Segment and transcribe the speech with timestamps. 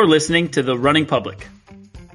[0.00, 1.46] You're listening to The Running Public.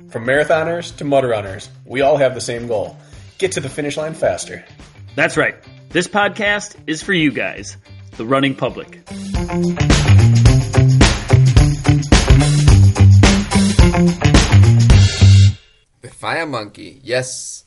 [0.09, 2.97] From marathoners to mud runners, we all have the same goal
[3.37, 4.65] get to the finish line faster.
[5.13, 5.53] That's right.
[5.89, 7.77] This podcast is for you guys,
[8.17, 9.05] the running public.
[16.01, 17.64] The fire monkey, yes.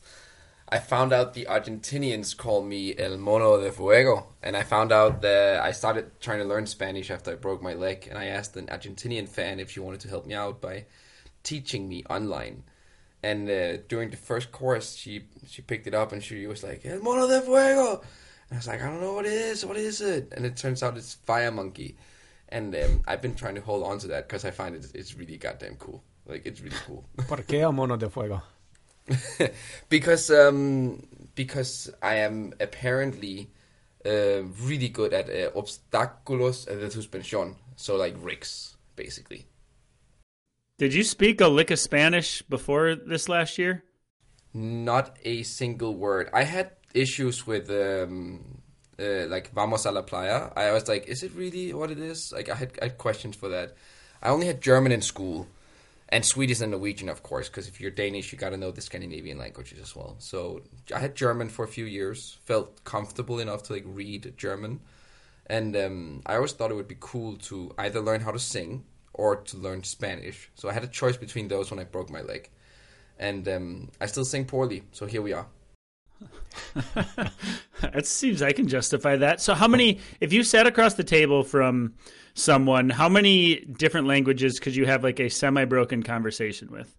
[0.70, 5.22] I found out the Argentinians call me El Mono de Fuego, and I found out
[5.22, 8.54] that I started trying to learn Spanish after I broke my leg, and I asked
[8.56, 10.84] an Argentinian fan if she wanted to help me out by
[11.42, 12.64] teaching me online.
[13.22, 16.84] And uh, during the first course, she she picked it up and she was like
[16.84, 18.02] El Mono de Fuego,
[18.50, 20.32] and I was like I don't know what it is, what is it?
[20.36, 21.96] And it turns out it's fire monkey,
[22.50, 25.16] and um, I've been trying to hold on to that because I find it it's
[25.16, 26.04] really goddamn cool.
[26.26, 27.04] Like it's really cool.
[27.26, 28.42] ¿Por qué el mono de fuego?
[29.88, 31.02] because um,
[31.34, 33.50] because I am apparently
[34.04, 39.46] uh, really good at uh, obstáculos de suspensión, so like rigs, basically.
[40.78, 43.82] Did you speak a lick of Spanish before this last year?
[44.54, 46.30] Not a single word.
[46.32, 48.62] I had issues with um,
[48.98, 50.52] uh, like vamos a la playa.
[50.56, 52.32] I was like, is it really what it is?
[52.32, 53.74] Like I had, I had questions for that.
[54.22, 55.48] I only had German in school
[56.10, 58.80] and Swedish and Norwegian, of course, because if you're Danish, you got to know the
[58.80, 60.16] Scandinavian languages as well.
[60.18, 60.62] So
[60.94, 64.80] I had German for a few years, felt comfortable enough to like read German,
[65.46, 68.84] and um, I always thought it would be cool to either learn how to sing
[69.12, 70.50] or to learn Spanish.
[70.54, 72.48] So I had a choice between those when I broke my leg,
[73.18, 74.84] and um, I still sing poorly.
[74.92, 75.46] So here we are.
[77.82, 79.40] it seems I can justify that.
[79.40, 81.94] So, how many, if you sat across the table from
[82.34, 86.94] someone, how many different languages could you have like a semi broken conversation with?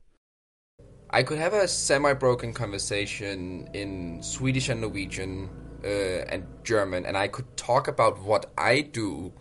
[1.12, 5.50] I could have a semi broken conversation in Swedish and Norwegian
[5.84, 9.34] uh, and German, and I could talk about what I do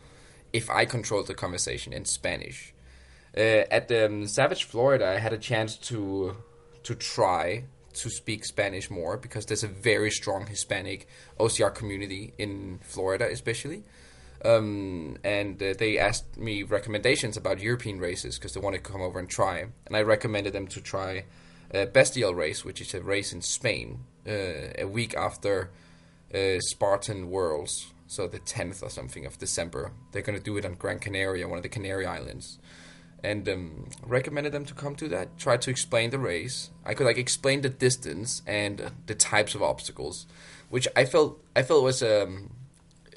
[0.53, 2.74] if I controlled the conversation in Spanish.
[3.36, 6.36] Uh, at um, Savage, Florida, I had a chance to
[6.85, 11.07] to try to speak Spanish more because there's a very strong Hispanic
[11.39, 13.85] OCR community in Florida, especially.
[14.44, 19.02] Um, and uh, they asked me recommendations about European races because they wanted to come
[19.02, 19.66] over and try.
[19.86, 21.24] And I recommended them to try
[21.74, 25.70] uh, Bestial race, which is a race in Spain, uh, a week after
[26.32, 29.92] uh, Spartan Worlds, so the 10th or something of December.
[30.12, 32.58] They're going to do it on Gran Canaria, one of the Canary Islands
[33.22, 35.36] and um, recommended them to come to that.
[35.38, 36.70] Tried to explain the race.
[36.84, 40.26] I could like explain the distance and the types of obstacles,
[40.68, 42.50] which I felt I felt was um,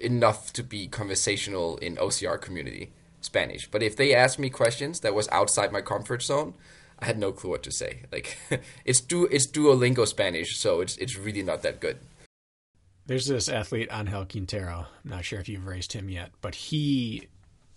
[0.01, 2.91] enough to be conversational in OCR community
[3.22, 3.69] Spanish.
[3.69, 6.53] But if they asked me questions that was outside my comfort zone,
[7.00, 8.03] I had no clue what to say.
[8.12, 8.38] Like
[8.85, 12.00] it's du it's Duolingo Spanish, so it's it's really not that good.
[13.07, 14.85] There's this athlete Angel Quintero.
[15.03, 17.28] I'm not sure if you've raised him yet, but he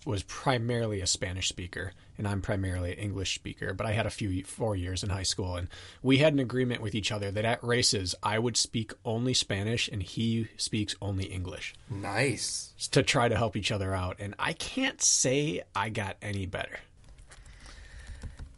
[0.05, 3.75] was primarily a Spanish speaker, and I'm primarily an English speaker.
[3.75, 5.69] But I had a few four years in high school, and
[6.03, 9.89] we had an agreement with each other that at races I would speak only Spanish
[9.89, 11.75] and he speaks only English.
[11.89, 16.47] Nice to try to help each other out, and I can't say I got any
[16.47, 16.79] better.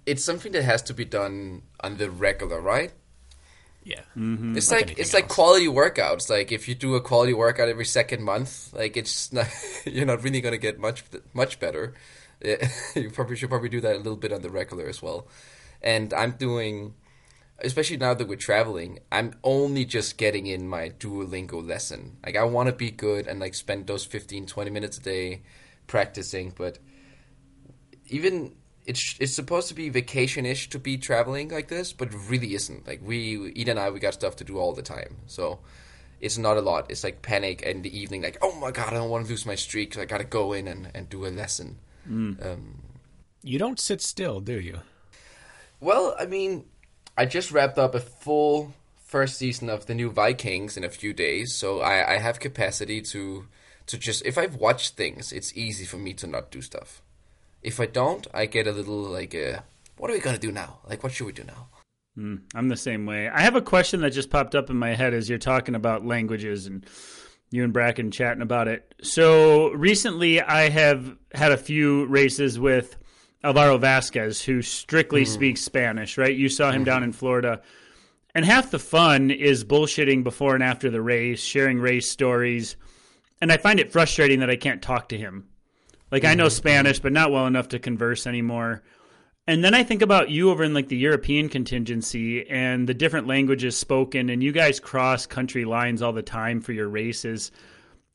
[0.05, 2.93] It's something that has to be done on the regular, right?
[3.87, 4.57] Yeah, mm-hmm.
[4.57, 5.23] it's like, like it's else.
[5.23, 6.29] like quality workouts.
[6.29, 9.47] Like if you do a quality workout every second month, like it's not
[9.85, 11.95] you're not really gonna get much much better.
[12.97, 15.29] you probably should probably do that a little bit on the regular as well.
[15.81, 16.95] And I'm doing,
[17.61, 22.17] especially now that we're traveling, I'm only just getting in my Duolingo lesson.
[22.27, 25.43] Like I want to be good and like spend those 15, 20 minutes a day
[25.87, 26.81] practicing, but
[28.09, 32.55] even it's it's supposed to be vacation-ish to be traveling like this, but it really
[32.55, 32.87] isn't.
[32.87, 35.59] Like we, Ida and I, we got stuff to do all the time, so
[36.21, 36.91] it's not a lot.
[36.91, 39.45] It's like panic in the evening, like oh my god, I don't want to lose
[39.45, 41.79] my streak, so I got to go in and, and do a lesson.
[42.09, 42.45] Mm.
[42.47, 42.83] Um,
[43.43, 44.81] you don't sit still, do you?
[45.81, 46.65] Well, I mean,
[47.19, 51.13] I just wrapped up a full first season of the new Vikings in a few
[51.13, 53.47] days, so I, I have capacity to
[53.87, 57.03] to just if I've watched things, it's easy for me to not do stuff.
[57.63, 59.61] If I don't, I get a little like, uh,
[59.97, 60.79] what are we gonna do now?
[60.89, 61.69] Like, what should we do now?
[62.19, 63.29] Mm, I'm the same way.
[63.29, 66.07] I have a question that just popped up in my head as you're talking about
[66.07, 66.87] languages and
[67.51, 68.95] you and Bracken chatting about it.
[69.03, 72.97] So recently, I have had a few races with
[73.45, 75.29] Alvaro Vasquez, who strictly mm.
[75.29, 76.17] speaks Spanish.
[76.17, 76.35] Right?
[76.35, 76.85] You saw him mm-hmm.
[76.85, 77.61] down in Florida.
[78.35, 82.77] And half the fun is bullshitting before and after the race, sharing race stories.
[83.41, 85.49] And I find it frustrating that I can't talk to him
[86.11, 86.33] like mm-hmm.
[86.33, 88.83] I know Spanish, but not well enough to converse anymore.
[89.49, 93.29] And then I think about you over in like the European contingency and the different
[93.29, 97.53] languages spoken, and you guys cross country lines all the time for your races.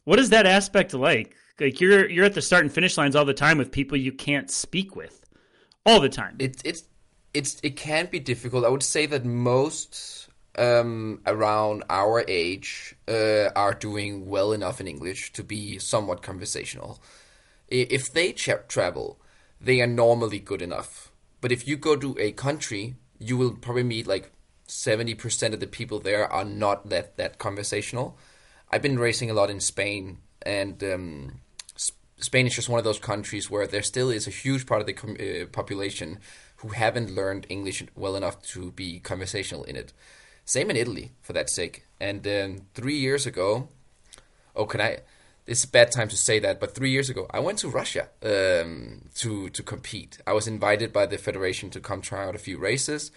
[0.04, 1.36] What is that aspect like?
[1.60, 4.12] Like you're you're at the start and finish lines all the time with people you
[4.12, 5.24] can't speak with.
[5.86, 6.36] all the time.
[6.40, 6.84] It it's
[7.34, 8.66] it's it can be difficult.
[8.66, 10.28] I would say that most
[10.58, 17.02] um, around our age uh, are doing well enough in English to be somewhat conversational.
[17.72, 19.20] If they tra- travel,
[19.60, 21.12] they are normally good enough.
[21.40, 24.32] But if you go to a country, you will probably meet like
[24.68, 28.18] seventy percent of the people there are not that that conversational.
[28.72, 31.42] I've been racing a lot in Spain, and um,
[32.18, 34.88] Spain is just one of those countries where there still is a huge part of
[34.88, 36.20] the com- uh, population
[36.58, 39.94] who haven't learned English well enough to be conversational in it.
[40.46, 41.86] Same in Italy, for that sake.
[42.00, 43.70] And um, three years ago,
[44.56, 45.00] oh, can I?
[45.48, 48.10] Is a bad time to say that, but three years ago, I went to Russia
[48.24, 50.20] um, to to compete.
[50.26, 53.12] I was invited by the federation to come try out a few races,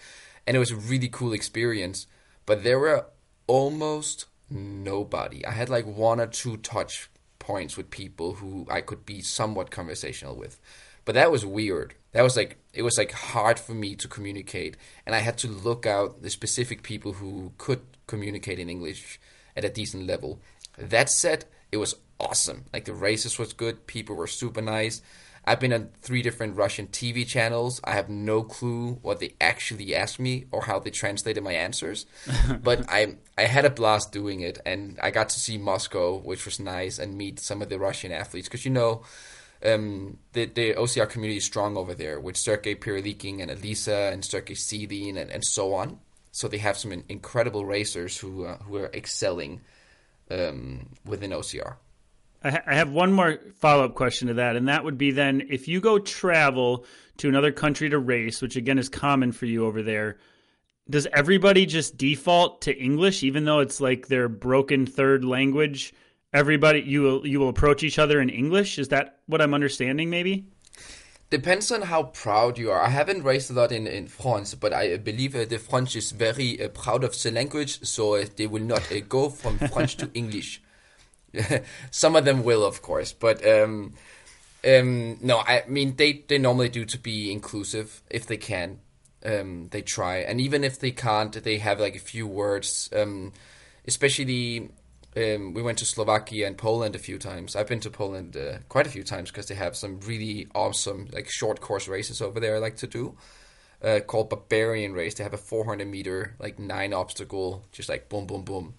[0.45, 2.07] and it was a really cool experience.
[2.45, 3.05] But there were
[3.47, 5.45] almost nobody.
[5.45, 9.71] I had like one or two touch points with people who I could be somewhat
[9.71, 10.59] conversational with.
[11.05, 11.93] But that was weird.
[12.13, 15.47] That was like it was like hard for me to communicate and I had to
[15.47, 19.19] look out the specific people who could communicate in English
[19.55, 20.39] at a decent level.
[20.77, 22.65] That said, it was awesome.
[22.73, 25.01] Like the races was good, people were super nice.
[25.47, 27.79] I've been on three different Russian TV channels.
[27.83, 32.07] I have no clue what they actually asked me or how they translated my answers,
[32.63, 36.45] but I I had a blast doing it, and I got to see Moscow, which
[36.45, 39.03] was nice, and meet some of the Russian athletes because you know.
[39.63, 44.23] Um, the the OCR community is strong over there with Sergey Pirilikin and Elisa and
[44.23, 45.99] Sergey Sidin and, and so on.
[46.31, 49.61] So they have some incredible racers who uh, who are excelling
[50.29, 51.77] um, within OCR.
[52.45, 55.09] I, ha- I have one more follow up question to that, and that would be
[55.09, 56.85] then if you go travel
[57.17, 60.17] to another country to race, which again is common for you over there,
[60.87, 65.91] does everybody just default to English, even though it's like their broken third language?
[66.33, 68.77] Everybody, you will you will approach each other in English.
[68.77, 70.11] Is that what I'm understanding?
[70.11, 70.45] Maybe.
[71.31, 72.81] Depends on how proud you are.
[72.81, 76.11] I haven't raced a lot in, in France, but I believe uh, the French is
[76.11, 79.97] very uh, proud of the language, so uh, they will not uh, go from French
[79.97, 80.61] to English.
[81.91, 83.93] Some of them will, of course, but um,
[84.65, 88.79] um, no, I mean they, they normally do to be inclusive if they can.
[89.23, 92.89] Um, they try, and even if they can't, they have like a few words.
[92.95, 93.33] Um,
[93.87, 94.69] especially,
[95.17, 97.55] um, we went to Slovakia and Poland a few times.
[97.55, 101.07] I've been to Poland uh, quite a few times because they have some really awesome
[101.11, 102.55] like short course races over there.
[102.55, 103.17] I like to do.
[103.83, 105.15] Uh, called Barbarian Race.
[105.15, 108.73] They have a 400 meter, like nine obstacle, just like boom, boom, boom,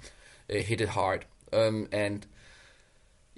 [0.50, 1.26] uh, hit it hard.
[1.52, 2.26] Um, and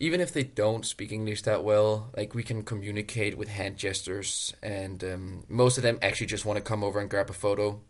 [0.00, 4.54] even if they don't speak English that well, like we can communicate with hand gestures,
[4.62, 7.80] and um, most of them actually just want to come over and grab a photo.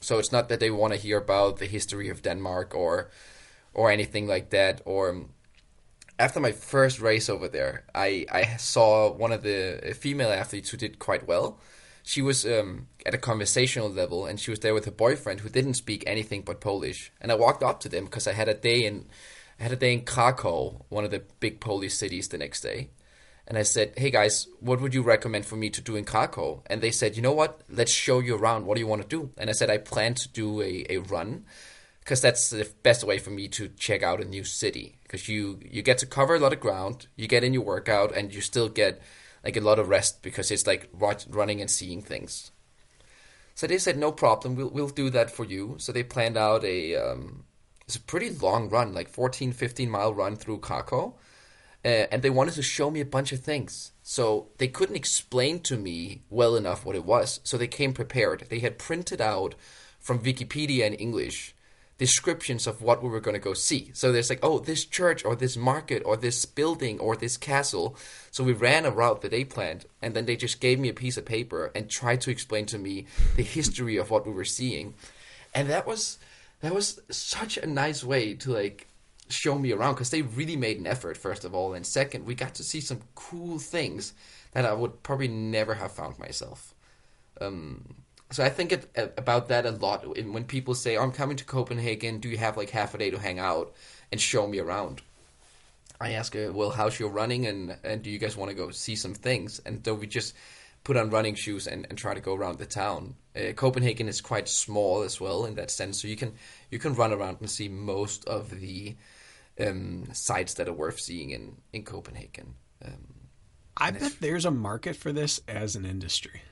[0.00, 3.10] So it's not that they want to hear about the history of Denmark or
[3.72, 4.82] or anything like that.
[4.84, 5.30] Or um,
[6.18, 10.76] after my first race over there, I I saw one of the female athletes who
[10.76, 11.60] did quite well.
[12.02, 15.48] She was um, at a conversational level, and she was there with her boyfriend who
[15.48, 17.12] didn't speak anything but Polish.
[17.20, 19.06] And I walked up to them because I had a day in
[19.58, 22.90] I had a day in Krakow, one of the big Polish cities, the next day.
[23.46, 26.62] And I said, hey guys, what would you recommend for me to do in Krakow?
[26.66, 27.60] And they said, you know what?
[27.68, 28.66] Let's show you around.
[28.66, 29.30] What do you want to do?
[29.36, 31.44] And I said, I plan to do a, a run
[32.00, 34.98] because that's the best way for me to check out a new city.
[35.02, 38.16] Because you, you get to cover a lot of ground, you get in your workout,
[38.16, 39.02] and you still get
[39.44, 42.52] like a lot of rest because it's like running and seeing things.
[43.54, 45.74] So they said, no problem, we'll, we'll do that for you.
[45.78, 47.44] So they planned out a, um,
[47.92, 51.12] it's a pretty long run, like 14, 15 mile run through Krakow.
[51.84, 53.92] Uh, and they wanted to show me a bunch of things.
[54.02, 57.40] So they couldn't explain to me well enough what it was.
[57.44, 58.46] So they came prepared.
[58.48, 59.56] They had printed out
[59.98, 61.54] from Wikipedia in English
[61.98, 63.90] descriptions of what we were going to go see.
[63.92, 67.94] So there's like, oh, this church or this market or this building or this castle.
[68.30, 70.94] So we ran a route that they planned, and then they just gave me a
[70.94, 73.04] piece of paper and tried to explain to me
[73.36, 74.94] the history of what we were seeing.
[75.54, 76.18] And that was
[76.62, 78.88] that was such a nice way to like
[79.28, 82.34] show me around because they really made an effort first of all and second we
[82.34, 84.12] got to see some cool things
[84.52, 86.74] that i would probably never have found myself.
[87.40, 87.94] Um,
[88.30, 91.44] so i think it, about that a lot when people say oh, i'm coming to
[91.44, 93.74] copenhagen do you have like half a day to hang out
[94.12, 95.02] and show me around?
[96.00, 98.96] I ask well how's your running and, and do you guys want to go see
[98.96, 99.60] some things?
[99.64, 100.34] And so we just
[100.84, 103.14] put on running shoes and, and try to go around the town.
[103.36, 106.34] Uh, Copenhagen is quite small as well in that sense, so you can
[106.70, 108.96] you can run around and see most of the
[109.60, 112.54] um, sites that are worth seeing in in Copenhagen.
[112.84, 113.14] Um,
[113.76, 116.42] I bet there's a market for this as an industry.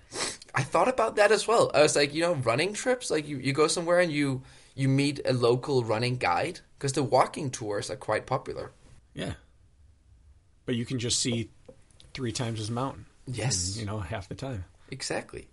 [0.55, 1.71] I thought about that as well.
[1.75, 4.43] I was like, you know, running trips, like you, you go somewhere and you
[4.75, 8.73] you meet a local running guide because the walking tours are quite popular.
[9.15, 9.35] Yeah.
[10.65, 11.51] But you can just see
[12.15, 13.07] three times as mountain.
[13.33, 13.75] Yes.
[13.75, 14.65] in, you know, half the time.
[14.91, 15.49] Exactly.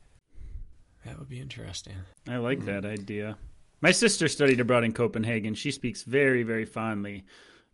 [1.05, 1.95] That would be interesting.
[2.27, 3.37] I like that idea.
[3.79, 5.53] My sister studied abroad in Copenhagen.
[5.53, 7.25] She speaks very, very fondly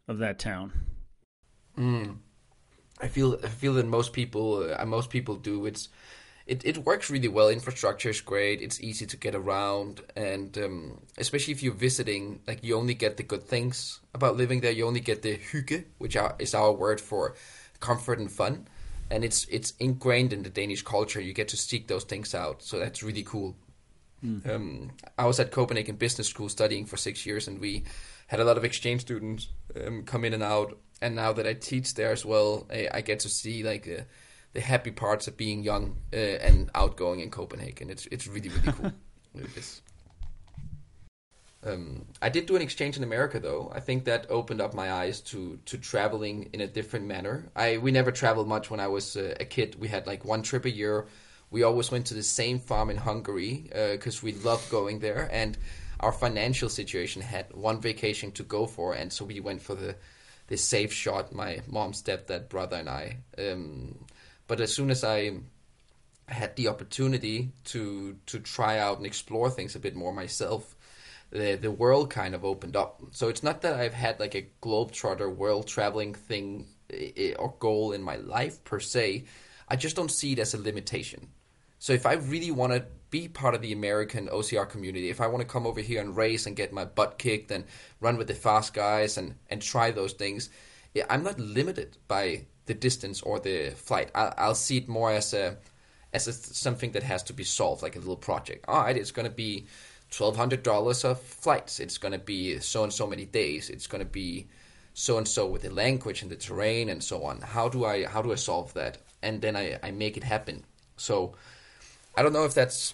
[0.08, 0.72] of that town.
[3.02, 5.66] I feel I feel that most people uh, most people do.
[5.66, 5.90] It's
[6.46, 7.50] it, it works really well.
[7.50, 8.62] Infrastructure is great.
[8.62, 13.18] It's easy to get around, and um, especially if you're visiting, like you only get
[13.18, 14.72] the good things about living there.
[14.72, 17.36] You only get the hygge, which are, is our word for
[17.80, 18.68] comfort and fun,
[19.10, 21.22] and it's it's ingrained in the Danish culture.
[21.22, 23.56] You get to seek those things out, so that's really cool.
[24.24, 27.84] Um, I was at Copenhagen Business School studying for six years, and we
[28.28, 29.50] had a lot of exchange students
[29.86, 30.78] um, come in and out.
[31.02, 34.06] And now that I teach there as well, I, I get to see like the,
[34.54, 37.90] the happy parts of being young uh, and outgoing in Copenhagen.
[37.90, 38.92] It's it's really really cool.
[39.36, 39.82] It is.
[41.66, 43.72] Um, I did do an exchange in America though.
[43.74, 47.50] I think that opened up my eyes to to traveling in a different manner.
[47.56, 49.76] I we never traveled much when I was uh, a kid.
[49.80, 51.06] We had like one trip a year.
[51.52, 55.58] We always went to the same farm in Hungary because we loved going there, and
[56.00, 59.96] our financial situation had one vacation to go for, and so we went for the
[60.48, 61.34] the safe shot.
[61.34, 63.18] My mom, stepdad, brother, and I.
[63.38, 64.06] Um,
[64.48, 65.40] but as soon as I
[66.28, 70.73] had the opportunity to to try out and explore things a bit more myself,
[71.34, 73.02] the the world kind of opened up.
[73.12, 77.56] So it's not that I've had like a globetrotter world traveling thing i- i- or
[77.60, 79.26] goal in my life per se.
[79.68, 81.30] I just don't see it as a limitation.
[81.80, 85.28] So if I really want to be part of the American OCR community, if I
[85.28, 87.66] want to come over here and race and get my butt kicked and
[88.00, 90.50] run with the fast guys and and try those things,
[90.94, 94.12] yeah, I'm not limited by the distance or the flight.
[94.16, 95.58] I, I'll see it more as a
[96.14, 98.66] as a, something that has to be solved, like a little project.
[98.68, 99.66] All right, it's going to be
[100.16, 101.80] twelve hundred dollars of flights.
[101.80, 103.70] It's going to be so and so many days.
[103.70, 104.48] It's going to be
[104.94, 107.42] so and so with the language and the terrain and so on.
[107.42, 109.00] How do I how do I solve that?
[109.22, 110.64] And then I, I make it happen.
[110.98, 111.36] So
[112.16, 112.94] I don't know if that's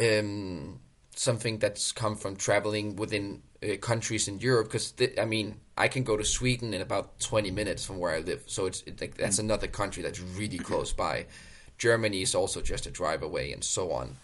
[0.00, 0.80] um,
[1.14, 4.68] something that's come from traveling within uh, countries in Europe.
[4.68, 8.20] Because I mean, I can go to Sweden in about twenty minutes from where I
[8.20, 11.26] live, so it's it, like that's another country that's really close by.
[11.78, 14.16] Germany is also just a drive away, and so on.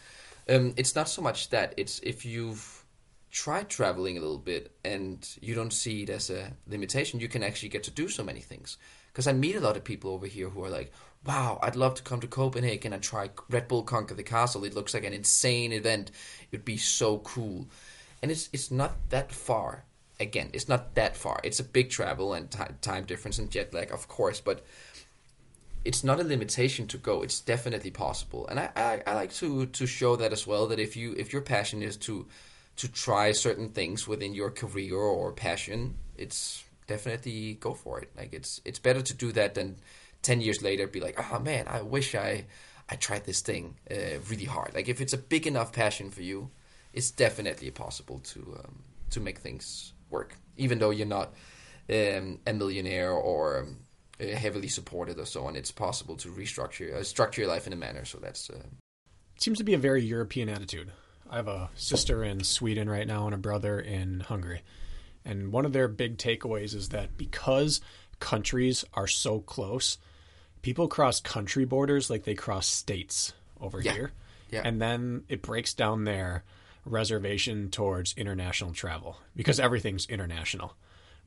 [0.49, 2.85] Um, it's not so much that it's if you've
[3.31, 7.43] tried traveling a little bit and you don't see it as a limitation, you can
[7.43, 8.77] actually get to do so many things.
[9.07, 10.93] Because I meet a lot of people over here who are like,
[11.25, 14.65] "Wow, I'd love to come to Copenhagen and try Red Bull Conquer the Castle.
[14.65, 16.11] It looks like an insane event.
[16.51, 17.69] It'd be so cool."
[18.23, 19.85] And it's it's not that far.
[20.21, 21.41] Again, it's not that far.
[21.43, 24.65] It's a big travel and ti time difference and jet lag, of course, but
[25.85, 27.23] it's not a limitation to go.
[27.23, 30.67] It's definitely possible, and I, I, I like to to show that as well.
[30.69, 32.27] That if you if your passion is to
[32.77, 38.11] to try certain things within your career or passion, it's definitely go for it.
[38.17, 39.77] Like it's it's better to do that than
[40.23, 42.45] ten years later be like, oh man, I wish I
[42.89, 44.75] I tried this thing uh, really hard.
[44.75, 46.51] Like if it's a big enough passion for you,
[46.93, 51.35] it's definitely possible to um, to make things work, even though you're not
[51.91, 53.77] um, a millionaire or um,
[54.31, 55.57] heavily supported or so on.
[55.57, 58.05] It's possible to restructure uh, structure your life in a manner.
[58.05, 58.63] So that's uh,
[59.39, 60.91] seems to be a very European attitude.
[61.31, 64.63] I have a sister in Sweden right now and a brother in Hungary.
[65.25, 67.81] And one of their big takeaways is that because
[68.21, 69.97] countries are so close,
[70.61, 73.93] people cross country borders like they cross states over Yeah.
[73.93, 74.13] here.
[74.51, 74.63] Yeah.
[74.65, 76.45] And then it breaks down their
[76.85, 80.75] reservation towards international travel because everything's international.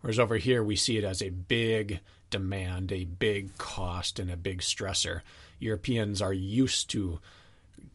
[0.02, 2.00] Whereas over here, we see it as a big
[2.30, 5.22] demand, a big cost, and a big stressor.
[5.60, 7.20] Europeans are used to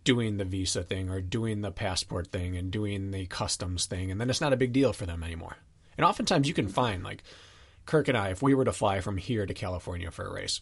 [0.04, 4.20] doing the visa thing or doing the passport thing and doing the customs thing, and
[4.20, 5.56] then it's not a big deal for them anymore.
[5.96, 7.22] And oftentimes you can find, like,
[7.86, 10.60] Kirk and I, if we were to fly from here to California for a race,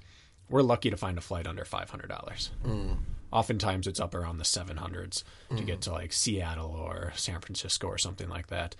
[0.48, 2.48] we're lucky to find a flight under $500.
[2.64, 2.92] Hmm.
[3.30, 5.22] Oftentimes it's up around the 700s
[5.56, 5.80] to get hmm.
[5.80, 8.74] to, like, Seattle or San Francisco or something like that.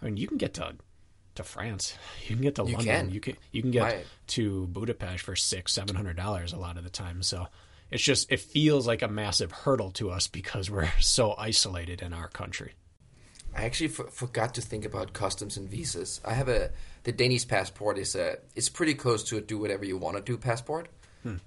[0.00, 0.76] I mean, you can get to
[1.38, 1.94] to France.
[2.28, 2.84] You can get to London.
[2.84, 3.10] can.
[3.10, 4.06] You can you can get Right.
[4.28, 7.22] to Budapest for six, seven hundred dollars a lot of the time.
[7.22, 7.48] So
[7.90, 12.12] it's just it feels like a massive hurdle to us because we're so isolated in
[12.12, 12.74] our country.
[13.56, 16.20] I actually forgot to think about customs and visas.
[16.24, 16.70] I have a
[17.04, 20.22] the Danish passport is a it's pretty close to a do whatever you want to
[20.22, 20.88] do passport.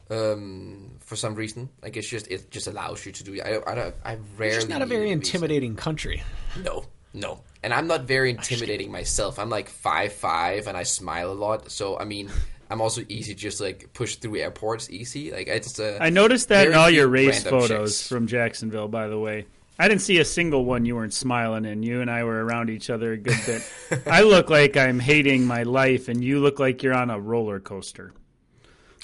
[0.10, 3.42] Um, for some reason, like it's just it just allows you to do.
[3.42, 4.56] I I don't I rarely.
[4.56, 5.36] It's just not a very need visa.
[5.38, 6.24] intimidating country.
[6.64, 9.40] No, no, and I'm not very intimidating myself.
[9.40, 11.72] I'm like five five, and I smile a lot.
[11.72, 12.30] So I mean,
[12.70, 15.32] I'm also easy to just like push through airports easy.
[15.32, 18.08] Like it's uh, I noticed that in all your race photos chicks.
[18.08, 19.46] from Jacksonville, by the way.
[19.80, 21.82] I didn't see a single one you weren't smiling in.
[21.82, 24.04] You and I were around each other a good bit.
[24.06, 27.60] I look like I'm hating my life, and you look like you're on a roller
[27.60, 28.14] coaster.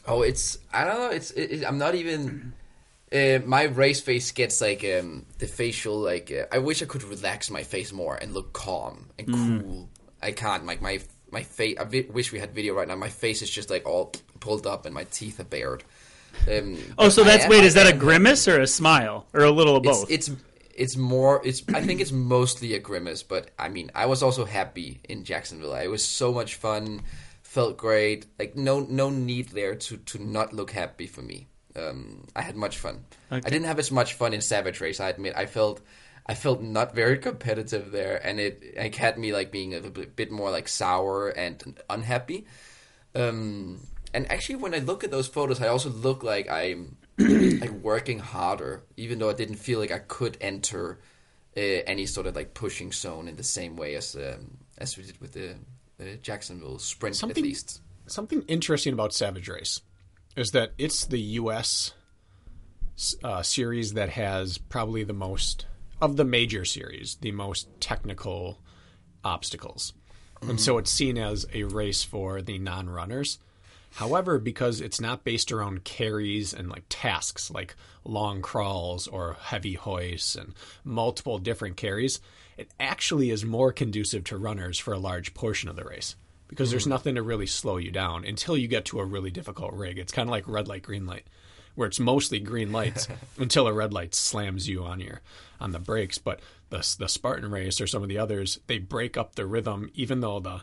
[0.05, 1.09] Oh, it's I don't know.
[1.09, 2.53] It's it, it- I'm not even
[3.13, 7.03] Uh, my race face gets like um, the facial like uh, I wish I could
[7.03, 9.89] relax my face more and look calm and cool.
[10.21, 10.65] I can't.
[10.65, 10.99] Like my
[11.31, 11.77] my face.
[11.79, 12.95] I vi- wish we had video right now.
[12.97, 14.11] My face is just like all
[14.41, 15.83] pulled up and my teeth are bared.
[16.51, 17.63] Um, Oh, so that's am- wait.
[17.63, 20.11] Is that a grimace or a smile or a little of It's, both?
[20.11, 20.31] it's
[20.75, 21.41] it's more.
[21.45, 25.23] It's I think it's mostly a grimace, but I mean I was also happy in
[25.23, 25.73] Jacksonville.
[25.75, 27.01] It was so much fun.
[27.41, 28.25] Felt great.
[28.37, 31.47] Like no no need there to to not look happy for me.
[31.77, 33.05] Um, I had much fun.
[33.31, 34.99] I didn't have as much fun in Savage Race.
[34.99, 35.33] I admit.
[35.35, 35.81] I felt
[36.25, 40.15] I felt not very competitive there, and it it had me like being a bit,
[40.15, 42.45] bit more like sour and unhappy.
[43.15, 43.79] Um,
[44.13, 48.19] and actually, when I look at those photos, I also look like I'm like working
[48.19, 50.99] harder, even though I didn't feel like I could enter
[51.55, 55.03] uh, any sort of like pushing zone in the same way as um, as we
[55.03, 55.51] did with the
[55.99, 57.81] uh, Jacksonville sprint, Something- at least.
[58.09, 59.81] Something interesting about Savage Race
[60.37, 61.93] is that it's the U.S.
[63.23, 65.65] Uh, series that has probably the most
[65.99, 68.59] of the major series, the most technical
[69.23, 69.93] obstacles,
[70.41, 73.39] and so it's seen as a race for the non-runners.
[73.95, 79.73] However, because it's not based around carries and like tasks like long crawls or heavy
[79.73, 80.53] hoists and
[80.83, 82.21] multiple different carries,
[82.57, 86.15] it actually is more conducive to runners for a large portion of the race
[86.47, 86.91] because there's mm-hmm.
[86.91, 89.97] nothing to really slow you down until you get to a really difficult rig.
[89.97, 91.27] It's kind of like red light, green light,
[91.75, 95.21] where it's mostly green lights until a red light slams you on your
[95.59, 96.17] on the brakes.
[96.17, 96.39] But
[96.69, 100.21] the the Spartan race or some of the others, they break up the rhythm, even
[100.21, 100.61] though the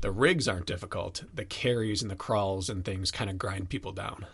[0.00, 1.24] the rigs aren't difficult.
[1.32, 4.26] The carries and the crawls and things kind of grind people down.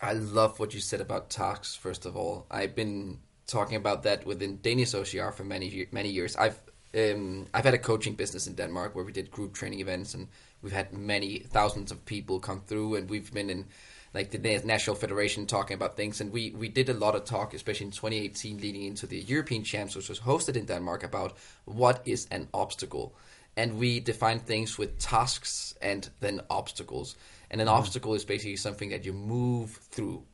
[0.00, 1.74] I love what you said about tasks.
[1.74, 6.36] First of all, I've been talking about that within Danish OCR for many many years.
[6.36, 6.60] I've
[6.96, 10.28] um, I've had a coaching business in Denmark where we did group training events, and
[10.62, 13.66] we've had many thousands of people come through, and we've been in
[14.12, 17.54] like the national federation talking about things, and we we did a lot of talk,
[17.54, 22.00] especially in 2018, leading into the European Champs, which was hosted in Denmark, about what
[22.04, 23.14] is an obstacle
[23.56, 27.16] and we define things with tasks and then obstacles.
[27.50, 30.24] And an obstacle is basically something that you move through.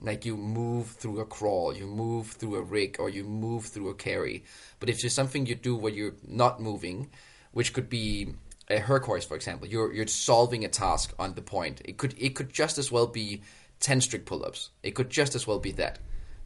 [0.00, 3.90] Like you move through a crawl, you move through a rig, or you move through
[3.90, 4.44] a carry.
[4.78, 7.10] But if there's something you do where you're not moving,
[7.52, 8.34] which could be
[8.68, 11.82] a Hercourse, for example, you're you're solving a task on the point.
[11.84, 13.42] It could it could just as well be
[13.80, 14.70] ten strict pull-ups.
[14.82, 15.98] It could just as well be that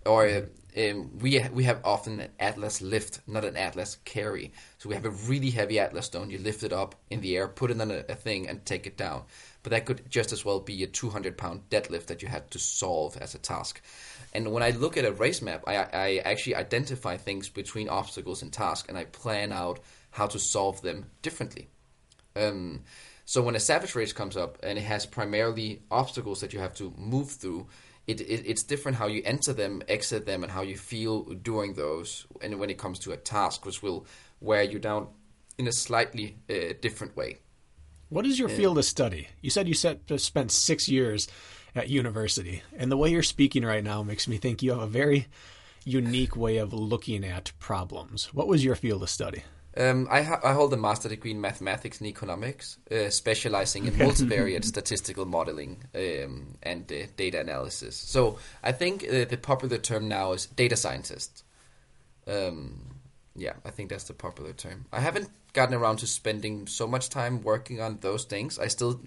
[0.07, 4.53] or um, we we have often an atlas lift, not an atlas carry.
[4.79, 6.31] So we have a really heavy atlas stone.
[6.31, 8.87] You lift it up in the air, put it on a, a thing, and take
[8.87, 9.23] it down.
[9.65, 12.59] But that could just as well be a 200 pound deadlift that you had to
[12.61, 13.81] solve as a task.
[14.33, 18.43] And when I look at a race map, I, I actually identify things between obstacles
[18.43, 19.81] and tasks, and I plan out
[20.13, 21.69] how to solve them differently.
[22.37, 22.83] Um,
[23.25, 26.75] so when a savage race comes up and it has primarily obstacles that you have
[26.75, 27.67] to move through,
[28.07, 31.73] it, it it's different how you enter them, exit them, and how you feel during
[31.73, 32.27] those.
[32.43, 34.05] And when it comes to a task, which will
[34.41, 35.09] wear you down
[35.57, 37.39] in a slightly uh, different way.
[38.15, 39.27] What is your field of study?
[39.43, 41.27] You said you set, spent six years
[41.75, 44.87] at university, and the way you're speaking right now makes me think you have a
[44.87, 45.27] very
[45.85, 48.33] unique way of looking at problems.
[48.33, 49.43] What was your field of study?
[49.77, 53.95] Um, I, ha- I hold a master degree in mathematics and economics, uh, specializing in
[53.95, 57.97] multivariate statistical modeling um, and uh, data analysis.
[57.97, 61.43] So I think uh, the popular term now is data scientist.
[62.29, 62.94] Um,
[63.37, 64.87] yeah, I think that's the popular term.
[64.93, 68.59] I haven't gotten around to spending so much time working on those things.
[68.59, 69.01] I still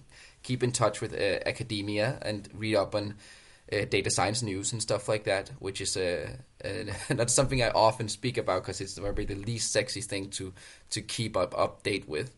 [0.44, 3.16] keep in touch with uh, academia and read up on
[3.72, 6.30] uh, data science news and stuff like that, which is uh,
[6.64, 6.70] uh,
[7.14, 10.54] not something I often speak about because it's probably the least sexy thing to
[10.92, 12.36] to keep up update with.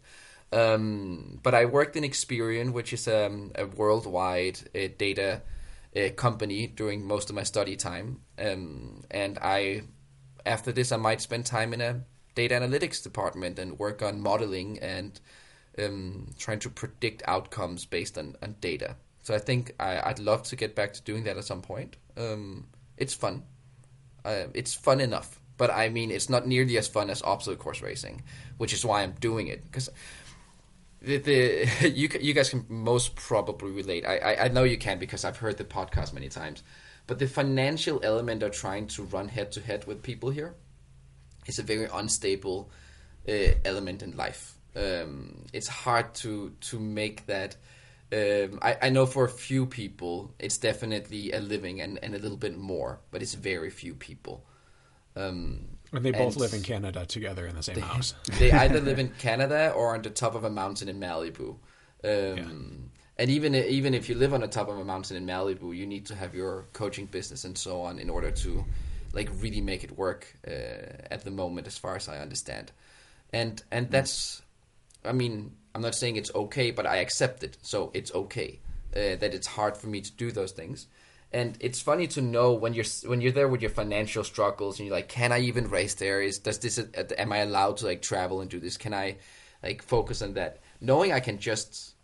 [0.52, 5.44] Um, but I worked in Experian, which is um, a worldwide uh, data
[5.96, 9.84] uh, company during most of my study time, um, and I
[10.46, 12.02] after this I might spend time in a
[12.36, 15.20] data analytics department and work on modeling and
[15.78, 18.96] um, trying to predict outcomes based on, on data.
[19.24, 21.98] So I think I, I'd love to get back to doing that at some point.
[22.18, 23.44] Um, it's fun.
[24.26, 27.82] Uh, it's fun enough, but I mean, it's not nearly as fun as obstacle course
[27.82, 28.24] racing,
[28.58, 29.90] which is why I'm doing it because
[31.02, 34.06] the, the you you guys can most probably relate.
[34.06, 36.64] I, I I know you can because I've heard the podcast many times,
[37.10, 40.54] but the financial element of trying to run head to head with people here
[41.48, 42.70] is a very unstable
[43.28, 43.34] uh,
[43.66, 44.54] element in life.
[44.76, 47.56] Um, it's hard to to make that.
[48.14, 52.20] Um, I, I know for a few people, it's definitely a living and, and a
[52.20, 54.46] little bit more, but it's very few people.
[55.16, 58.14] Um, And they both And- live in Canada together in the same house.
[58.40, 61.58] they either live in Canada or on the top of a mountain in Malibu.
[62.04, 65.76] Um, and even even if you live on the top of a mountain in Malibu,
[65.76, 68.64] you need to have your coaching business and so on in order to
[69.12, 70.52] like really make it work uh,
[71.12, 72.72] at the moment, as far as I understand.
[73.34, 74.42] And and that's,
[75.04, 78.60] I mean, I'm not saying it's okay, but I accept it, so it's okay
[78.96, 80.88] uh, that it's hard for me to do those things.
[81.34, 84.88] And it's funny to know when you're when you're there with your financial struggles and
[84.88, 86.22] you're like, can I even race there?
[86.22, 86.80] Is does this
[87.18, 88.78] am I allowed to like travel and do this?
[88.78, 89.18] Can I
[89.62, 90.62] like focus on that?
[90.80, 91.96] Knowing I can just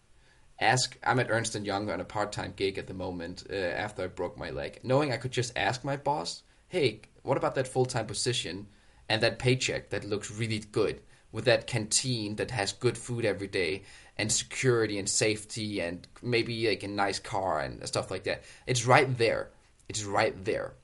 [0.60, 4.04] ask i'm at ernst & young on a part-time gig at the moment uh, after
[4.04, 7.68] i broke my leg knowing i could just ask my boss hey what about that
[7.68, 8.68] full-time position
[9.10, 13.48] and that paycheck that looks really good with that canteen that has good food every
[13.48, 13.84] day
[14.18, 18.44] and security and safety and maybe like a nice car and stuff like that?
[18.66, 19.50] It's right there.
[19.90, 20.76] It's right there.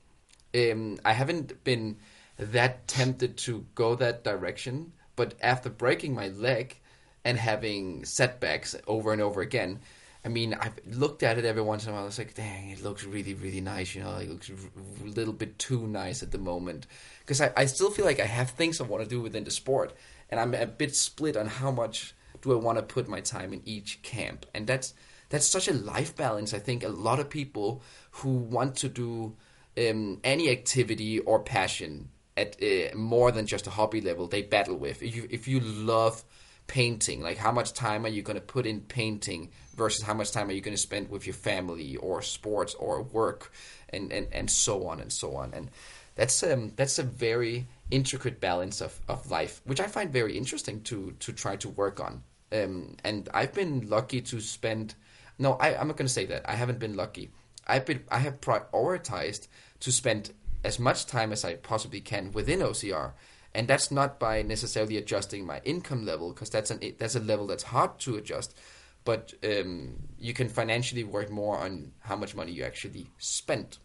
[0.54, 1.96] Um, i haven't been
[2.38, 6.78] that tempted to go that direction but after breaking my leg
[7.24, 9.80] and having setbacks over and over again.
[10.24, 12.06] I mean, I've looked at it every once in a while.
[12.06, 13.94] It's like, dang, it looks really, really nice.
[13.94, 16.86] You know, it looks a little bit too nice at the moment.
[17.20, 19.50] Because I, I still feel like I have things I want to do within the
[19.50, 19.92] sport,
[20.30, 23.52] and I'm a bit split on how much do I want to put my time
[23.52, 24.46] in each camp.
[24.54, 24.94] And that's
[25.28, 26.54] that's such a life balance.
[26.54, 29.34] I think a lot of people who want to do
[29.76, 34.76] um, any activity or passion at uh, more than just a hobby level, they battle
[34.76, 35.02] with.
[35.02, 36.24] If you if you love
[36.66, 37.22] painting?
[37.22, 40.48] Like how much time are you going to put in painting versus how much time
[40.48, 43.52] are you going to spend with your family or sports or work?
[43.90, 45.52] And, and, and so on and so on.
[45.52, 45.70] And
[46.14, 50.82] that's um that's a very intricate balance of, of life which i find very interesting
[50.82, 52.22] to to try to work on.
[52.52, 54.94] Um and i've been lucky to spend
[55.38, 56.48] no I, i'm not going to say that.
[56.48, 57.30] I haven't been lucky.
[57.66, 59.48] I've been i have prioritized
[59.80, 60.32] to spend
[60.64, 63.12] as much time as i possibly can within ocr
[63.54, 67.46] and that's not by necessarily adjusting my income level because that's an that's a level
[67.46, 68.56] that's hard to adjust.
[69.04, 73.78] But um, you can financially work more on how much money you actually spend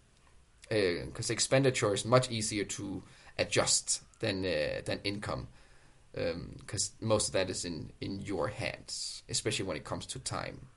[0.69, 3.03] because uh, expenditure is much easier to
[3.37, 5.47] adjust than uh, than income
[6.13, 10.19] because um, most of that is in in your hands especially when it comes to
[10.19, 10.67] time.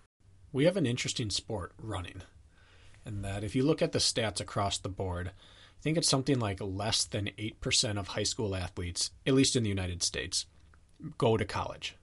[0.52, 2.22] We have an interesting sport running
[3.04, 5.32] and that if you look at the stats across the board
[5.80, 9.62] I think it's something like less than 8% of high school athletes, at least in
[9.62, 10.44] the United States,
[11.16, 11.96] go to college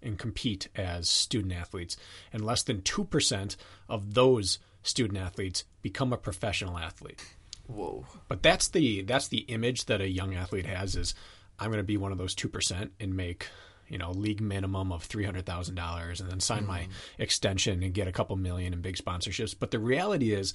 [0.00, 1.96] and compete as student athletes.
[2.32, 3.56] And less than 2%
[3.88, 7.34] of those student athletes become a professional athlete.
[7.66, 8.06] Whoa.
[8.28, 11.14] But that's the that's the image that a young athlete has is
[11.58, 13.48] I'm going to be one of those 2% and make
[13.88, 16.68] you know league minimum of three hundred thousand dollars, and then sign mm.
[16.68, 19.54] my extension and get a couple million in big sponsorships.
[19.58, 20.54] But the reality is,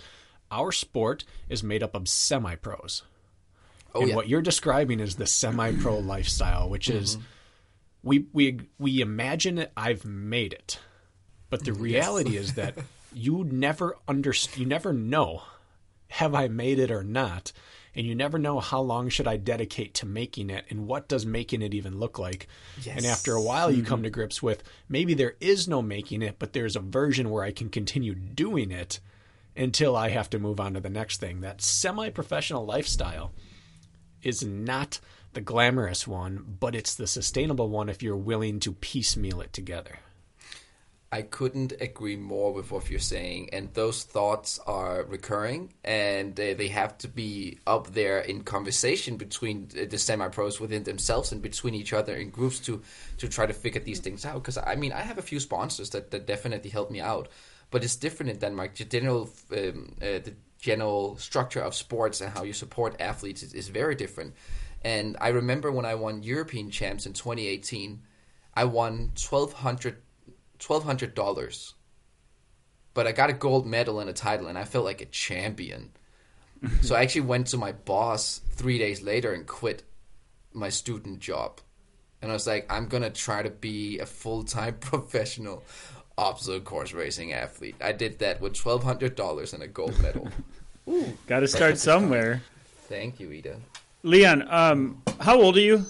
[0.52, 3.04] our sport is made up of semi pros.
[3.94, 4.16] Oh, and yeah.
[4.16, 7.26] what you're describing is the semi pro lifestyle, which is mm-hmm.
[8.04, 10.80] we we we imagine it, I've made it.
[11.50, 12.44] But the reality yes.
[12.44, 12.78] is that
[13.14, 15.44] you never underst- you never know
[16.10, 17.52] have I made it or not
[17.96, 21.26] and you never know how long should I dedicate to making it and what does
[21.26, 22.48] making it even look like.
[22.82, 22.98] Yes.
[22.98, 23.88] And after a while you mm-hmm.
[23.88, 27.44] come to grips with maybe there is no making it, but there's a version where
[27.44, 29.00] I can continue doing it
[29.56, 31.42] until I have to move on to the next thing.
[31.42, 33.34] That semi professional lifestyle
[34.22, 35.00] is not
[35.34, 40.00] the glamorous one, but it's the sustainable one if you're willing to piecemeal it together.
[41.12, 46.68] I couldn't agree more with what you're saying, and those thoughts are recurring, and they
[46.68, 51.74] have to be up there in conversation between uh, the semi-pros within themselves and between
[51.74, 52.84] each other in groups to
[53.18, 54.36] to try to figure these things out.
[54.36, 57.28] Because I mean, I have a few sponsors that, that definitely help me out,
[57.72, 58.76] but it's different in Denmark.
[58.76, 63.54] The general um, uh, the general structure of sports and how you support athletes is,
[63.54, 64.34] is very different.
[64.82, 68.02] And I remember when I won European champs in 2018,
[68.56, 69.98] I won twelve hundred
[70.58, 71.76] twelve hundred dollars,
[72.94, 75.92] but I got a gold medal and a title, and I felt like a champion.
[76.82, 79.84] so I actually went to my boss three days later and quit
[80.54, 81.62] my student job.
[82.22, 85.64] And I was like, I'm gonna try to be a full time professional
[86.20, 87.76] obstacle course racing athlete.
[87.82, 90.28] I did that with twelve hundred dollars and a gold medal.
[90.90, 92.42] Ooh, Got to start somewhere.
[92.88, 93.58] Thank you, Ida.
[94.04, 95.86] Leon, um, how old are you?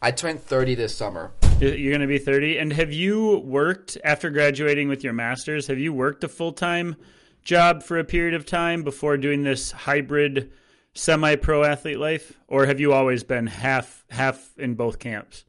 [0.00, 1.32] I turned thirty this summer.
[1.60, 5.66] You're going to be thirty, and have you worked after graduating with your master's?
[5.68, 6.96] Have you worked a full time
[7.44, 10.50] job for a period of time before doing this hybrid
[10.94, 15.44] semi-pro athlete life, or have you always been half half in both camps?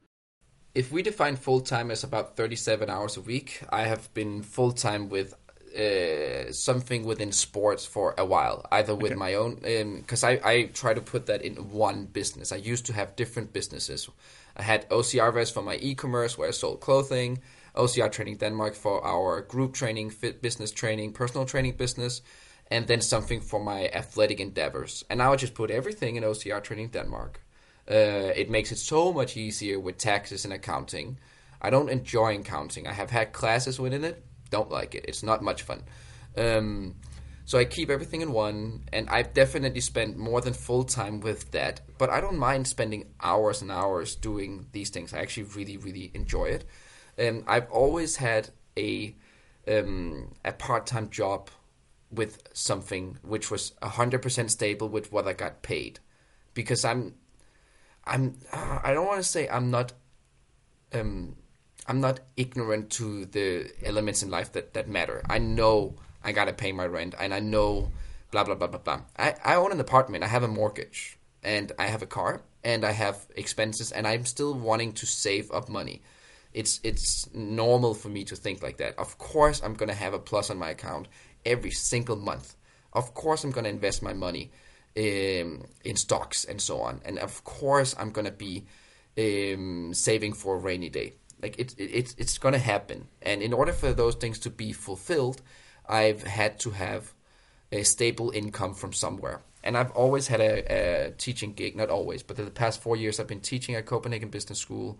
[0.75, 4.71] If we define full time as about 37 hours a week, I have been full
[4.71, 5.35] time with
[5.77, 9.19] uh, something within sports for a while, either with okay.
[9.19, 9.55] my own,
[9.97, 12.51] because um, I, I try to put that in one business.
[12.51, 14.09] I used to have different businesses.
[14.55, 17.39] I had OCR Vest for my e commerce where I sold clothing.
[17.75, 22.21] OCR Training Denmark for our group training, fit business training, personal training business,
[22.69, 25.03] and then something for my athletic endeavors.
[25.09, 27.42] And now I just put everything in OCR Training Denmark.
[27.89, 31.17] Uh, it makes it so much easier with taxes and accounting.
[31.61, 32.87] I don't enjoy accounting.
[32.87, 35.05] I have had classes within it, don't like it.
[35.07, 35.83] It's not much fun.
[36.37, 36.95] Um,
[37.45, 41.51] so I keep everything in one, and I've definitely spent more than full time with
[41.51, 41.81] that.
[41.97, 45.13] But I don't mind spending hours and hours doing these things.
[45.13, 46.65] I actually really, really enjoy it.
[47.19, 49.15] Um, I've always had a
[49.67, 51.49] um, a part time job
[52.11, 55.99] with something which was hundred percent stable with what I got paid,
[56.53, 57.15] because I'm
[58.05, 59.93] I'm I don't want to say I'm not
[60.93, 61.35] um
[61.87, 65.21] I'm not ignorant to the elements in life that that matter.
[65.29, 67.91] I know I gotta pay my rent, and I know
[68.31, 69.01] blah blah blah blah blah.
[69.17, 72.85] I, I own an apartment, I have a mortgage, and I have a car, and
[72.85, 76.01] I have expenses, and I'm still wanting to save up money.
[76.53, 78.97] It's it's normal for me to think like that.
[78.97, 81.07] Of course, I'm gonna have a plus on my account
[81.45, 82.55] every single month.
[82.93, 84.51] Of course, I'm gonna invest my money
[84.97, 88.65] um, in stocks and so on, and of course, I'm gonna be
[89.17, 91.15] um, saving for a rainy day.
[91.41, 94.71] Like it, it it's it's gonna happen, and in order for those things to be
[94.71, 95.41] fulfilled,
[95.87, 97.13] I've had to have
[97.71, 99.41] a stable income from somewhere.
[99.65, 103.19] And I've always had a, a teaching gig, not always, but the past four years
[103.19, 104.99] I've been teaching at Copenhagen Business School,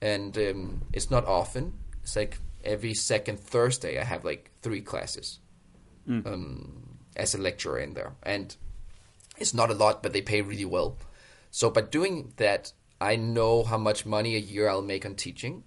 [0.00, 1.74] and um, it's not often.
[2.02, 5.38] It's like every second Thursday I have like three classes
[6.08, 6.26] mm.
[6.26, 8.56] um, as a lecturer in there, and
[9.40, 10.96] it's not a lot, but they pay really well.
[11.50, 15.64] So by doing that, I know how much money a year I'll make on teaching,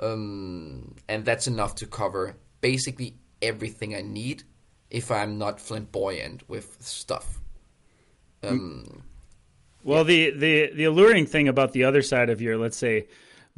[0.00, 4.44] um, and that's enough to cover basically everything I need
[4.90, 7.40] if I'm not flamboyant with stuff.
[8.42, 9.02] Um,
[9.84, 13.06] well, the, the the alluring thing about the other side of your let's say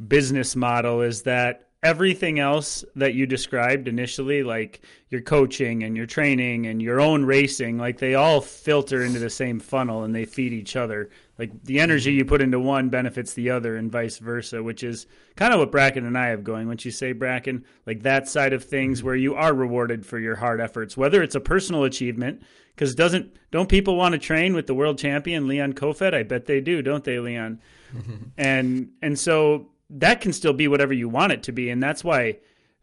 [0.05, 6.07] business model is that everything else that you described initially, like your coaching and your
[6.07, 10.25] training and your own racing, like they all filter into the same funnel and they
[10.25, 11.11] feed each other.
[11.37, 12.17] Like the energy mm-hmm.
[12.17, 15.71] you put into one benefits the other and vice versa, which is kind of what
[15.71, 16.67] Bracken and I have going.
[16.67, 19.05] Once you say Bracken, like that side of things mm-hmm.
[19.05, 22.41] where you are rewarded for your hard efforts, whether it's a personal achievement,
[22.75, 26.15] because doesn't don't people want to train with the world champion Leon Kofoed?
[26.15, 27.61] I bet they do, don't they, Leon?
[27.95, 28.15] Mm-hmm.
[28.39, 32.03] and and so that can still be whatever you want it to be, and that's
[32.03, 32.37] why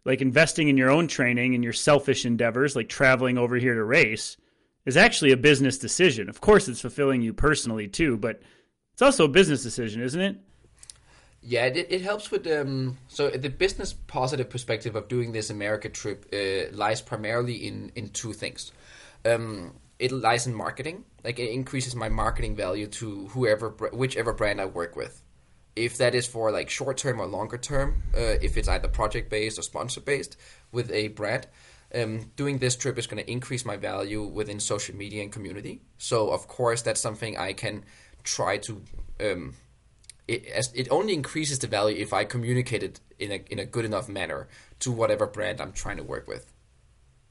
[0.05, 3.85] like investing in your own training and your selfish endeavors, like traveling over here to
[3.85, 4.37] race
[4.85, 6.29] is actually a business decision.
[6.29, 8.43] Of course, it's fulfilling you personally too, but
[8.93, 10.37] it's also a business decision, isn't it?
[11.41, 12.99] Yeah, it, it helps with um.
[13.09, 18.11] So the business positive perspective of doing this America trip uh, lies primarily in in
[18.11, 18.71] two things.
[19.25, 21.05] Um, it lies in marketing.
[21.25, 25.23] Like it increases my marketing value to whoever, whichever brand I work with.
[25.75, 29.31] If that is for like short term or longer term, uh, if it's either project
[29.31, 30.37] based or sponsor based
[30.71, 31.47] with a brand,
[31.95, 35.83] um, doing this trip is going to increase my value within social media and community.
[35.99, 37.85] So of course that's something I can
[38.23, 38.83] try to.
[39.21, 39.55] Um,
[40.29, 43.65] it, as, it only increases the value if I communicate it in a in a
[43.65, 44.49] good enough manner
[44.81, 46.53] to whatever brand I'm trying to work with.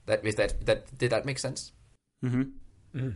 [0.06, 1.72] That is that that did that make sense?
[2.24, 2.44] Mm-hmm.
[2.96, 3.16] Mm.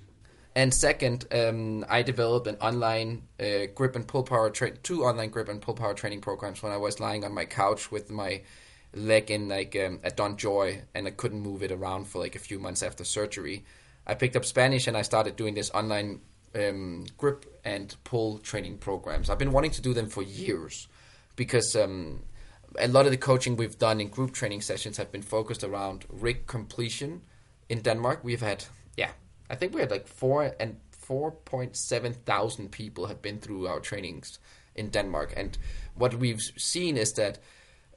[0.56, 5.30] And second, um, I developed an online uh, grip and pull power tra- two online
[5.30, 8.42] grip and pull power training programs when I was lying on my couch with my
[8.94, 12.40] leg in like um, a DonJoy and I couldn't move it around for like a
[12.40, 13.66] few months after surgery.
[14.08, 16.22] I picked up Spanish and I started doing this online
[16.56, 19.30] um, grip and pull training programs.
[19.30, 20.88] I've been wanting to do them for years
[21.36, 22.24] because um,
[22.80, 26.06] a lot of the coaching we've done in group training sessions have been focused around
[26.08, 27.24] rig completion.
[27.68, 28.64] In Denmark, we've had
[28.96, 29.12] yeah,
[29.50, 33.68] I think we had like four and four point seven thousand people have been through
[33.68, 34.40] our trainings
[34.76, 35.58] in Denmark, and
[35.96, 37.40] what we've seen is that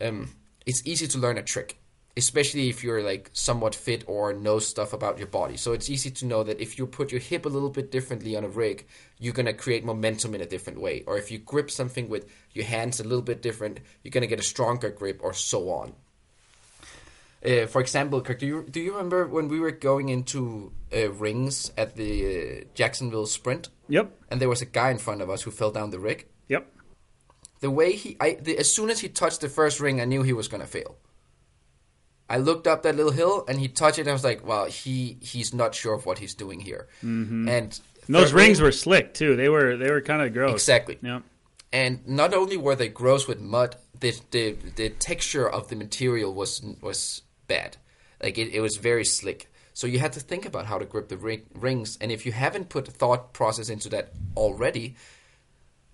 [0.01, 0.31] um,
[0.67, 1.79] it's easy to learn a trick,
[2.17, 5.57] especially if you're like somewhat fit or know stuff about your body.
[5.57, 8.37] So it's easy to know that if you put your hip a little bit differently
[8.37, 8.87] on a rig,
[9.19, 11.03] you're gonna create momentum in a different way.
[11.07, 14.41] Or if you grip something with your hands a little bit different, you're gonna get
[14.41, 15.95] a stronger grip, or so on.
[17.45, 21.11] Uh, for example, Kirk, do you do you remember when we were going into uh,
[21.13, 23.69] rings at the uh, Jacksonville Sprint?
[23.89, 24.11] Yep.
[24.31, 26.27] And there was a guy in front of us who fell down the rig.
[26.49, 26.67] Yep
[27.61, 30.23] the way he, I, the, as soon as he touched the first ring, I knew
[30.23, 30.97] he was going to fail.
[32.31, 34.03] I looked up that little hill and he touched it.
[34.03, 37.49] and I was like, "Well, he he's not sure of what he's doing here." Mm-hmm.
[37.49, 39.35] And, and those rings ring, were slick too.
[39.35, 40.53] They were they were kind of gross.
[40.53, 40.99] Exactly.
[41.03, 41.21] Yeah.
[41.73, 46.35] And not only were they gross with mud, the the, the texture of the material
[46.35, 47.77] was was bad.
[48.23, 49.51] Like it, it was very slick.
[49.75, 51.99] So you had to think about how to grip the ring, rings.
[52.01, 54.97] And if you haven't put thought process into that already,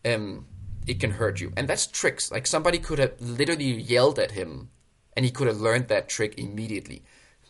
[0.05, 0.47] um,
[0.87, 1.53] it can hurt you.
[1.57, 2.31] And that's tricks.
[2.31, 4.71] Like somebody could have literally yelled at him
[5.17, 7.05] and he could have learned that trick immediately.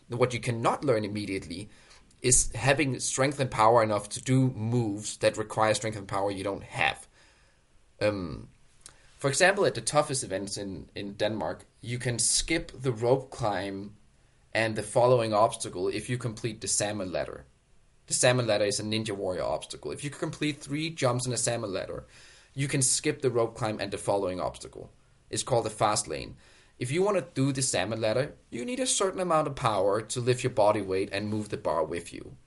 [0.09, 1.69] What you cannot learn immediately
[2.21, 6.43] is having strength and power enough to do moves that require strength and power you
[6.43, 7.07] don't have.
[8.01, 8.49] Um,
[9.25, 13.95] for example, at the toughest events in, in Denmark, you can skip the rope climb
[14.53, 17.43] and the following obstacle if you complete the salmon ladder.
[18.05, 19.91] The salmon ladder is a ninja warrior obstacle.
[19.91, 22.05] If you complete three jumps in a salmon ladder,
[22.53, 24.91] you can skip the rope climb and the following obstacle.
[25.31, 26.35] It's called the fast lane.
[26.77, 30.01] If you want to do the salmon ladder, you need a certain amount of power
[30.01, 32.37] to lift your body weight and move the bar with you.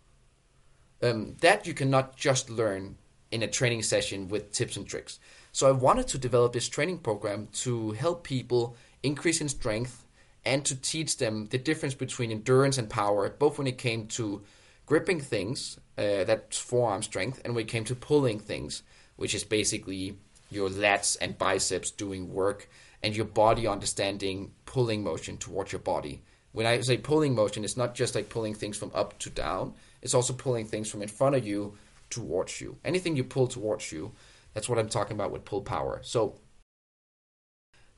[1.03, 2.99] Um, that you cannot just learn
[3.33, 5.19] in a training session with tips and tricks.
[5.59, 10.05] So I wanted to develop this training program to help people increase in strength
[10.45, 14.41] and to teach them the difference between endurance and power, both when it came to
[14.87, 18.85] gripping things, uh, that's forearm strength, and when it came to pulling things,
[19.17, 20.17] which is basically
[20.49, 22.69] your lats and biceps doing work
[23.03, 26.23] and your body understanding pulling motion towards your body.
[26.53, 29.75] When I say pulling motion, it's not just like pulling things from up to down,
[30.03, 31.77] it's also pulling things from in front of you
[32.11, 32.77] towards you.
[32.85, 34.13] Anything you pull towards you,
[34.59, 36.01] that's what I'm talking about with pull power.
[36.03, 36.41] So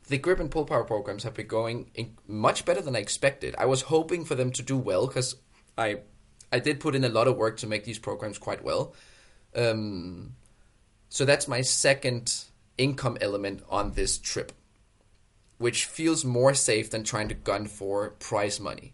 [0.09, 1.91] the grip and pull power programs have been going
[2.29, 3.55] much better than I expected.
[3.57, 5.37] I was hoping for them to do well because
[5.79, 6.01] I
[6.53, 8.95] I did put in a lot of work to make these programs quite well.
[9.57, 10.35] Um,
[11.09, 12.45] so that's my second
[12.77, 14.53] income element on this trip,
[15.57, 18.93] which feels more safe than trying to gun for prize money,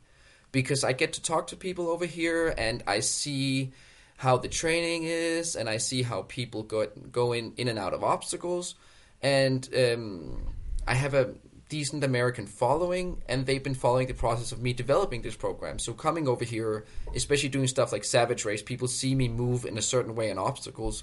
[0.52, 3.72] because I get to talk to people over here and I see
[4.16, 7.94] how the training is and I see how people go go in in and out
[7.94, 8.74] of obstacles
[9.22, 9.68] and.
[9.74, 10.52] Um,
[10.87, 11.35] I have a
[11.68, 15.79] decent American following, and they've been following the process of me developing this program.
[15.79, 19.79] So coming over here, especially doing stuff like Savage Race, people see me move in
[19.79, 21.02] a certain way in obstacles.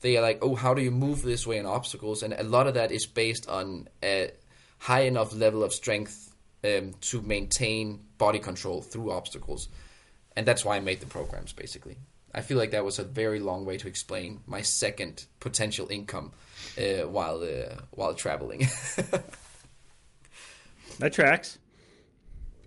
[0.00, 2.66] They are like, "Oh, how do you move this way in obstacles?" And a lot
[2.66, 4.32] of that is based on a
[4.78, 9.68] high enough level of strength um, to maintain body control through obstacles,
[10.34, 11.52] and that's why I made the programs.
[11.52, 11.98] Basically,
[12.34, 16.32] I feel like that was a very long way to explain my second potential income
[16.78, 18.60] uh, while uh, while traveling.
[20.98, 21.58] that tracks.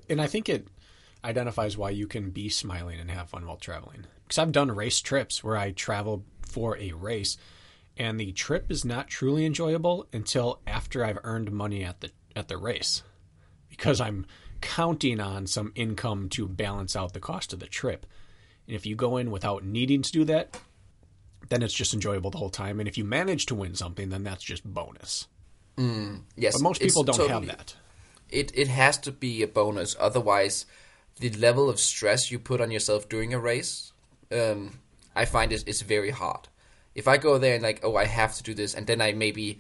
[0.09, 0.67] And I think it
[1.23, 4.05] identifies why you can be smiling and have fun while traveling.
[4.23, 7.37] Because I've done race trips where I travel for a race,
[7.97, 12.47] and the trip is not truly enjoyable until after I've earned money at the at
[12.47, 13.03] the race,
[13.69, 14.25] because I'm
[14.61, 18.05] counting on some income to balance out the cost of the trip.
[18.67, 20.57] And if you go in without needing to do that,
[21.49, 22.79] then it's just enjoyable the whole time.
[22.79, 25.27] And if you manage to win something, then that's just bonus.
[25.77, 27.75] Mm, yes, but most people don't totally, have that.
[28.29, 30.65] It it has to be a bonus, otherwise,
[31.19, 33.91] the level of stress you put on yourself during a race,
[34.31, 34.79] um,
[35.15, 36.47] I find is is very hard.
[36.95, 39.13] If I go there and like, oh, I have to do this, and then I
[39.13, 39.59] maybe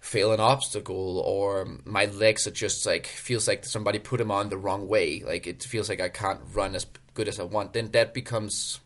[0.00, 4.48] fail an obstacle or my legs are just like feels like somebody put them on
[4.48, 6.86] the wrong way like it feels like i can't run as
[7.18, 8.80] good as i want then that becomes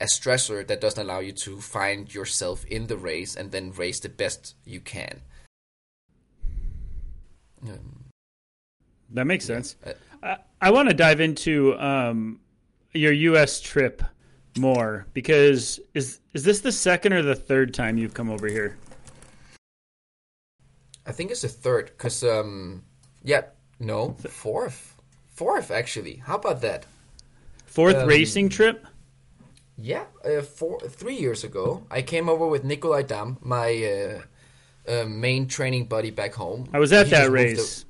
[0.00, 4.00] a stressor that doesn't allow you to find yourself in the race and then race
[4.00, 5.20] the best you can.
[7.62, 8.06] Um,
[9.10, 9.76] that makes sense.
[9.84, 12.40] Uh, I, I want to dive into um,
[12.94, 13.60] your U.S.
[13.60, 14.02] trip
[14.58, 18.78] more because is is this the second or the third time you've come over here?
[21.06, 22.84] I think it's the third because um,
[23.22, 23.42] yeah,
[23.78, 24.96] no, fourth,
[25.28, 26.22] fourth actually.
[26.24, 26.86] How about that?
[27.70, 28.84] Fourth um, racing trip.
[29.78, 34.22] Yeah, uh, four, three years ago, I came over with Nikolai Dam, my
[34.88, 36.68] uh, uh, main training buddy back home.
[36.74, 37.84] I was at he that race.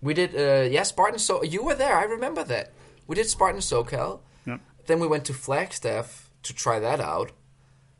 [0.00, 1.44] we did, uh, yeah, Spartan So.
[1.44, 1.94] You were there.
[1.94, 2.72] I remember that.
[3.06, 4.20] We did Spartan SoCal.
[4.46, 4.60] Yep.
[4.86, 7.32] Then we went to Flagstaff to try that out.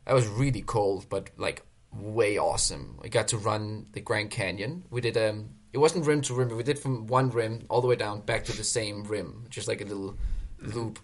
[0.05, 1.61] That was really cold, but like
[1.93, 2.97] way awesome.
[3.03, 4.85] We got to run the Grand Canyon.
[4.89, 6.49] We did um, it wasn't rim to rim.
[6.57, 9.67] We did from one rim all the way down back to the same rim, just
[9.67, 10.17] like a little
[10.61, 10.99] loop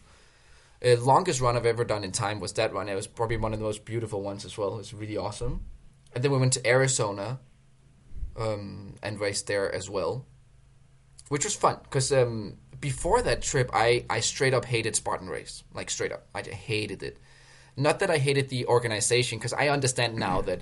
[0.86, 2.90] uh, longest run I've ever done in time was that run.
[2.90, 4.76] It was probably one of the most beautiful ones as well.
[4.76, 5.66] It was really awesome.
[6.14, 7.40] And then we went to Arizona
[8.38, 10.26] um, and raced there as well,
[11.30, 15.64] which was fun because um, before that trip, I, I straight up hated Spartan Race.
[15.74, 16.28] Like, straight up.
[16.34, 17.18] I hated it.
[17.78, 20.62] Not that I hated the organization because I understand now that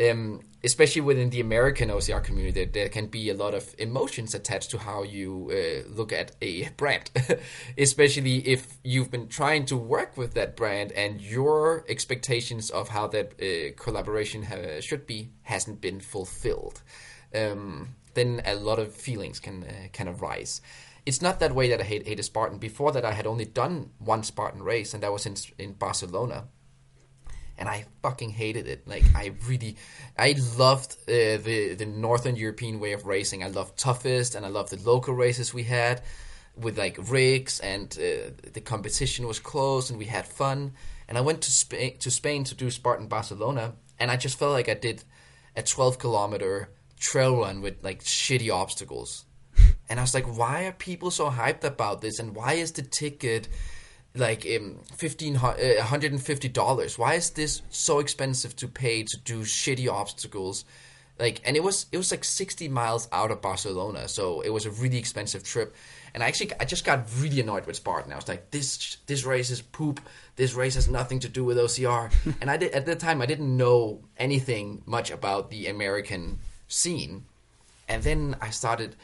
[0.00, 4.70] um, especially within the American OCR community, there, can be a lot of emotions attached
[4.72, 7.10] to how you uh, look at a brand,
[7.78, 13.06] especially if you've been trying to work with that brand and your expectations of how
[13.06, 16.82] that uh, collaboration ha- should be hasn't been fulfilled.
[17.34, 20.60] Um, then a lot of feelings can uh, can arise.
[21.04, 22.58] It's not that way that I hate, hate a Spartan.
[22.58, 26.48] Before that, I had only done one Spartan race, and that was in in Barcelona
[27.58, 28.86] and I fucking hated it.
[28.86, 29.76] Like I really,
[30.18, 33.42] I loved uh, the the Northern European way of racing.
[33.42, 36.02] I loved toughest, and I loved the local races we had
[36.56, 40.72] with like rigs, and uh, the competition was close, and we had fun.
[41.08, 44.52] And I went to Spain to Spain to do Spartan Barcelona, and I just felt
[44.52, 45.04] like I did
[45.54, 49.24] a 12 kilometer trail run with like shitty obstacles.
[49.88, 52.18] And I was like, why are people so hyped about this?
[52.18, 53.46] And why is the ticket
[54.18, 56.98] like um, fifteen uh, hundred and fifty dollars?
[56.98, 60.64] Why is this so expensive to pay to do shitty obstacles?
[61.18, 64.66] Like, and it was it was like sixty miles out of Barcelona, so it was
[64.66, 65.74] a really expensive trip.
[66.12, 68.12] And I actually I just got really annoyed with Spartan.
[68.12, 70.00] I was like, this this race is poop.
[70.36, 72.12] This race has nothing to do with OCR.
[72.40, 76.38] and I did at the time I didn't know anything much about the American
[76.68, 77.24] scene.
[77.88, 78.96] And then I started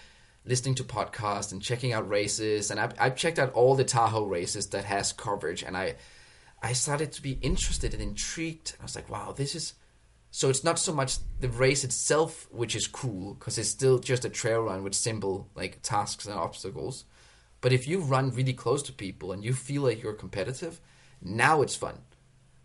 [0.45, 4.24] listening to podcasts and checking out races, and I've, I've checked out all the Tahoe
[4.24, 5.97] races that has coverage, and I
[6.62, 8.76] I started to be interested and intrigued.
[8.80, 9.74] I was like, wow, this is
[10.30, 14.24] so it's not so much the race itself which is cool because it's still just
[14.24, 17.05] a trail run with simple like tasks and obstacles.
[17.61, 20.80] But if you run really close to people and you feel like you're competitive,
[21.20, 21.99] now it's fun.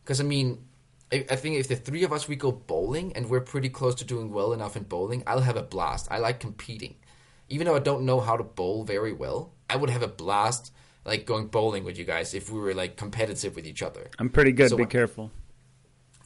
[0.03, 0.65] Because I mean,
[1.11, 3.95] I, I think if the three of us we go bowling and we're pretty close
[3.95, 6.07] to doing well enough in bowling, I'll have a blast.
[6.09, 6.95] I like competing
[7.49, 10.71] even though I don't know how to bowl very well, I would have a blast
[11.07, 14.09] like going bowling with you guys if we were like competitive with each other.
[14.19, 14.69] I'm pretty good.
[14.69, 15.31] So Be careful.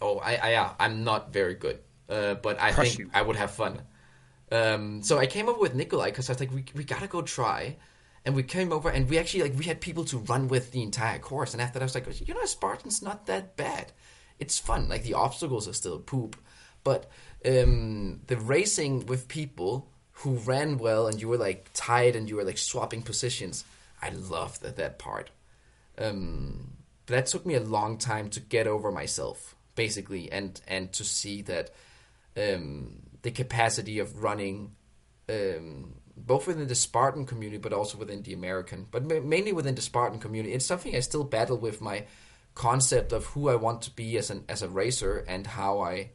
[0.01, 3.09] Oh, I, I yeah, I'm not very good, uh, but I Crush think you.
[3.13, 3.81] I would have fun.
[4.51, 7.21] Um, so I came up with Nikolai because I was like, we we gotta go
[7.21, 7.77] try,
[8.25, 10.81] and we came over and we actually like we had people to run with the
[10.81, 11.53] entire course.
[11.53, 13.91] And after that, I was like, you know, Spartan's not that bad.
[14.39, 14.89] It's fun.
[14.89, 16.35] Like the obstacles are still poop,
[16.83, 17.07] but
[17.45, 19.90] um, the racing with people
[20.21, 23.63] who ran well and you were like tied and you were like swapping positions.
[24.01, 25.31] I loved that that part.
[25.97, 30.93] Um, but that took me a long time to get over myself, basically, and and
[30.93, 31.71] to see that
[32.37, 34.75] um, the capacity of running,
[35.27, 39.75] um, both within the Spartan community, but also within the American, but ma- mainly within
[39.75, 40.53] the Spartan community.
[40.53, 42.05] It's something I still battle with my
[42.53, 46.11] concept of who I want to be as an as a racer and how I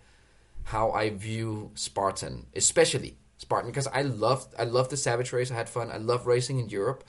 [0.65, 5.51] how I view Spartan, especially Spartan, because I loved I loved the Savage race.
[5.51, 5.91] I had fun.
[5.91, 7.05] I love racing in Europe,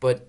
[0.00, 0.28] but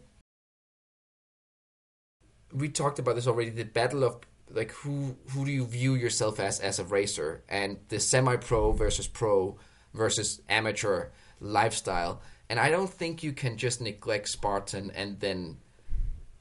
[2.54, 3.50] we talked about this already.
[3.50, 4.20] The battle of
[4.50, 9.08] like who who do you view yourself as as a racer, and the semi-pro versus
[9.08, 9.58] pro
[9.94, 11.10] versus amateur
[11.40, 12.22] lifestyle.
[12.50, 15.58] And I don't think you can just neglect Spartan and then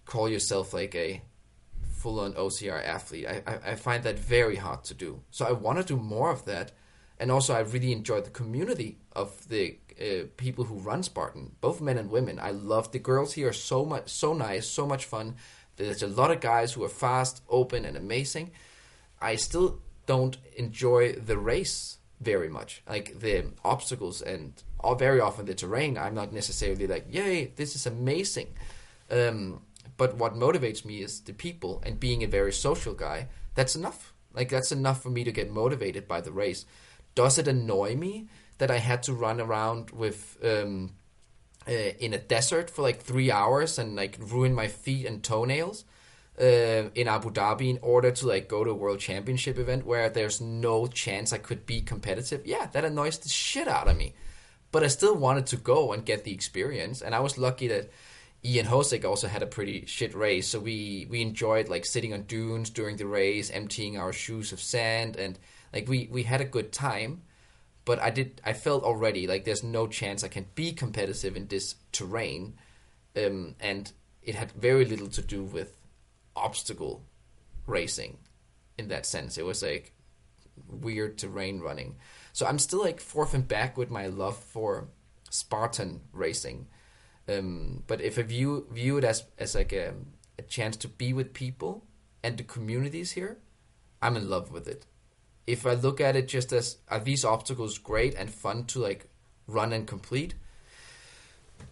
[0.04, 1.22] call yourself like a
[2.04, 3.26] full-on OCR athlete.
[3.26, 5.22] I, I, I find that very hard to do.
[5.30, 6.72] So I want to do more of that,
[7.18, 11.80] and also I really enjoy the community of the uh, people who run Spartan, both
[11.80, 12.40] men and women.
[12.40, 15.36] I love the girls here are so much so nice, so much fun.
[15.76, 18.52] There's a lot of guys who are fast, open, and amazing.
[19.20, 25.46] I still don't enjoy the race very much, like the obstacles and all, very often
[25.46, 25.98] the terrain.
[25.98, 28.48] I'm not necessarily like, yay, this is amazing.
[29.10, 29.62] Um,
[29.96, 33.28] but what motivates me is the people and being a very social guy.
[33.54, 34.12] That's enough.
[34.32, 36.66] Like that's enough for me to get motivated by the race.
[37.14, 40.94] Does it annoy me that I had to run around with um,
[41.66, 45.84] uh, in a desert for like three hours and like ruin my feet and toenails
[46.40, 50.10] uh, in Abu Dhabi in order to like go to a world championship event where
[50.10, 52.46] there's no chance I could be competitive?
[52.46, 54.14] Yeah, that annoys the shit out of me.
[54.72, 57.90] But I still wanted to go and get the experience, and I was lucky that
[58.44, 62.22] Ian Hosek also had a pretty shit race, so we we enjoyed like sitting on
[62.22, 65.38] dunes during the race, emptying our shoes of sand, and
[65.74, 67.22] like we we had a good time.
[67.84, 71.48] But I did I felt already like there's no chance I can be competitive in
[71.48, 72.54] this terrain,
[73.16, 75.76] um, and it had very little to do with
[76.34, 77.04] obstacle
[77.66, 78.18] racing
[78.78, 79.36] in that sense.
[79.36, 79.92] It was like
[80.68, 81.96] weird terrain running.
[82.32, 84.88] So I'm still like forth and back with my love for
[85.30, 86.68] Spartan racing.
[87.28, 89.94] Um, but if I view view it as as like a,
[90.38, 91.84] a chance to be with people
[92.22, 93.38] and the communities here,
[94.00, 94.86] I'm in love with it.
[95.46, 99.08] If I look at it just as are these obstacles great and fun to like
[99.46, 100.34] run and complete,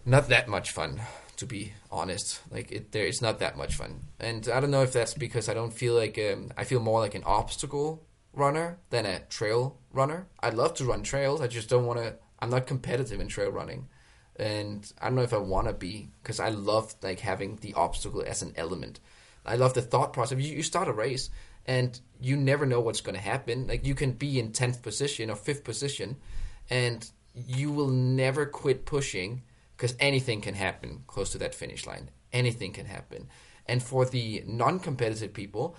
[0.04, 1.00] not that much fun
[1.42, 2.40] to be honest.
[2.52, 5.48] Like it, there, it's not that much fun, and I don't know if that's because
[5.48, 8.02] I don't feel like um, I feel more like an obstacle
[8.32, 10.28] runner than a trail runner.
[10.40, 11.40] I love to run trails.
[11.40, 12.14] I just don't want to.
[12.38, 13.88] I'm not competitive in trail running,
[14.36, 17.74] and I don't know if I want to be because I love like having the
[17.74, 19.00] obstacle as an element.
[19.44, 20.38] I love the thought process.
[20.38, 21.28] You, you start a race
[21.66, 23.66] and you never know what's going to happen.
[23.66, 26.16] Like you can be in tenth position or fifth position,
[26.70, 29.42] and you will never quit pushing
[29.76, 32.10] because anything can happen close to that finish line.
[32.32, 33.28] Anything can happen.
[33.66, 35.76] And for the non-competitive people,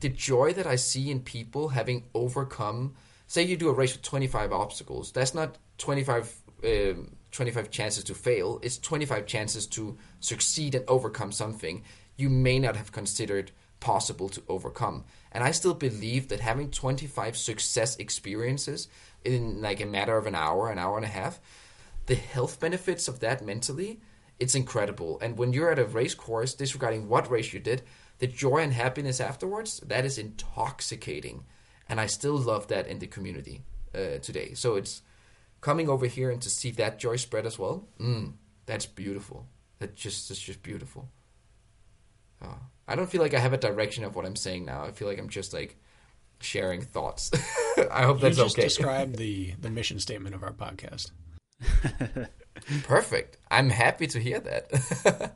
[0.00, 2.94] the joy that I see in people having overcome.
[3.26, 5.12] Say you do a race with 25 obstacles.
[5.12, 8.60] That's not 25 um, 25 chances to fail.
[8.62, 11.82] It's 25 chances to succeed and overcome something
[12.16, 13.50] you may not have considered
[13.84, 15.04] possible to overcome.
[15.30, 18.88] And I still believe that having 25 success experiences
[19.24, 21.38] in like a matter of an hour, an hour and a half,
[22.06, 24.00] the health benefits of that mentally,
[24.40, 25.18] it's incredible.
[25.20, 27.82] And when you're at a race course, disregarding what race you did,
[28.20, 31.44] the joy and happiness afterwards, that is intoxicating.
[31.86, 33.64] And I still love that in the community
[33.94, 34.54] uh, today.
[34.54, 35.02] So it's
[35.60, 37.86] coming over here and to see that joy spread as well.
[38.00, 38.32] Mm,
[38.64, 39.46] that's beautiful.
[39.78, 41.10] That just is just beautiful.
[42.40, 44.84] Uh, I don't feel like I have a direction of what I'm saying now.
[44.84, 45.76] I feel like I'm just like
[46.40, 47.30] sharing thoughts.
[47.90, 48.66] I hope that's you just okay.
[48.66, 51.10] describe the the mission statement of our podcast.
[52.84, 53.38] Perfect.
[53.50, 55.34] I'm happy to hear that.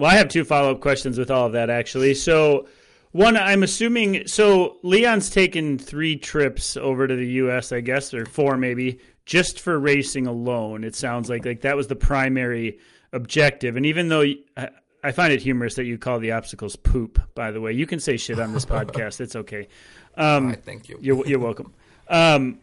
[0.00, 2.14] Well, I have two follow up questions with all of that, actually.
[2.14, 2.66] So,
[3.12, 8.24] one, I'm assuming, so Leon's taken three trips over to the U.S., I guess, or
[8.24, 10.84] four maybe, just for racing alone.
[10.84, 12.78] It sounds like like that was the primary
[13.12, 13.76] objective.
[13.76, 14.24] And even though
[14.56, 14.68] uh,
[15.02, 18.00] I, find it humorous that you call the obstacles poop, by the way, you can
[18.00, 19.20] say shit on this podcast.
[19.20, 19.68] It's okay.
[20.16, 20.98] Um, right, thank you.
[21.00, 21.72] You're, you're welcome.
[22.08, 22.60] Um,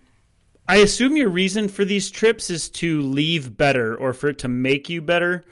[0.68, 4.48] I assume your reason for these trips is to leave better or for it to
[4.48, 5.46] make you better.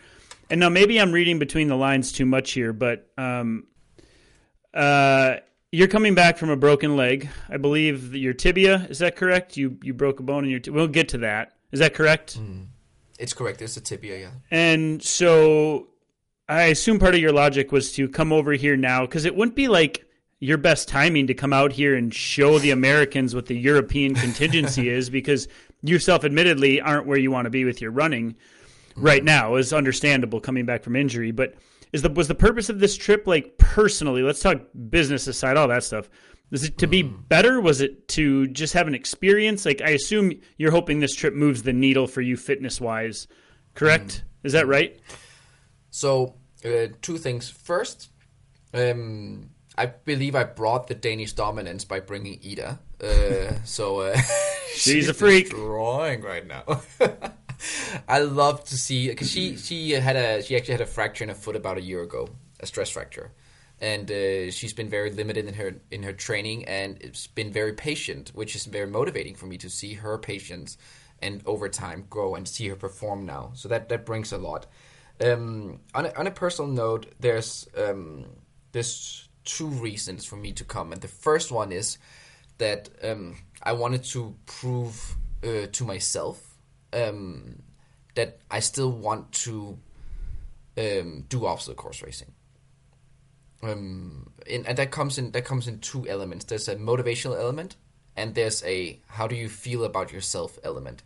[0.49, 3.65] And now maybe I'm reading between the lines too much here, but um,
[4.73, 5.37] uh,
[5.71, 7.29] you're coming back from a broken leg.
[7.49, 9.57] I believe your tibia is that correct?
[9.57, 10.59] You you broke a bone in your.
[10.59, 11.53] T- we'll get to that.
[11.71, 12.37] Is that correct?
[13.17, 13.61] It's correct.
[13.61, 14.31] It's a tibia, yeah.
[14.51, 15.87] And so
[16.47, 19.55] I assume part of your logic was to come over here now because it wouldn't
[19.55, 20.05] be like
[20.39, 24.89] your best timing to come out here and show the Americans what the European contingency
[24.97, 25.47] is because
[25.81, 28.35] you self admittedly aren't where you want to be with your running
[28.95, 31.31] right now is understandable coming back from injury.
[31.31, 31.55] But
[31.91, 34.21] is the was the purpose of this trip like personally?
[34.21, 36.09] Let's talk business aside, all that stuff.
[36.51, 37.27] Was it to be mm.
[37.27, 37.59] better?
[37.59, 39.65] Was it to just have an experience?
[39.65, 43.27] Like I assume you're hoping this trip moves the needle for you fitness wise,
[43.73, 44.07] correct?
[44.07, 44.45] Mm.
[44.45, 44.99] Is that right?
[45.95, 46.35] So,
[46.65, 47.49] uh, two things.
[47.49, 48.09] First,
[48.73, 52.79] um, I believe I brought the Danish dominance by bringing Ida.
[53.01, 54.17] Uh, so uh,
[54.73, 55.51] She's a freak.
[55.51, 56.81] Drawing right now.
[58.09, 61.29] I love to see because she she had a she actually had a fracture in
[61.29, 62.27] her foot about a year ago,
[62.59, 63.31] a stress fracture,
[63.79, 67.71] and uh, she's been very limited in her in her training and it's been very
[67.71, 70.77] patient, which is very motivating for me to see her patience
[71.21, 73.51] and over time grow and see her perform now.
[73.53, 74.67] So that that brings a lot.
[75.21, 78.25] Um, on a, on a personal note, there's um,
[78.71, 81.97] there's two reasons for me to come, and the first one is
[82.57, 86.57] that um, I wanted to prove uh, to myself
[86.91, 87.61] um,
[88.15, 89.77] that I still want to
[90.77, 92.31] um, do obstacle course racing.
[93.63, 96.45] Um, in, and that comes in that comes in two elements.
[96.45, 97.77] There's a motivational element,
[98.17, 101.03] and there's a how do you feel about yourself element.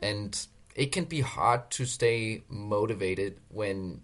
[0.00, 4.02] And it can be hard to stay motivated when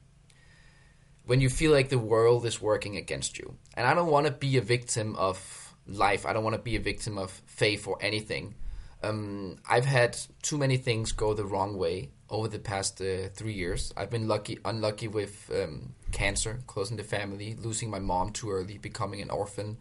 [1.24, 3.56] when you feel like the world is working against you.
[3.74, 6.24] And I don't want to be a victim of life.
[6.24, 8.54] I don't want to be a victim of faith or anything.
[9.02, 13.52] Um, I've had too many things go the wrong way over the past uh, three
[13.52, 13.92] years.
[13.96, 18.78] I've been lucky, unlucky with um, cancer, closing the family, losing my mom too early,
[18.78, 19.76] becoming an orphan,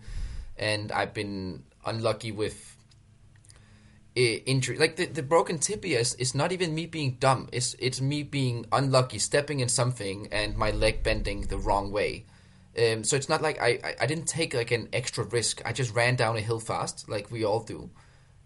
[0.58, 2.75] and I've been unlucky with
[4.16, 4.78] injury.
[4.78, 7.50] Like the, the broken tibia is, is not even me being dumb.
[7.52, 12.26] It's it's me being unlucky, stepping in something and my leg bending the wrong way.
[12.78, 15.62] Um, so it's not like I, I, I didn't take like an extra risk.
[15.66, 17.90] I just ran down a hill fast, like we all do,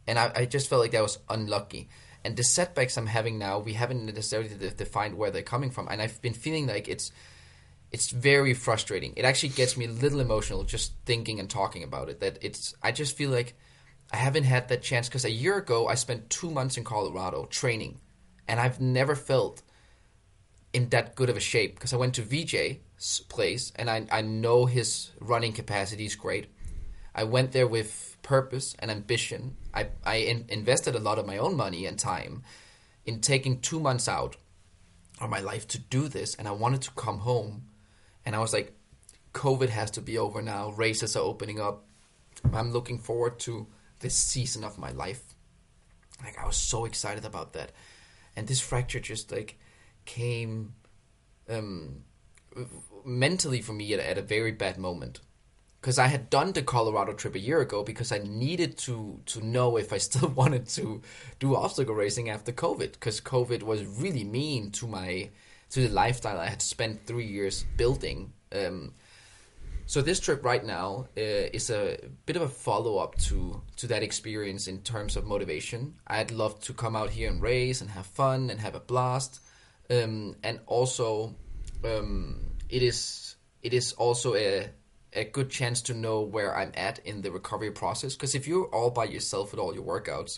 [0.07, 1.89] and I, I just felt like that was unlucky.
[2.23, 5.87] And the setbacks I'm having now, we haven't necessarily de- defined where they're coming from,
[5.89, 7.11] and I've been feeling like it's
[7.91, 9.13] it's very frustrating.
[9.17, 12.19] It actually gets me a little emotional just thinking and talking about it.
[12.19, 13.55] That it's I just feel like
[14.11, 17.45] I haven't had that chance because a year ago I spent two months in Colorado
[17.45, 17.99] training,
[18.47, 19.61] and I've never felt
[20.73, 24.21] in that good of a shape because I went to VJ's place and I, I
[24.21, 26.47] know his running capacity is great.
[27.13, 29.57] I went there with purpose and ambition.
[29.73, 32.43] I, I in, invested a lot of my own money and time
[33.05, 34.37] in taking two months out
[35.19, 37.63] of my life to do this, and I wanted to come home.
[38.25, 38.73] And I was like,
[39.33, 40.71] COVID has to be over now.
[40.71, 41.85] Races are opening up.
[42.53, 43.67] I'm looking forward to
[43.99, 45.23] this season of my life.
[46.23, 47.71] Like I was so excited about that,
[48.35, 49.57] and this fracture just like
[50.05, 50.73] came
[51.49, 52.03] um,
[53.05, 55.19] mentally for me at, at a very bad moment
[55.81, 59.45] because I had done the Colorado trip a year ago because I needed to to
[59.45, 61.01] know if I still wanted to
[61.39, 65.29] do obstacle racing after COVID because COVID was really mean to my
[65.71, 68.33] to the lifestyle I had spent three years building.
[68.51, 68.93] Um,
[69.89, 73.87] So this trip right now uh, is a bit of a follow up to to
[73.87, 75.95] that experience in terms of motivation.
[76.05, 79.41] I'd love to come out here and race and have fun and have a blast,
[79.89, 81.33] um, and also
[81.83, 84.69] um, it is it is also a
[85.13, 88.13] a good chance to know where I'm at in the recovery process.
[88.13, 90.37] Because if you're all by yourself with all your workouts,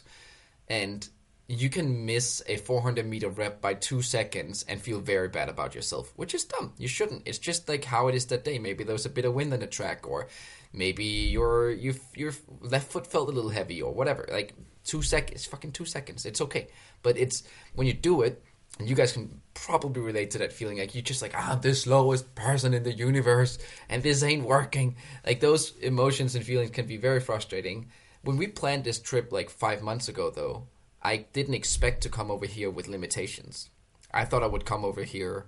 [0.70, 1.06] and
[1.48, 5.76] you can miss a 400 meter rep by two seconds and feel very bad about
[5.76, 6.74] yourself, which is dumb.
[6.78, 7.24] You shouldn't.
[7.26, 8.58] It's just like how it is that day.
[8.58, 10.28] Maybe there was a bit of wind on the track, or
[10.72, 14.26] maybe your your your left foot felt a little heavy, or whatever.
[14.32, 16.26] Like two seconds, fucking two seconds.
[16.26, 16.68] It's okay.
[17.04, 17.44] But it's
[17.76, 18.44] when you do it,
[18.80, 20.78] and you guys can probably relate to that feeling.
[20.78, 23.58] Like you're just like, ah, I'm the slowest person in the universe,
[23.90, 24.96] and this ain't working.
[25.26, 27.90] Like those emotions and feelings can be very frustrating.
[28.24, 30.68] When we planned this trip like five months ago, though,
[31.04, 33.70] I didn't expect to come over here with limitations.
[34.14, 35.48] I thought I would come over here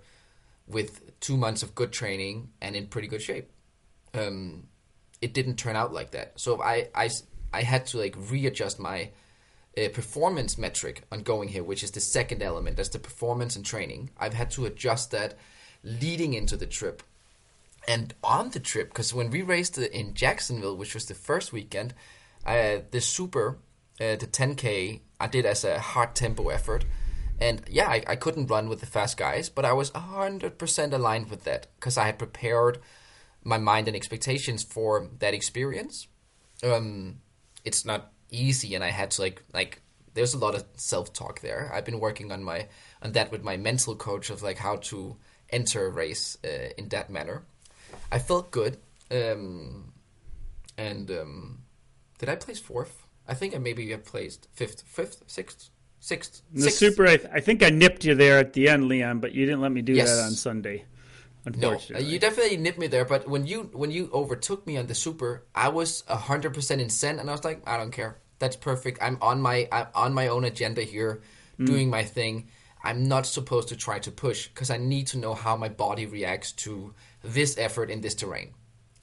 [0.67, 3.51] with two months of good training and in pretty good shape.
[4.13, 4.67] Um,
[5.21, 6.39] it didn't turn out like that.
[6.39, 7.09] So I, I,
[7.53, 9.11] I had to like readjust my
[9.77, 12.77] uh, performance metric on going here, which is the second element.
[12.77, 14.11] That's the performance and training.
[14.17, 15.35] I've had to adjust that
[15.83, 17.03] leading into the trip.
[17.87, 21.93] And on the trip, because when we raced in Jacksonville, which was the first weekend,
[22.45, 23.57] uh, the super,
[23.99, 26.85] uh, the 10K, I did as a hard tempo effort.
[27.39, 31.29] And yeah, I, I couldn't run with the fast guys, but I was 100% aligned
[31.29, 32.79] with that because I had prepared
[33.43, 36.07] my mind and expectations for that experience.
[36.63, 37.19] Um,
[37.65, 39.81] it's not easy, and I had to like like
[40.13, 41.71] there's a lot of self talk there.
[41.73, 42.67] I've been working on my
[43.01, 45.17] on that with my mental coach of like how to
[45.49, 47.43] enter a race uh, in that manner.
[48.11, 48.77] I felt good,
[49.11, 49.93] um,
[50.77, 51.63] and um,
[52.19, 53.02] did I place fourth?
[53.27, 55.69] I think I maybe have placed fifth, fifth, sixth,
[55.99, 56.41] sixth.
[56.53, 56.77] The sixth.
[56.77, 59.45] super, I, th- I think I nipped you there at the end, Leon, but you
[59.45, 60.09] didn't let me do Yes.
[60.15, 60.85] that on Sunday.
[61.45, 63.03] No, Unfortunately, uh, you definitely nipped me there.
[63.03, 66.89] But when you when you overtook me on the super, I was hundred percent in
[66.89, 68.17] Zen, and I was like, I don't care.
[68.39, 68.99] That's perfect.
[69.01, 71.21] I'm on my I'm on my own agenda here,
[71.61, 72.47] doing my thing.
[72.81, 76.05] I'm not supposed to try to push because I need to know how my body
[76.05, 76.93] reacts to
[77.23, 78.53] this effort in this terrain.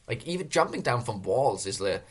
[0.09, 2.03] Like even jumping down from walls is like, "Ooh,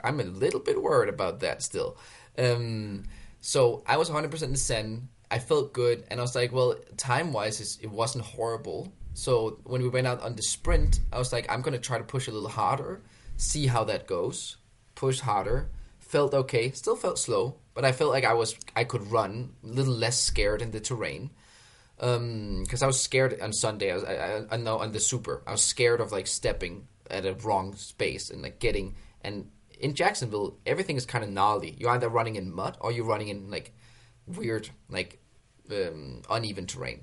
[0.00, 1.96] I'm a little bit worried about that still.
[2.38, 3.04] Um,
[3.40, 5.08] so I was 100% in Zen.
[5.30, 8.92] I felt good, and I was like, well, time wise, it wasn't horrible.
[9.14, 12.04] So when we went out on the sprint, I was like, I'm gonna try to
[12.04, 13.02] push a little harder,
[13.36, 14.56] see how that goes.
[14.94, 15.70] Push harder.
[15.98, 16.70] Felt okay.
[16.72, 20.20] Still felt slow, but I felt like I was I could run a little less
[20.20, 21.30] scared in the terrain
[21.96, 23.92] because I was scared on Sunday.
[23.92, 26.88] I, was, I, I, I know on the super, I was scared of like stepping
[27.10, 28.96] at a wrong space and like getting.
[29.22, 31.76] And in Jacksonville, everything is kind of gnarly.
[31.78, 33.72] You're either running in mud or you're running in like
[34.26, 35.20] weird, like
[35.70, 37.02] um, uneven terrain.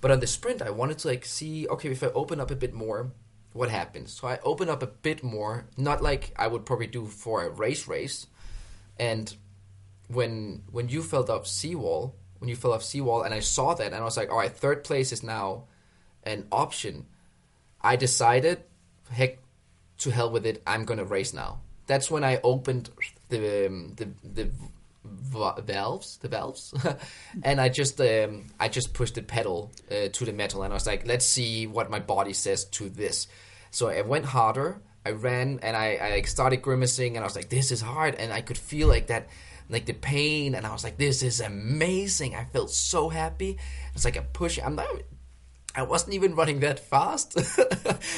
[0.00, 2.56] But on the sprint, I wanted to like see okay if I open up a
[2.56, 3.12] bit more,
[3.52, 4.12] what happens.
[4.12, 7.50] So I open up a bit more, not like I would probably do for a
[7.50, 8.26] race race,
[8.98, 9.34] and
[10.08, 13.92] when when you fell off seawall, when you fell off seawall, and I saw that,
[13.92, 15.64] and I was like, all right, third place is now
[16.22, 17.06] an option.
[17.82, 18.64] I decided,
[19.10, 19.38] heck,
[20.00, 20.62] to hell with it.
[20.66, 21.60] I'm gonna race now.
[21.86, 22.90] That's when I opened
[23.28, 24.50] the um, the the
[25.04, 26.74] valves, the valves,
[27.42, 30.76] and I just um, I just pushed the pedal uh, to the metal, and I
[30.76, 33.28] was like, let's see what my body says to this.
[33.70, 34.80] So I went harder.
[35.06, 38.32] I ran and I, I started grimacing, and I was like, this is hard, and
[38.32, 39.28] I could feel like that
[39.70, 43.56] like the pain and I was like this is amazing I felt so happy
[43.94, 44.88] it's like a push I'm not
[45.74, 47.38] I wasn't even running that fast.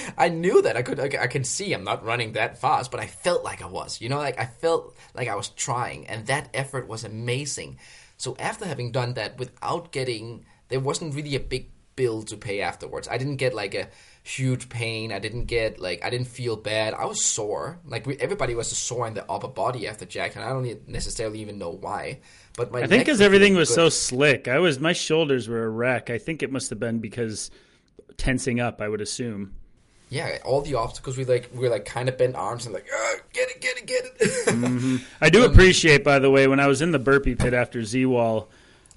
[0.18, 3.06] I knew that I could I, can see I'm not running that fast but I
[3.06, 6.48] felt like I was you know like I felt like I was trying and that
[6.54, 7.78] effort was amazing.
[8.16, 12.60] So after having done that without getting there wasn't really a big bill to pay
[12.60, 13.88] afterwards I didn't get like a
[14.24, 15.10] huge pain.
[15.12, 16.94] I didn't get like I didn't feel bad.
[16.94, 17.80] I was sore.
[17.84, 21.40] Like we, everybody was sore in the upper body after Jack, and I don't necessarily
[21.40, 22.20] even know why.
[22.56, 23.74] But my I think because everything was good.
[23.74, 24.46] so slick.
[24.46, 26.08] I was my shoulders were a wreck.
[26.08, 27.50] I think it must have been because
[28.16, 28.80] tensing up.
[28.80, 29.54] I would assume.
[30.08, 30.38] yeah.
[30.44, 33.14] All the obstacles we like we were like kind of bent arms and like "Ah,
[33.32, 35.00] get it, get it, get it.
[35.20, 38.06] I do appreciate, by the way, when I was in the burpee pit after Z
[38.06, 38.48] Wall,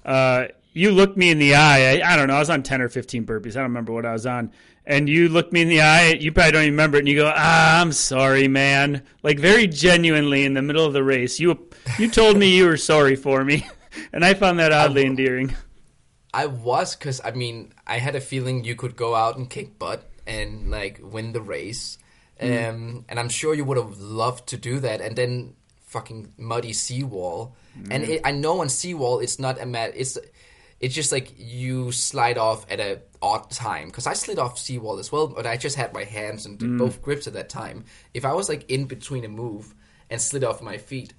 [0.04, 1.96] uh, you looked me in the eye.
[1.96, 2.36] I, I don't know.
[2.36, 3.52] I was on ten or fifteen burpees.
[3.52, 4.52] I don't remember what I was on.
[4.84, 6.12] And you looked me in the eye.
[6.12, 7.00] You probably don't even remember it.
[7.00, 11.02] And you go, "Ah, I'm sorry, man." Like very genuinely in the middle of the
[11.02, 11.66] race, you
[11.98, 13.66] you told me you were sorry for me,
[14.12, 15.56] and I found that oddly endearing.
[16.34, 19.78] I was because I mean I had a feeling you could go out and kick
[19.78, 21.96] butt and like win the race,
[22.38, 25.00] um, and I'm sure you would have loved to do that.
[25.00, 25.54] And then
[25.86, 27.56] fucking muddy seawall,
[27.90, 29.92] and it, I know on seawall it's not a mat.
[29.96, 30.18] It's
[30.80, 34.98] it's just like you slide off at a odd time because I slid off seawall
[34.98, 36.78] as well, but I just had my hands and did mm.
[36.78, 37.84] both grips at that time.
[38.12, 39.74] If I was like in between a move
[40.10, 41.14] and slid off my feet,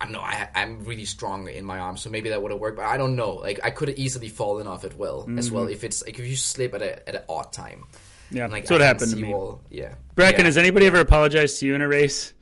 [0.00, 0.20] I don't know.
[0.20, 2.76] I, I'm really strong in my arms, so maybe that would have worked.
[2.76, 3.32] But I don't know.
[3.32, 5.72] Like I could have easily fallen off it well as well mm-hmm.
[5.72, 7.84] if it's like if you slip at a at an odd time.
[8.30, 9.32] Yeah, Like that's what happened to me.
[9.32, 9.94] Wall, yeah.
[10.14, 10.46] Bracken, yeah.
[10.46, 12.34] has anybody ever apologized to you in a race?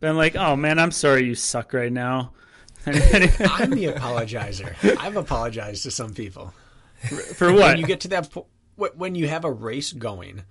[0.00, 2.32] Been like, oh man, I'm sorry you suck right now.
[2.86, 4.74] I'm the apologizer.
[4.98, 6.52] I've apologized to some people.
[7.34, 7.62] For what?
[7.62, 8.46] When you get to that point,
[8.96, 10.42] when you have a race going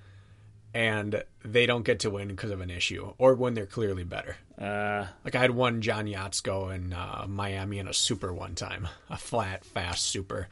[0.73, 4.35] and they don't get to win because of an issue or when they're clearly better.
[4.59, 8.55] uh, Like I had one John Yachts go in uh, Miami in a super one
[8.55, 10.47] time, a flat, fast super.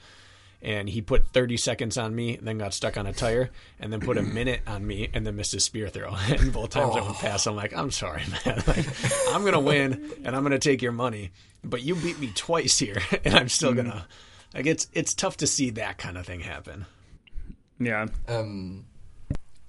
[0.64, 4.00] And he put 30 seconds on me, then got stuck on a tire, and then
[4.00, 6.14] put a minute on me, and then missed his spear throw.
[6.30, 8.62] And both times I went past, I'm like, I'm sorry, man.
[8.68, 8.86] Like,
[9.30, 11.32] I'm going to win, and I'm going to take your money.
[11.64, 14.06] But you beat me twice here, and I'm still going to.
[14.54, 16.86] Like, it's, it's tough to see that kind of thing happen.
[17.80, 18.08] yeah.
[18.28, 18.86] um,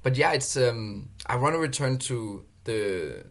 [0.03, 3.25] but yeah, it's um, I want to return to the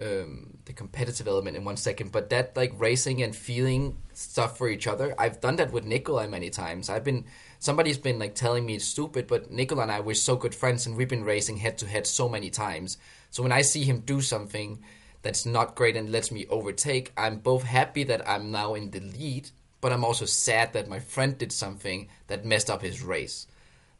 [0.00, 4.68] um, the competitive element in one second, but that like racing and feeling stuff for
[4.68, 6.88] each other, I've done that with Nikolai many times.
[6.88, 7.26] I've been
[7.58, 10.86] somebody's been like telling me it's stupid, but Nikolai and I we're so good friends,
[10.86, 12.96] and we've been racing head to head so many times.
[13.30, 14.82] So when I see him do something
[15.24, 19.00] that's not great and lets me overtake, I'm both happy that I'm now in the
[19.00, 19.50] lead,
[19.80, 23.46] but I'm also sad that my friend did something that messed up his race.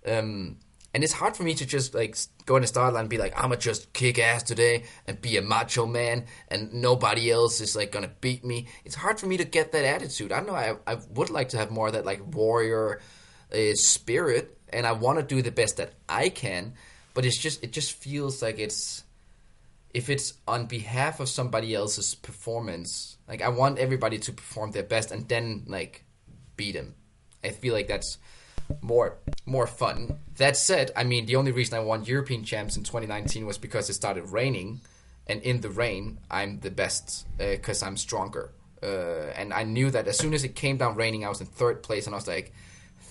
[0.07, 0.59] Um,
[0.93, 3.17] and it's hard for me to just like go in the start line and be
[3.19, 7.75] like, I'ma just kick ass today and be a macho man, and nobody else is
[7.75, 8.69] like gonna beat me.
[8.85, 10.31] It's hard for me to get that attitude.
[10.31, 10.55] I know.
[10.55, 13.01] I I would like to have more of that like warrior
[13.53, 16.75] uh, spirit, and I want to do the best that I can,
[17.15, 19.04] but it's just it just feels like it's
[19.95, 23.17] if it's on behalf of somebody else's performance.
[23.29, 26.05] Like I want everybody to perform their best and then like
[26.57, 26.95] beat him.
[27.43, 28.19] I feel like that's
[28.83, 30.19] more more fun.
[30.37, 33.89] That said, I mean the only reason I won European champs in 2019 was because
[33.89, 34.81] it started raining,
[35.29, 38.51] and in the rain I'm the best because I'm stronger.
[38.83, 41.47] Uh, and I knew that as soon as it came down raining, I was in
[41.47, 42.53] third place, and I was like,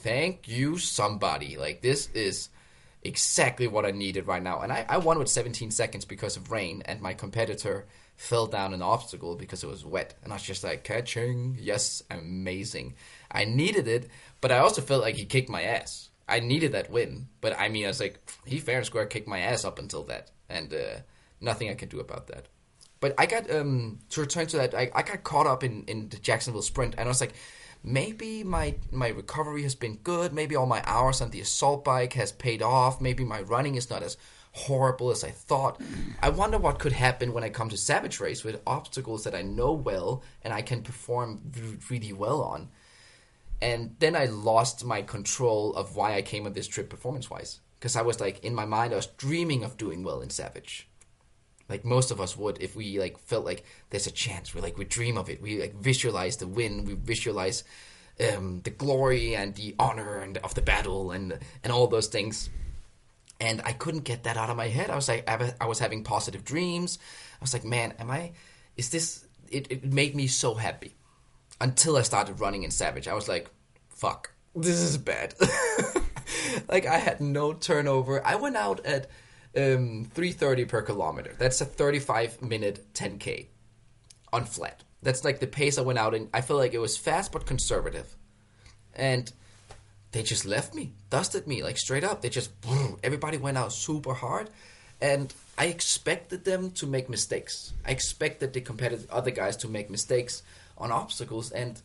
[0.03, 1.55] "Thank you, somebody!
[1.57, 2.49] Like this is
[3.03, 6.51] exactly what I needed right now." And I, I won with 17 seconds because of
[6.51, 7.85] rain, and my competitor
[8.15, 12.03] fell down an obstacle because it was wet, and I was just like, "Catching, yes,
[12.09, 12.95] amazing."
[13.31, 14.09] I needed it,
[14.41, 16.09] but I also felt like he kicked my ass.
[16.27, 19.27] I needed that win, but I mean, I was like, he fair and square kicked
[19.27, 20.99] my ass up until that, and uh,
[21.41, 22.47] nothing I can do about that.
[22.99, 24.73] But I got um to return to that.
[24.73, 27.33] I, I got caught up in, in the Jacksonville sprint, and I was like,
[27.83, 30.33] maybe my my recovery has been good.
[30.33, 33.01] Maybe all my hours on the assault bike has paid off.
[33.01, 34.17] Maybe my running is not as
[34.53, 35.81] horrible as I thought.
[36.21, 39.41] I wonder what could happen when I come to Savage Race with obstacles that I
[39.41, 41.41] know well and I can perform
[41.89, 42.69] really well on.
[43.61, 47.61] And then I lost my control of why I came on this trip performance wise.
[47.79, 50.87] Because I was like, in my mind, I was dreaming of doing well in Savage
[51.69, 54.53] like most of us would if we like felt like there's a chance.
[54.53, 55.41] We like we dream of it.
[55.41, 56.85] We like visualize the win.
[56.85, 57.63] We visualize
[58.19, 62.49] um, the glory and the honor and of the battle and and all those things.
[63.39, 64.89] And i couldn't get that out of my head.
[64.89, 66.99] I was like i was- having positive dreams.
[67.39, 68.31] I was like man am i
[68.77, 70.95] is this it, it made me so happy.
[71.61, 73.49] Until i started running in savage i was like
[73.89, 75.33] fuck this is bad.
[76.67, 78.25] Like i had no turnover.
[78.25, 79.07] I went out at
[79.55, 83.47] um, 330 per kilometer that's a 35 minute 10k
[84.31, 86.97] on flat that's like the pace i went out in i feel like it was
[86.97, 88.15] fast but conservative
[88.95, 89.31] and
[90.13, 92.21] they just left me, dusted me like straight up.
[92.21, 92.51] They just
[93.03, 94.49] everybody went out super hard,
[95.01, 97.73] and I expected them to make mistakes.
[97.85, 100.43] I expected the competitive other guys to make mistakes
[100.77, 101.81] on obstacles, and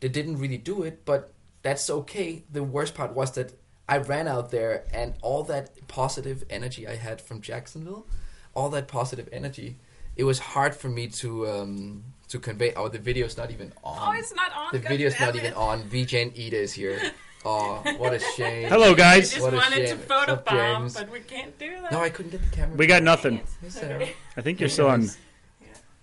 [0.00, 1.04] they didn't really do it.
[1.04, 1.32] But
[1.62, 2.42] that's okay.
[2.50, 3.52] The worst part was that
[3.90, 8.06] I ran out there, and all that positive energy I had from Jacksonville,
[8.54, 9.78] all that positive energy,
[10.14, 12.72] it was hard for me to um, to convey.
[12.74, 14.14] Oh, the video's not even on.
[14.14, 14.68] Oh, it's not on.
[14.70, 15.82] The God video's not even on.
[15.88, 16.98] VJ and Ida is here.
[17.42, 18.68] Oh, what a shame.
[18.68, 19.30] Hello, I guys.
[19.30, 19.98] just What a wanted to shame.
[20.00, 21.90] What's up, photobomb, but we can't do that.
[21.90, 22.76] No, I couldn't get the camera.
[22.76, 23.40] We got nothing.
[23.62, 25.08] Hey, I think you're still on.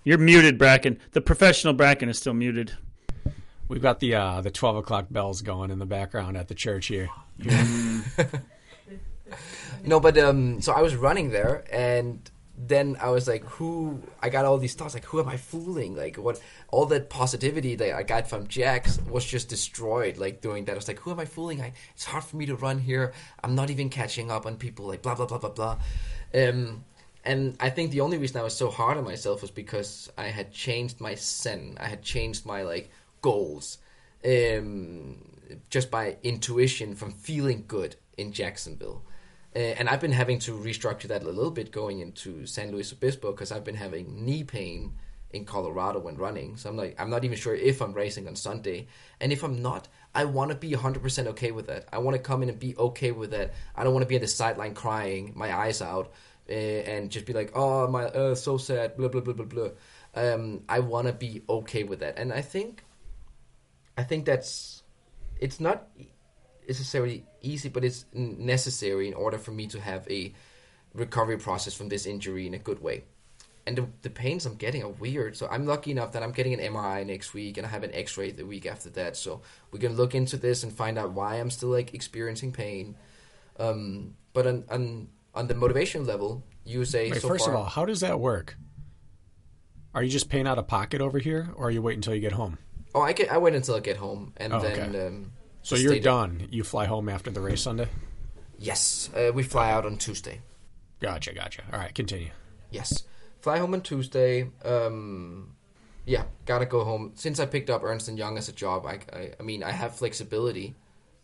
[0.03, 0.97] You're muted, Bracken.
[1.11, 2.75] The professional Bracken is still muted.
[3.67, 6.87] We've got the uh, the twelve o'clock bells going in the background at the church
[6.87, 7.07] here.
[9.83, 14.29] No, but um, so I was running there, and then I was like, "Who?" I
[14.29, 16.41] got all these thoughts, like, "Who am I fooling?" Like, what?
[16.69, 20.17] All that positivity that I got from Jax was just destroyed.
[20.17, 22.45] Like doing that, I was like, "Who am I fooling?" I, it's hard for me
[22.47, 23.13] to run here.
[23.43, 24.85] I'm not even catching up on people.
[24.87, 25.77] Like, blah blah blah blah blah.
[26.33, 26.83] Um,
[27.23, 30.25] and I think the only reason I was so hard on myself was because I
[30.27, 31.77] had changed my sin.
[31.79, 32.89] I had changed my like
[33.21, 33.77] goals.
[34.25, 35.17] um,
[35.69, 39.03] just by intuition from feeling good in Jacksonville.
[39.55, 42.93] Uh, and I've been having to restructure that a little bit going into San Luis
[42.93, 44.93] Obispo because I've been having knee pain
[45.31, 46.57] in Colorado when running.
[46.57, 48.87] So I'm like, I'm not even sure if I'm racing on Sunday.
[49.19, 51.87] And if I'm not, I want to be 100% okay with that.
[51.91, 53.53] I want to come in and be okay with that.
[53.75, 56.11] I don't want to be at the sideline crying, my eyes out,
[56.49, 59.69] uh, and just be like, oh, my, uh, so sad, blah, blah, blah, blah, blah.
[60.15, 62.17] Um, I want to be okay with that.
[62.17, 62.83] And I think,
[63.97, 64.76] I think that's,
[65.39, 65.87] it's not
[66.67, 70.33] necessarily easy, but it's necessary in order for me to have a
[70.93, 73.03] recovery process from this injury in a good way
[73.67, 75.35] and the, the pains I'm getting are weird.
[75.35, 77.93] So I'm lucky enough that I'm getting an MRI next week, and I have an
[77.93, 79.17] X-ray the week after that.
[79.17, 82.95] So we can look into this and find out why I'm still like experiencing pain.
[83.59, 87.11] Um, but on, on on the motivation level, you say.
[87.11, 88.55] Wait, so first far, of all, how does that work?
[89.93, 92.21] Are you just paying out of pocket over here, or are you wait until you
[92.21, 92.57] get home?
[92.95, 95.07] Oh, I get I wait until I get home, and Oh, then okay.
[95.07, 95.31] um,
[95.61, 96.47] So you're done.
[96.51, 97.87] You fly home after the race Sunday.
[98.59, 100.41] Yes, uh, we fly out on Tuesday.
[100.99, 101.61] Gotcha, gotcha.
[101.71, 102.29] All right, continue.
[102.71, 103.03] Yes.
[103.39, 104.49] Fly home on Tuesday.
[104.65, 105.55] Um,
[106.05, 107.11] yeah, gotta go home.
[107.15, 109.71] Since I picked up Ernst and Young as a job, I, I, I mean, I
[109.71, 110.75] have flexibility,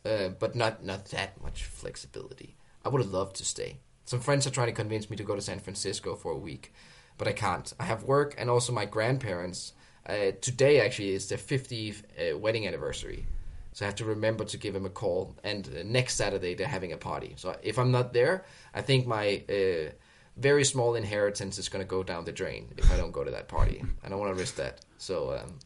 [0.06, 2.56] uh, but not not that much flexibility.
[2.86, 3.80] I would have loved to stay.
[4.06, 6.74] Some friends are trying to convince me to go to San Francisco for a week,
[7.18, 7.74] but I can't.
[7.80, 9.74] I have work, and also my grandparents.
[10.06, 13.26] Uh, today actually is their 50th uh, wedding anniversary,
[13.72, 15.36] so I have to remember to give them a call.
[15.44, 17.34] And uh, next Saturday they're having a party.
[17.38, 19.92] So if I'm not there, I think my uh,
[20.38, 23.32] very small inheritance is going to go down the drain if I don't go to
[23.32, 23.84] that party.
[24.04, 24.82] I don't want to risk that.
[24.98, 25.60] So um,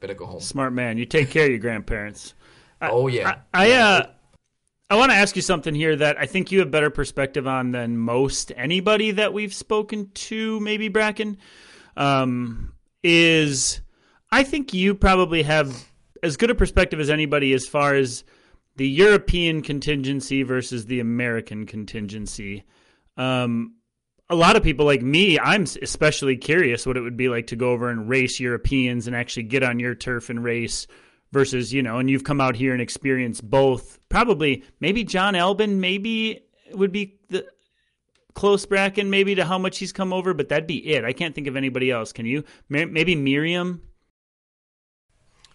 [0.00, 0.40] better go home.
[0.40, 0.96] Smart man.
[0.96, 2.34] You take care of your grandparents.
[2.80, 3.36] oh yeah.
[3.52, 4.06] I, I uh
[4.92, 7.70] I want to ask you something here that I think you have better perspective on
[7.70, 11.38] than most anybody that we've spoken to, maybe Bracken.
[11.96, 13.80] Um, is
[14.30, 15.88] I think you probably have
[16.22, 18.24] as good a perspective as anybody as far as
[18.76, 22.64] the European contingency versus the American contingency.
[23.16, 23.74] Um,
[24.30, 27.56] a lot of people like me, I'm especially curious what it would be like to
[27.56, 30.86] go over and race Europeans and actually get on your turf and race
[31.32, 33.98] versus, you know, and you've come out here and experienced both.
[34.08, 37.46] Probably, maybe John Albin, maybe would be the
[38.34, 41.04] close bracket, maybe to how much he's come over, but that'd be it.
[41.04, 42.12] I can't think of anybody else.
[42.12, 42.44] Can you?
[42.68, 43.82] Maybe Miriam?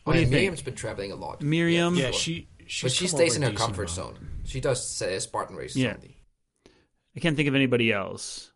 [0.03, 0.31] What do Oh, you yeah, think?
[0.31, 1.41] Miriam's been traveling a lot.
[1.41, 1.95] Miriam?
[1.95, 2.47] for Yeah, she.
[2.69, 4.17] She's but she stays in her comfort amount.
[4.17, 4.29] zone.
[4.45, 5.93] She does uh, Spartan races Yeah.
[5.95, 6.17] only.
[7.15, 8.51] I can't think of anybody else.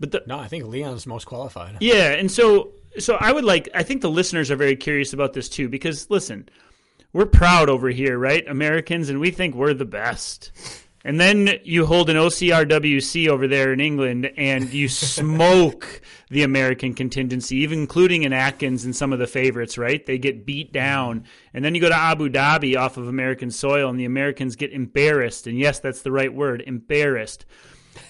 [0.00, 1.76] But the, No, I think Leon's most qualified.
[1.80, 5.34] Yeah, and so so I would like I think the listeners are very curious about
[5.34, 6.48] this too because listen,
[7.12, 8.46] we're proud over here, right?
[8.48, 10.50] Americans and we think we're the best.
[11.04, 16.00] And then you hold an OCRWC over there in England and you smoke
[16.30, 20.04] the American contingency, even including Ryan Atkins and some of the favorites, right?
[20.04, 21.24] They get beat down.
[21.52, 24.72] And then you go to Abu Dhabi off of American soil and the Americans get
[24.72, 25.46] embarrassed.
[25.46, 27.44] And yes, that's the right word, embarrassed.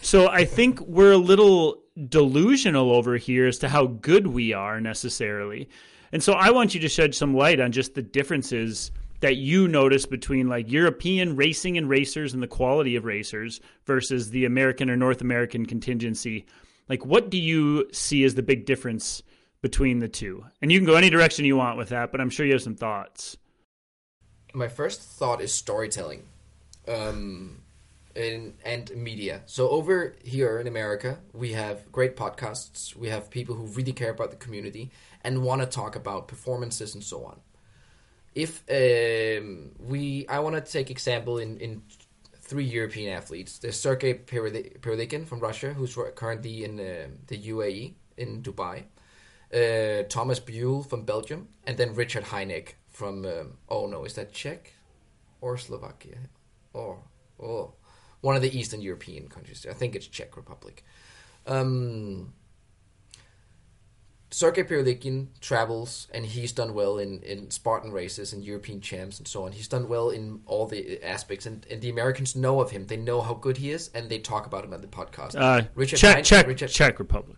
[0.01, 4.81] So I think we're a little delusional over here as to how good we are
[4.81, 5.69] necessarily.
[6.13, 8.93] And so I want you to shed some light on just the differences
[9.23, 14.31] that you notice between like European racing and racers and the quality of racers versus
[14.31, 16.45] the American or North American contingency.
[16.89, 19.23] Like what do you see as the big difference
[19.63, 20.45] between the two?
[20.61, 22.63] And you can go any direction you want with that, but I'm sure you have
[22.63, 23.37] some thoughts.
[24.53, 26.25] My first thought is storytelling,
[26.87, 27.63] um,
[28.15, 29.43] and, and media.
[29.47, 32.95] So over here in America, we have great podcasts.
[32.95, 34.91] We have people who really care about the community
[35.23, 37.41] and want to talk about performances and so on.
[38.35, 41.83] If um, we, I want to take example in, in
[42.53, 43.59] three European athletes.
[43.59, 48.85] There's Sergei Perlikin from Russia, who's currently in uh, the UAE in Dubai.
[49.53, 54.33] Uh, Thomas Buyle from Belgium, and then Richard Heineck from um, oh no, is that
[54.33, 54.73] Czech
[55.41, 56.19] or Slovakia?
[56.73, 56.99] Or
[57.41, 57.75] oh,
[58.23, 59.67] one of the Eastern European countries.
[59.69, 60.85] I think it's Czech Republic.
[61.47, 62.33] Um,
[64.33, 69.29] Sergei Perlikin travels and he's done well in, in Spartan races and European champs and
[69.29, 69.53] so on.
[69.53, 72.87] He's done well in all the aspects, and, and the Americans know of him.
[72.87, 75.37] They know how good he is, and they talk about him on the podcast.
[75.39, 77.37] Uh, Richard Czech, Hein- Czech, Richard- Czech Republic.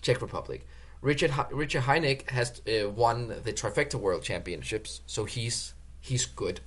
[0.00, 0.64] Czech Republic.
[1.02, 6.60] Richard Richard Heineck has uh, won the Trifecta World Championships, so he's he's good.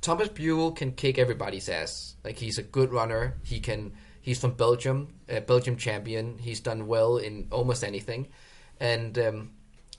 [0.00, 2.16] Thomas Buyle can kick everybody's ass.
[2.24, 3.34] Like he's a good runner.
[3.44, 3.92] He can.
[4.20, 6.38] He's from Belgium, a Belgium champion.
[6.38, 8.26] He's done well in almost anything,
[8.80, 9.50] and um,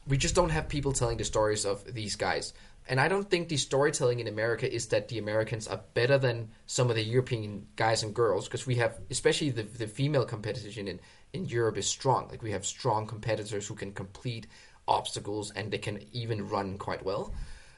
[0.08, 2.54] we just don't have people telling the stories of these guys.
[2.90, 6.52] And I don't think the storytelling in America is that the Americans are better than
[6.68, 10.88] some of the European guys and girls because we have, especially the the female competition
[10.88, 11.00] in
[11.34, 12.30] in Europe is strong.
[12.30, 14.48] Like we have strong competitors who can complete
[14.88, 17.34] obstacles and they can even run quite well.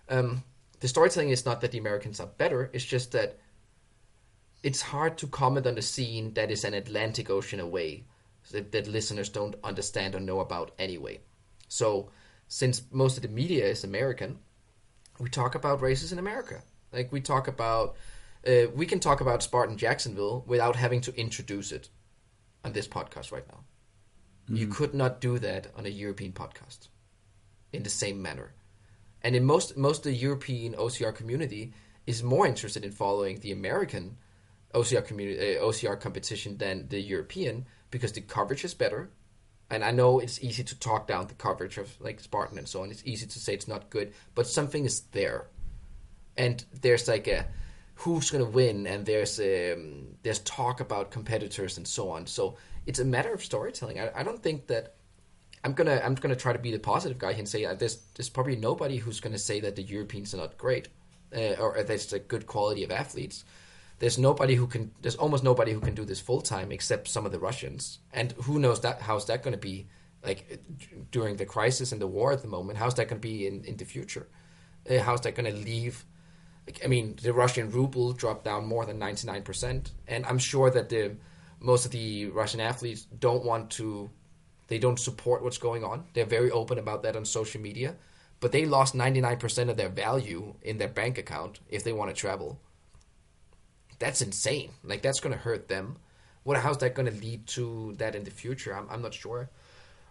[0.09, 0.43] Um,
[0.79, 2.69] the storytelling is not that the Americans are better.
[2.71, 3.39] It's just that
[4.61, 8.05] it's hard to comment on a scene that is an Atlantic Ocean away
[8.49, 11.19] that, that listeners don't understand or know about anyway.
[11.67, 12.11] So,
[12.47, 14.39] since most of the media is American,
[15.19, 16.63] we talk about races in America.
[16.91, 17.95] Like we talk about,
[18.47, 21.89] uh, we can talk about Spartan Jacksonville without having to introduce it
[22.63, 23.59] on this podcast right now.
[24.45, 24.55] Mm-hmm.
[24.55, 26.87] You could not do that on a European podcast
[27.71, 28.53] in the same manner.
[29.21, 31.73] And in most most of the European OCR community
[32.07, 34.17] is more interested in following the American
[34.73, 39.09] OCR community uh, OCR competition than the European because the coverage is better.
[39.69, 42.81] And I know it's easy to talk down the coverage of like Spartan and so
[42.81, 42.89] on.
[42.89, 45.47] It's easy to say it's not good, but something is there,
[46.35, 47.45] and there's like a
[47.93, 52.25] who's going to win, and there's um, there's talk about competitors and so on.
[52.25, 53.99] So it's a matter of storytelling.
[53.99, 54.95] I, I don't think that
[55.63, 58.29] I'm gonna I'm gonna try to be the positive guy and say uh, there's there's
[58.29, 60.87] probably nobody who's gonna say that the Europeans are not great
[61.35, 63.43] uh, or there's a good quality of athletes
[63.99, 67.25] there's nobody who can there's almost nobody who can do this full time except some
[67.25, 67.99] of the Russians.
[68.11, 69.87] And who knows that how's that going to be
[70.23, 70.61] like
[71.11, 72.79] during the crisis and the war at the moment?
[72.79, 74.27] How's that going to be in in the future?
[74.89, 76.05] Uh, how's that going to leave?
[76.65, 80.89] Like, I mean, the Russian ruble dropped down more than 99%, and I'm sure that
[80.89, 81.15] the
[81.59, 84.09] most of the Russian athletes don't want to
[84.67, 86.05] they don't support what's going on.
[86.13, 87.95] They're very open about that on social media,
[88.39, 92.15] but they lost 99% of their value in their bank account if they want to
[92.15, 92.61] travel
[93.99, 94.71] that's insane.
[94.83, 95.97] Like that's to hurt them.
[96.43, 96.57] What?
[96.57, 98.75] How's that to lead to that in the future?
[98.75, 99.49] I'm, I'm not sure.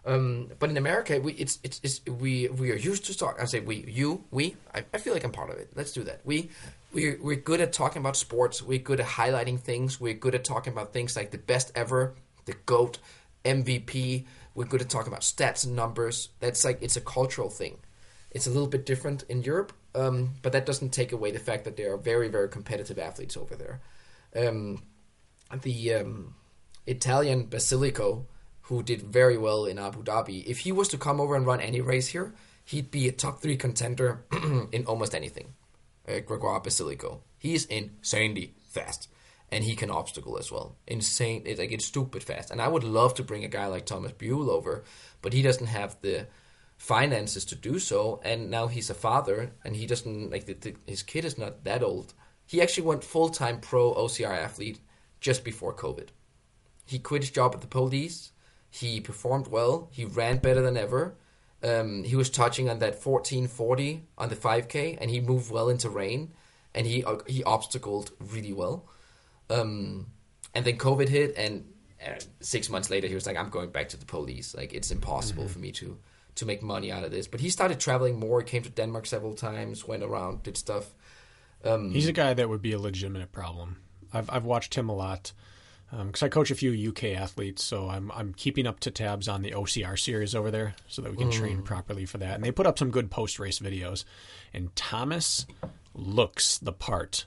[0.05, 3.37] Um, but in America, we it's, it's, it's we we are used to talk.
[3.41, 4.55] I say we, you, we.
[4.73, 5.71] I, I feel like I'm part of it.
[5.75, 6.21] Let's do that.
[6.23, 6.49] We
[6.93, 8.61] we we're good at talking about sports.
[8.61, 9.99] We're good at highlighting things.
[9.99, 12.13] We're good at talking about things like the best ever,
[12.45, 12.99] the goat,
[13.43, 14.25] MVP.
[14.55, 16.29] We're good at talking about stats and numbers.
[16.39, 17.77] That's like it's a cultural thing.
[18.31, 21.65] It's a little bit different in Europe, um, but that doesn't take away the fact
[21.65, 23.81] that there are very, very competitive athletes over there.
[24.35, 24.83] Um,
[25.61, 26.35] the um,
[26.85, 28.25] Italian Basilico,
[28.63, 31.59] who did very well in Abu Dhabi, if he was to come over and run
[31.59, 32.33] any race here,
[32.65, 34.23] he'd be a top three contender
[34.71, 35.53] in almost anything.
[36.07, 37.21] Uh, Gregoire Basilico.
[37.37, 39.09] He's insanely fast.
[39.51, 40.75] And he can obstacle as well.
[40.85, 41.41] Insane.
[41.45, 42.51] It's like it's stupid fast.
[42.51, 44.83] And I would love to bring a guy like Thomas Buyle over,
[45.23, 46.27] but he doesn't have the
[46.79, 50.75] finances to do so, and now he's a father, and he doesn't like the, the,
[50.87, 52.13] his kid is not that old.
[52.47, 54.79] He actually went full time pro OCR athlete
[55.19, 56.07] just before COVID.
[56.85, 58.31] He quit his job at the police.
[58.71, 59.89] He performed well.
[59.91, 61.15] He ran better than ever.
[61.61, 65.89] Um, he was touching on that 1440 on the 5K, and he moved well into
[65.89, 66.31] rain,
[66.73, 68.87] and he uh, he obstacled really well.
[69.49, 70.07] Um,
[70.55, 71.65] and then COVID hit, and
[72.01, 74.55] uh, six months later, he was like, "I'm going back to the police.
[74.55, 75.53] Like it's impossible mm-hmm.
[75.53, 75.99] for me to
[76.39, 77.27] to make money out of this.
[77.27, 78.41] But he started traveling more.
[78.41, 79.87] Came to Denmark several times.
[79.87, 80.93] Went around, did stuff.
[81.63, 83.77] Um, He's a guy that would be a legitimate problem.
[84.13, 85.33] I've I've watched him a lot
[85.91, 89.27] because um, I coach a few UK athletes, so I'm I'm keeping up to tabs
[89.27, 91.33] on the OCR series over there so that we can mm.
[91.33, 92.35] train properly for that.
[92.35, 94.05] And they put up some good post race videos.
[94.53, 95.45] And Thomas
[95.93, 97.25] looks the part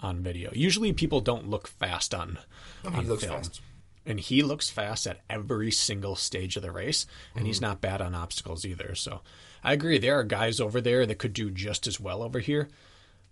[0.00, 0.50] on video.
[0.54, 2.38] Usually, people don't look fast on.
[2.84, 3.36] Oh, on he looks film.
[3.36, 3.60] fast
[4.06, 7.80] and he looks fast at every single stage of the race, and mm he's not
[7.80, 8.94] bad on obstacles either.
[8.94, 9.20] So
[9.62, 9.98] I agree.
[9.98, 12.68] There are guys over there that could do just as well over here,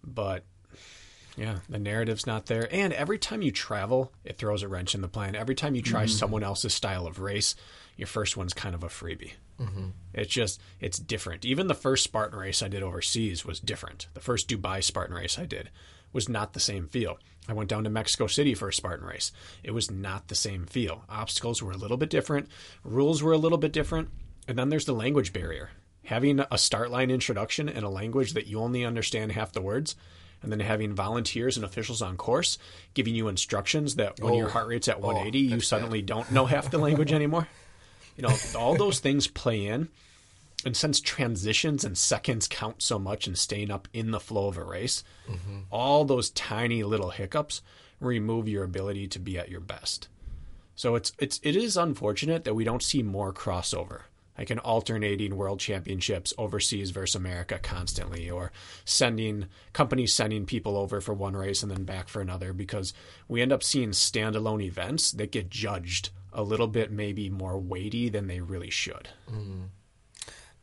[0.03, 0.45] but
[1.37, 2.69] yeah, the narrative's not there.
[2.71, 5.35] And every time you travel, it throws a wrench in the plan.
[5.35, 6.17] Every time you try mm-hmm.
[6.17, 7.55] someone else's style of race,
[7.97, 9.33] your first one's kind of a freebie.
[9.61, 9.89] Mm-hmm.
[10.13, 11.45] It's just, it's different.
[11.45, 14.09] Even the first Spartan race I did overseas was different.
[14.15, 15.71] The first Dubai Spartan race I did
[16.13, 17.19] was not the same feel.
[17.49, 19.33] I went down to Mexico City for a Spartan race.
[19.63, 21.05] It was not the same feel.
[21.09, 22.49] Obstacles were a little bit different,
[22.83, 24.09] rules were a little bit different,
[24.49, 25.71] and then there's the language barrier.
[26.05, 29.97] Having a start line introduction in a language that you only understand half the words,
[30.43, 32.59] and then having volunteers and officials on course
[32.93, 36.07] giving you instructions that when oh, your heart rate's at 180, oh, you suddenly bad.
[36.07, 37.49] don't know half the language anymore.
[38.17, 39.89] You know, all those things play in.
[40.65, 44.57] And since transitions and seconds count so much in staying up in the flow of
[44.57, 45.61] a race, mm-hmm.
[45.71, 47.61] all those tiny little hiccups
[48.01, 50.09] remove your ability to be at your best.
[50.75, 54.03] So it's it's it is unfortunate that we don't see more crossover,
[54.37, 58.51] like an alternating world championships overseas versus America constantly, or
[58.85, 62.93] sending companies sending people over for one race and then back for another, because
[63.29, 68.09] we end up seeing standalone events that get judged a little bit maybe more weighty
[68.09, 69.11] than they really should.
[69.31, 69.69] Mm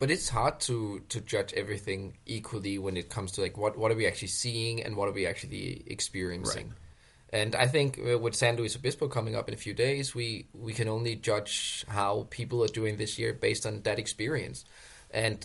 [0.02, 3.92] but it's hard to to judge everything equally when it comes to like what what
[3.92, 6.70] are we actually seeing and what are we actually experiencing.
[6.70, 7.42] Right.
[7.42, 10.48] And I think uh, with San Luis Obispo coming up in a few days, we
[10.56, 14.66] we can only judge how people are doing this year based on that experience.
[15.12, 15.38] And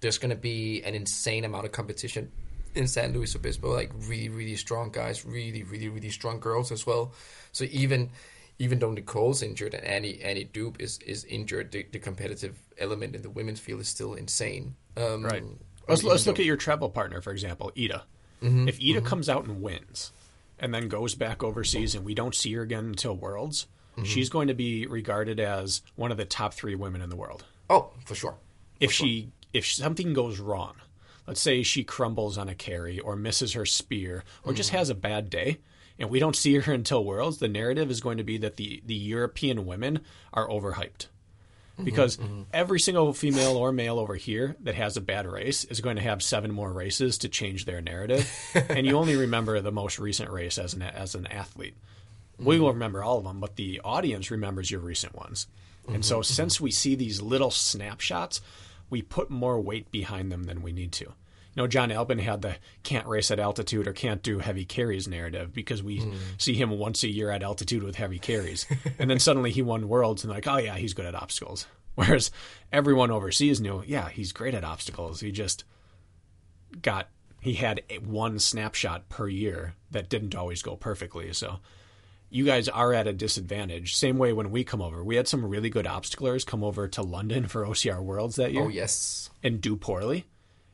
[0.00, 2.30] there's going to be an insane amount of competition
[2.74, 6.86] in San Luis Obispo, like really, really strong guys, really, really, really strong girls as
[6.86, 7.12] well.
[7.52, 8.10] So even
[8.60, 13.16] even though Nicole's injured and Annie Annie Dupe is is injured, the, the competitive element
[13.16, 14.76] in the women's field is still insane.
[14.96, 15.42] Um, Right.
[15.88, 18.04] Let's, let's look at your travel partner, for example, Ida.
[18.42, 19.06] Mm-hmm, if Ida mm-hmm.
[19.06, 20.12] comes out and wins
[20.60, 24.04] and then goes back overseas and we don't see her again until Worlds, mm-hmm.
[24.04, 27.44] she's going to be regarded as one of the top three women in the world.
[27.68, 28.36] Oh, for sure.
[28.78, 30.74] If she if something goes wrong,
[31.26, 34.94] let's say she crumbles on a carry or misses her spear or just has a
[34.94, 35.58] bad day,
[36.00, 38.82] and we don't see her until Worlds, the narrative is going to be that the,
[38.84, 40.00] the European women
[40.32, 41.06] are overhyped.
[41.74, 42.42] Mm-hmm, because mm-hmm.
[42.52, 46.02] every single female or male over here that has a bad race is going to
[46.02, 48.28] have seven more races to change their narrative,
[48.68, 51.76] and you only remember the most recent race as an as an athlete.
[52.38, 52.64] We mm-hmm.
[52.64, 55.46] will remember all of them, but the audience remembers your recent ones.
[55.88, 58.40] And so, since we see these little snapshots,
[58.88, 61.12] we put more weight behind them than we need to.
[61.54, 65.08] You know, Jon Albon had the can't race at altitude or can't do heavy carries
[65.08, 66.14] narrative because we mm.
[66.38, 68.66] see him once a year at altitude with heavy carries.
[68.98, 71.66] and then suddenly he won worlds and like, oh yeah, he's good at obstacles.
[71.96, 72.30] Whereas
[72.72, 75.20] everyone overseas knew, yeah, he's great at obstacles.
[75.20, 75.64] He just
[76.82, 77.08] got
[77.40, 81.32] he had one snapshot per year that didn't always go perfectly.
[81.32, 81.58] So
[82.28, 83.96] you guys are at a disadvantage.
[83.96, 85.02] Same way when we come over.
[85.02, 88.64] We had some really good obstaclers come over to London for OCR Worlds that year
[88.64, 89.30] Oh yes.
[89.42, 90.26] and do poorly.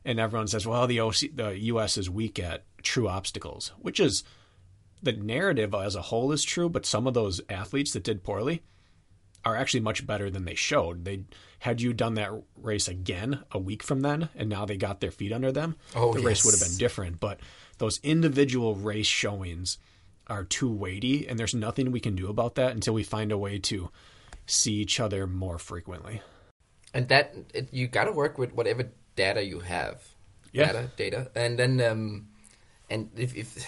[0.07, 4.22] And everyone says, well, the OC, the US is weak at true obstacles, which is
[5.02, 8.62] the narrative as a whole is true, but some of those athletes that did poorly
[9.44, 11.04] are actually much better than they showed.
[11.04, 11.24] They
[11.59, 15.11] had you done that race again a week from then and now they got their
[15.11, 17.40] feet under them, Oh, the race would have been different, but
[17.78, 19.78] those individual race showings
[20.28, 23.38] are too weighty and there's nothing we can do about that until we find a
[23.38, 23.90] way to
[24.46, 26.22] see each other more frequently.
[26.94, 27.34] and that
[27.72, 30.03] you got to work with whatever data you have.
[30.53, 30.73] Yeah.
[30.73, 31.31] data data.
[31.35, 32.29] And then um
[32.89, 33.67] and if, if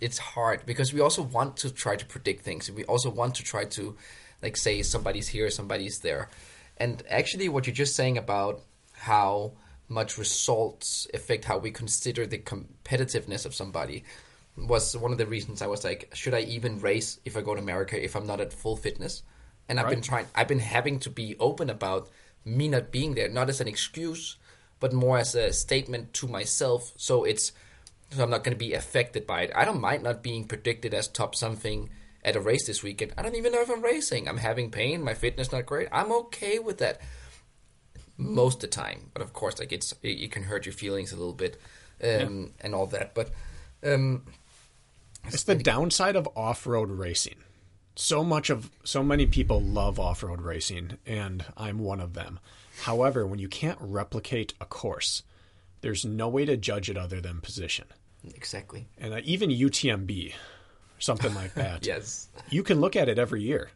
[0.00, 2.70] it's hard because we also want to try to predict things.
[2.70, 3.96] We also want to try to
[4.42, 6.28] like say somebody's here somebody's there.
[6.76, 9.52] And actually what you're just saying about how
[9.88, 14.04] much results affect how we consider the competitiveness of somebody
[14.56, 17.54] was one of the reasons I was like, should I even race if I go
[17.54, 19.22] to America if I'm not at full fitness?
[19.68, 22.08] And I've been trying, I've been having to be open about
[22.44, 24.36] me not being there, not as an excuse,
[24.80, 26.92] but more as a statement to myself.
[26.96, 27.52] So it's,
[28.10, 29.52] so I'm not going to be affected by it.
[29.54, 31.90] I don't mind not being predicted as top something
[32.24, 33.12] at a race this weekend.
[33.16, 34.28] I don't even know if I'm racing.
[34.28, 35.02] I'm having pain.
[35.02, 35.88] My fitness not great.
[35.92, 37.00] I'm okay with that
[38.16, 39.10] most of the time.
[39.12, 41.60] But of course, like it's it, it can hurt your feelings a little bit,
[42.02, 43.14] um, and all that.
[43.14, 43.30] But
[43.84, 44.24] um,
[45.28, 47.36] It's the downside of off-road racing.
[47.96, 52.38] So much of so many people love off-road racing and I'm one of them.
[52.82, 55.22] However, when you can't replicate a course,
[55.80, 57.86] there's no way to judge it other than position.
[58.34, 58.88] exactly.
[58.98, 60.34] And uh, even UTMB,
[60.98, 61.86] something like that.
[61.86, 62.28] Yes.
[62.50, 63.70] You can look at it every year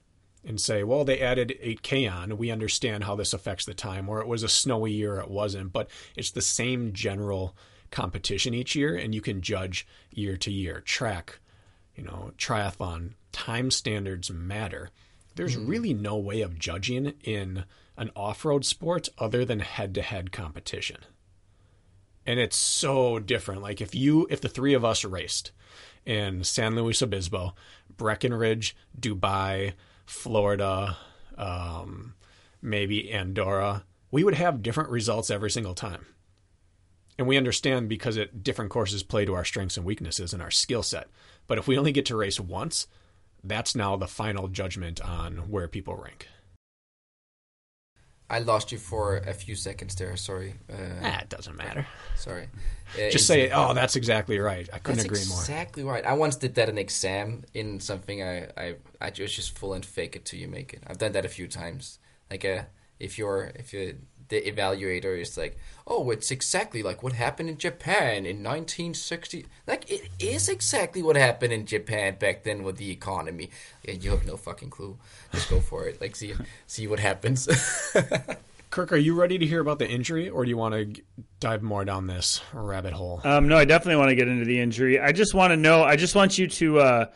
[0.44, 2.38] and say, well, they added 8K on.
[2.38, 5.72] We understand how this affects the time, or it was a snowy year, it wasn't.
[5.72, 7.56] But it's the same general
[7.90, 10.80] competition each year, and you can judge year to year.
[10.80, 11.40] Track,
[11.94, 14.90] you know, triathlon, time standards matter.
[15.36, 17.64] There's really no way of judging in
[18.00, 20.96] an off road sport other than head to head competition.
[22.26, 23.60] And it's so different.
[23.60, 25.52] Like if you, if the three of us raced
[26.06, 27.54] in San Luis Obispo,
[27.94, 29.74] Breckenridge, Dubai,
[30.06, 30.96] Florida,
[31.36, 32.14] um,
[32.62, 36.06] maybe Andorra, we would have different results every single time.
[37.18, 40.50] And we understand because it different courses play to our strengths and weaknesses and our
[40.50, 41.08] skill set.
[41.46, 42.86] But if we only get to race once,
[43.44, 46.28] that's now the final judgment on where people rank.
[48.30, 50.16] I lost you for a few seconds there.
[50.16, 50.54] Sorry.
[50.72, 51.84] Uh, Ah, it doesn't matter.
[52.16, 52.46] Sorry.
[52.94, 55.40] Uh, Just say, "Oh, that's exactly right." I couldn't agree more.
[55.40, 56.04] exactly right.
[56.06, 59.84] I once did that in exam in something I I I just just full and
[59.84, 60.82] fake it till you make it.
[60.86, 61.98] I've done that a few times.
[62.30, 62.62] Like uh,
[62.98, 63.98] if you're if you
[64.30, 69.46] the evaluator is like, oh, it's exactly like what happened in Japan in 1960.
[69.66, 73.50] Like it is exactly what happened in Japan back then with the economy.
[73.84, 74.96] Yeah, you have no fucking clue.
[75.32, 76.00] Just go for it.
[76.00, 76.34] Like see
[76.66, 77.46] see what happens.
[78.70, 81.02] Kirk, are you ready to hear about the injury, or do you want to
[81.40, 83.20] dive more down this rabbit hole?
[83.24, 85.00] Um, no, I definitely want to get into the injury.
[85.00, 85.82] I just want to know.
[85.82, 87.06] I just want you to uh,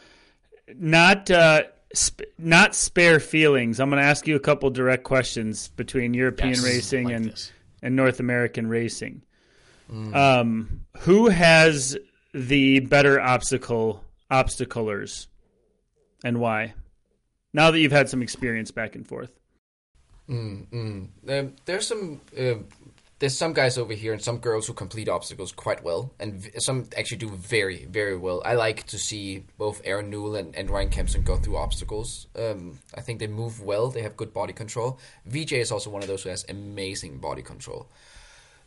[0.77, 1.63] not uh,
[1.97, 3.81] sp- not spare feelings.
[3.81, 7.25] I'm going to ask you a couple direct questions between European Yes, racing like and
[7.27, 7.53] this.
[7.83, 9.23] and North American racing.
[9.91, 11.97] Um, who has
[12.33, 15.27] the better obstacle obstaclers,
[16.25, 16.75] and why?
[17.53, 19.31] Now that you've had some experience back and forth.
[20.29, 21.09] Mm, mm.
[21.41, 22.55] Um, there's some uh,
[23.19, 26.51] there's some guys over here and some girls who complete obstacles quite well, and v-
[26.59, 28.43] some actually do very, very well.
[28.45, 32.27] I like to see both Aaron Newell and, and Ryan Kempson go through obstacles.
[32.37, 33.89] Um, I think they move well.
[33.89, 34.99] They have good body control.
[35.27, 37.89] VJ is also one of those who has amazing body control.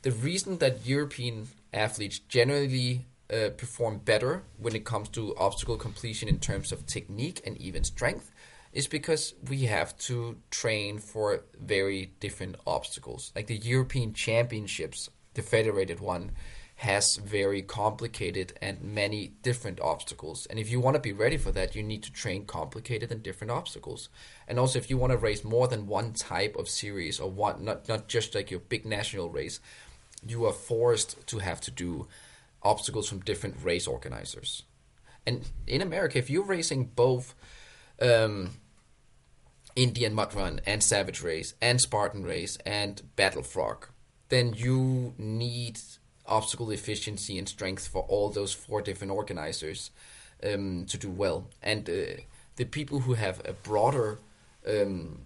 [0.04, 6.30] The reason that European athletes generally uh, perform better when it comes to obstacle completion
[6.30, 8.32] in terms of technique and even strength
[8.78, 13.32] is because we have to train for very different obstacles.
[13.36, 16.34] Like the European Championships, the federated one,
[16.76, 20.46] has very complicated and many different obstacles.
[20.46, 23.24] And if you want to be ready for that, you need to train complicated and
[23.24, 24.10] different obstacles.
[24.48, 27.66] And also, if you want to race more than one type of series or one,
[27.66, 29.60] not not just like your big national race,
[30.24, 32.08] you are forced to have to do
[32.62, 34.62] obstacles from different race organizers.
[35.26, 37.34] And in America, if you're racing both
[38.00, 38.52] um,
[39.78, 43.88] Indian Mud Run and Savage Race and Spartan Race and Battle Frog,
[44.30, 45.80] then you need
[46.26, 49.92] obstacle efficiency and strength for all those four different organizers
[50.44, 51.48] um, to do well.
[51.62, 52.22] And uh,
[52.56, 54.18] the people who have a broader
[54.68, 55.20] um,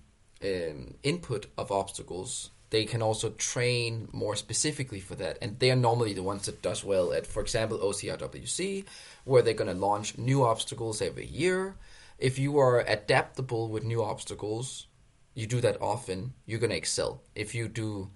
[0.43, 5.37] um, input of obstacles, they can also train more specifically for that.
[5.41, 8.83] And they are normally the ones that does well at, for example, OCRWC,
[9.23, 11.75] where they're going to launch new obstacles every year.
[12.21, 14.85] If you are adaptable with new obstacles,
[15.33, 17.23] you do that often, you're going to excel.
[17.33, 18.11] If you do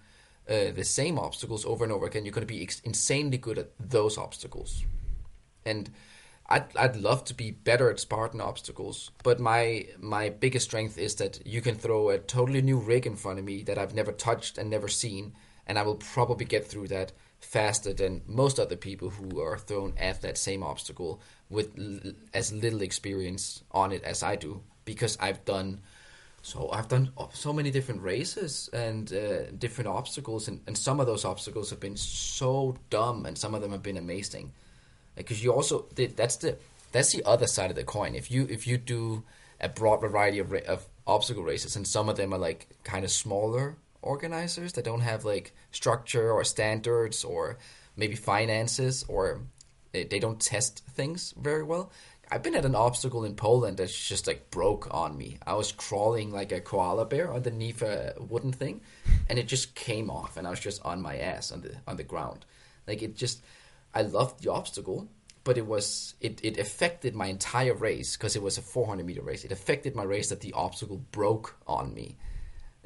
[0.48, 3.58] uh, the same obstacles over and over again, you're going to be ex- insanely good
[3.58, 4.86] at those obstacles.
[5.66, 5.90] And
[6.48, 11.16] I'd, I'd love to be better at Spartan obstacles, but my my biggest strength is
[11.16, 14.12] that you can throw a totally new rig in front of me that I've never
[14.12, 15.34] touched and never seen,
[15.66, 19.94] and I will probably get through that faster than most other people who are thrown
[19.98, 21.20] at that same obstacle
[21.50, 25.82] with l- as little experience on it as I do, because I've done
[26.42, 31.08] so I've done so many different races and uh, different obstacles, and, and some of
[31.08, 34.52] those obstacles have been so dumb, and some of them have been amazing.
[35.16, 36.58] Because you also that's the
[36.92, 38.14] that's the other side of the coin.
[38.14, 39.24] If you if you do
[39.60, 43.12] a broad variety of, of obstacle races, and some of them are like kind of
[43.12, 47.58] smaller organizers that don't have like structure or standards or
[47.96, 49.42] maybe finances or
[50.04, 51.92] they, don't test things very well.
[52.32, 55.38] I've been at an obstacle in Poland that's just like broke on me.
[55.46, 58.82] I was crawling like a koala bear underneath a wooden thing,
[59.30, 61.98] and it just came off, and I was just on my ass on the on
[61.98, 62.46] the ground.
[62.88, 63.44] Like it just,
[63.94, 65.08] I loved the obstacle,
[65.44, 69.22] but it was it it affected my entire race because it was a 400 meter
[69.22, 69.46] race.
[69.46, 72.18] It affected my race that the obstacle broke on me.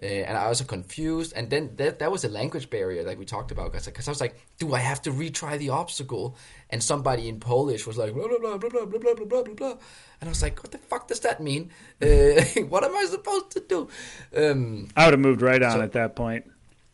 [0.01, 1.33] Uh, and I was confused.
[1.35, 3.73] And then that, that was a language barrier like we talked about.
[3.73, 6.37] Because I was like, do I have to retry the obstacle?
[6.69, 9.53] And somebody in Polish was like, blah, blah, blah, blah, blah, blah, blah, blah, blah,
[9.53, 9.77] blah.
[10.21, 11.71] And I was like, what the fuck does that mean?
[12.01, 13.89] Uh, what am I supposed to do?
[14.35, 16.45] Um, I would have moved right on So- at that point.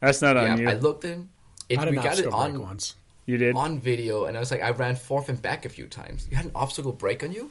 [0.02, 0.70] That's not on yeah, you.
[0.70, 1.30] I looked in.
[1.68, 2.96] It, I we got it on, once.
[3.26, 3.56] you did.
[3.56, 6.28] on video, and I was like, I ran forth and back a few times.
[6.30, 7.50] You had an obstacle break on you?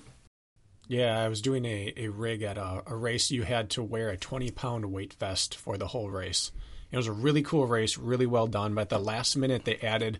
[0.87, 3.31] Yeah, I was doing a, a rig at a, a race.
[3.31, 6.53] You had to wear a 20 pound weight vest for the whole race.
[6.91, 8.75] It was a really cool race, really well done.
[8.75, 10.19] But at the last minute, they added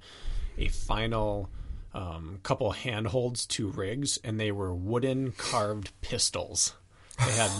[0.59, 1.51] a final
[1.93, 6.75] um, couple handholds to rigs, and they were wooden carved pistols.
[7.25, 7.51] They had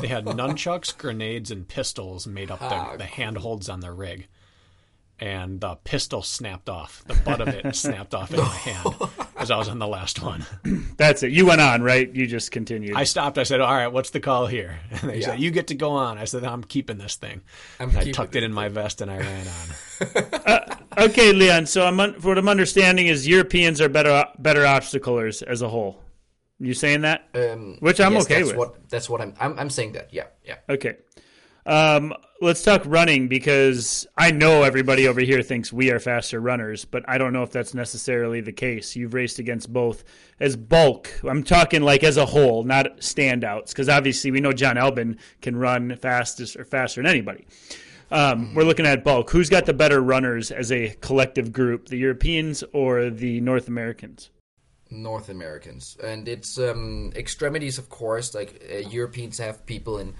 [0.00, 4.26] they had nunchucks, grenades, and pistols made up the, the handholds on the rig.
[5.20, 7.04] And the pistol snapped off.
[7.06, 8.94] The butt of it snapped off in my hand
[9.36, 10.44] as I was on the last one.
[10.96, 11.30] That's it.
[11.30, 12.12] You went on, right?
[12.12, 12.96] You just continued.
[12.96, 13.38] I stopped.
[13.38, 15.26] I said, "All right, what's the call here?" And they Yeah.
[15.26, 17.42] said, "You get to go on." I said, "I'm keeping this thing."
[17.78, 20.78] I'm And I tucked it in my vest and I ran on.
[20.98, 21.66] okay, Leon.
[21.66, 26.02] So I'm un- what I'm understanding is Europeans are better better obstaclers as a whole.
[26.58, 27.28] You saying that?
[27.34, 28.56] Um, Which I'm yes, okay that's with.
[28.56, 29.58] What, that's what I'm, I'm.
[29.58, 30.12] I'm saying that.
[30.12, 30.56] Yeah, yeah.
[30.68, 30.96] Okay.
[31.66, 36.84] Um, let's talk running because I know everybody over here thinks we are faster runners,
[36.84, 38.94] but I don't know if that's necessarily the case.
[38.94, 40.04] You've raced against both
[40.40, 41.10] as bulk.
[41.24, 45.56] I'm talking like as a whole, not standouts, because obviously we know Jon Albon can
[45.56, 47.46] run fastest or faster than anybody.
[48.10, 49.30] Um, we're looking at bulk.
[49.30, 54.30] Who's got the better runners as a collective group, the Europeans or the North Americans?
[54.90, 58.34] North Americans, and it's um, extremities, of course.
[58.34, 60.14] Like uh, Europeans have people in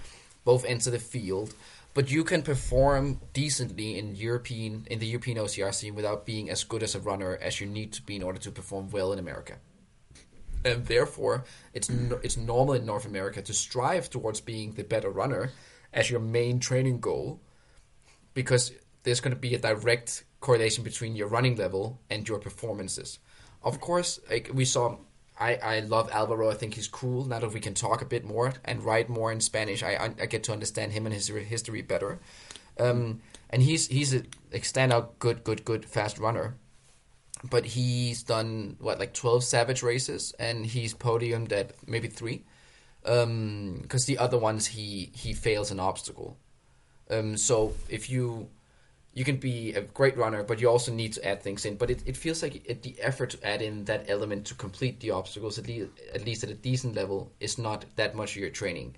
[0.45, 1.53] both ends of the field,
[1.93, 6.63] but you can perform decently in European in the European OCR scene without being as
[6.63, 9.19] good as a runner as you need to be in order to perform well in
[9.19, 9.57] America.
[10.63, 11.43] And therefore,
[11.73, 15.51] it's no, it's normal in North America to strive towards being the better runner
[15.93, 17.39] as your main training goal,
[18.33, 18.71] because
[19.03, 23.19] there's going to be a direct correlation between your running level and your performances.
[23.63, 24.97] Of course, like we saw,
[25.37, 26.49] I, I love Alvaro.
[26.49, 27.25] I think he's cool.
[27.25, 30.25] Now that we can talk a bit more and write more in Spanish, I, I
[30.25, 32.19] get to understand him and his history better.
[32.79, 36.55] Um, and he's he's a standout good good good fast runner.
[37.43, 42.43] But he's done what like twelve Savage races, and he's podiumed at maybe three,
[43.03, 46.37] because the other ones he he fails an obstacle.
[47.09, 48.49] Um, so if you
[49.15, 51.77] you can be a great runner, but you also need to add things in.
[51.77, 54.99] But it, it feels like it, the effort to add in that element to complete
[54.99, 58.41] the obstacles, at least, at least at a decent level, is not that much of
[58.41, 58.97] your training.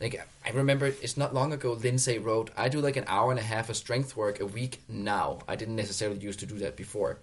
[0.00, 1.74] Like I remember, it's not long ago.
[1.74, 4.82] Lindsay wrote, "I do like an hour and a half of strength work a week
[4.88, 5.40] now.
[5.46, 7.20] I didn't necessarily used to do that before."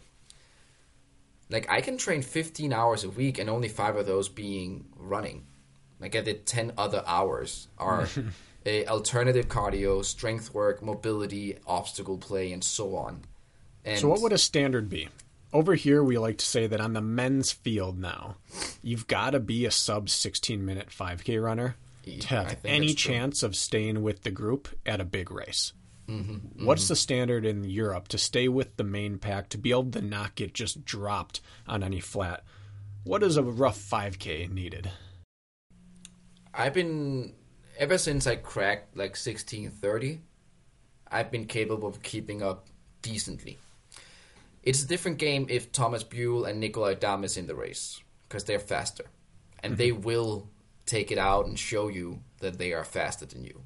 [1.49, 5.47] Like I can train 15 hours a week, and only five of those being running.
[5.99, 8.07] Like I did 10 other hours are
[8.65, 13.21] a alternative cardio, strength work, mobility, obstacle play, and so on.
[13.83, 15.09] And So, what would a standard be?
[15.53, 18.37] Over here, we like to say that on the men's field now,
[18.81, 21.75] you've got to be a sub 16 minute 5K runner
[22.05, 25.73] to have any chance of staying with the group at a big race.
[26.07, 29.91] Mm-hmm, What's the standard in Europe to stay with the main pack, to be able
[29.91, 32.43] to not get just dropped on any flat?
[33.03, 34.89] What is a rough 5K needed?
[36.53, 37.33] I've been
[37.81, 40.21] ever since I cracked like sixteen thirty.
[41.09, 42.67] I've been capable of keeping up
[43.01, 43.57] decently.
[44.63, 47.99] It's a different game if Thomas Buyle and Nikolai Dam is in the race
[48.29, 49.05] because they're faster,
[49.63, 50.03] and they mm-hmm.
[50.03, 50.47] will
[50.85, 53.63] take it out and show you that they are faster than you.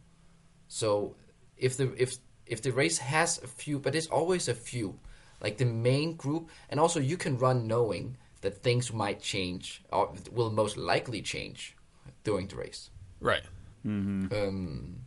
[0.70, 1.16] So
[1.58, 4.98] if the if if the race has a few, but it's always a few,
[5.42, 10.14] like the main group, and also you can run knowing that things might change or
[10.32, 11.76] will most likely change
[12.24, 13.42] during the race Right.
[13.86, 15.02] Um,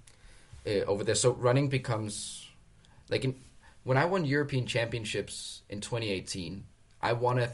[0.66, 1.14] uh, over there.
[1.14, 2.46] So running becomes
[3.08, 3.34] like in,
[3.84, 6.64] when I won European Championships in 2018,
[7.00, 7.50] I won a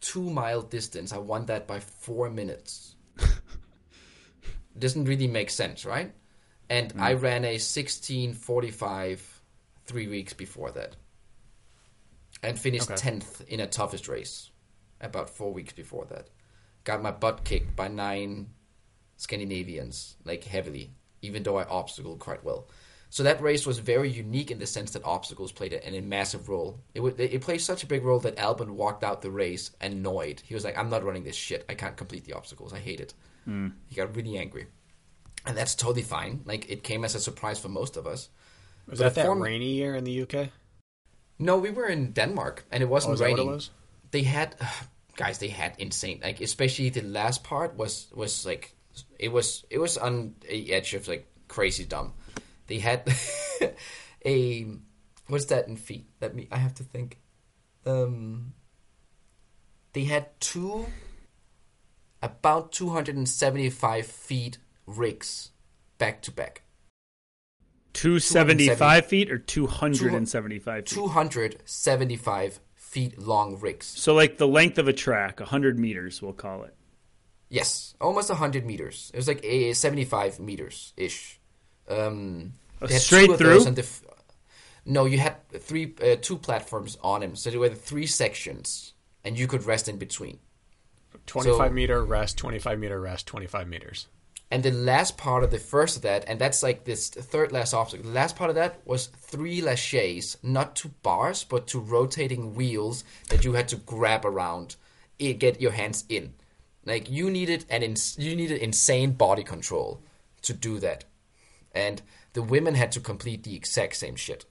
[0.00, 1.12] two mile distance.
[1.12, 2.94] I won that by four minutes.
[4.78, 6.12] Doesn't really make sense, right?
[6.70, 9.20] And I ran a 16:45
[9.86, 10.96] three weeks before that,
[12.42, 12.96] and finished Okay.
[12.96, 14.50] tenth in a toughest race
[15.00, 16.28] about four weeks before that.
[16.84, 18.50] Got my butt kicked by nine
[19.18, 20.90] Scandinavians, like heavily,
[21.22, 22.68] even though I obstacled quite well.
[23.10, 26.48] So that race was very unique in the sense that obstacles played a, a massive
[26.48, 26.80] role.
[26.94, 30.42] It would, it played such a big role that Albon walked out the race annoyed.
[30.44, 31.64] He was like, "I'm not running this shit.
[31.68, 32.72] I can't complete the obstacles.
[32.72, 33.14] I hate it."
[33.44, 33.68] Hmm.
[33.86, 34.66] He got really angry,
[35.46, 36.42] and that's totally fine.
[36.44, 38.28] Like it came as a surprise for most of us.
[38.86, 40.48] Was But that that rainy year in the UK?
[41.38, 43.48] No, we were in Denmark, and it wasn't Oh, is what raining.
[43.48, 43.70] it was?
[44.10, 44.54] They had,
[45.16, 46.20] guys, they had insane.
[46.22, 48.74] Like especially the last part was was like
[49.18, 52.12] it was it was on the edge of like crazy dumb.
[52.66, 53.10] They had
[54.24, 54.66] a
[55.26, 56.06] what's that in feet?
[56.20, 56.48] Let me.
[56.50, 57.18] I have to think.
[57.86, 58.52] Um,
[59.92, 60.86] they had two
[62.22, 65.50] about two hundred and seventy five feet rigs
[65.98, 66.62] back to back.
[67.94, 70.86] 275 feet or 275 feet?
[70.86, 73.86] 275 feet long rigs.
[73.86, 76.76] So, like the length of a track, 100 meters, we'll call it.
[77.48, 79.10] Yes, almost 100 meters.
[79.14, 81.40] It was like a 75 meters ish.
[81.88, 82.52] Um,
[82.88, 83.48] straight through?
[83.48, 84.02] those on f-
[84.84, 88.92] no, you had three, uh, two platforms on him, so there were three sections,
[89.24, 90.38] and you could rest in between.
[91.26, 94.06] 25 So- meter rest, 25 meter rest, 25 meters.
[94.50, 97.74] And the last part of the first of that, and that's like this third last
[97.74, 98.06] obstacle.
[98.06, 103.04] The last part of that was three laches, not to bars, but to rotating wheels
[103.28, 104.76] that you had to grab around,
[105.18, 106.32] get your hands in.
[106.88, 110.00] Like you needed an ins- you needed insane body control
[110.42, 111.04] to do that,
[111.72, 112.00] and
[112.32, 114.44] the women had to complete the exact same shit.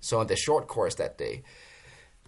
[0.00, 1.42] So on the short course that day,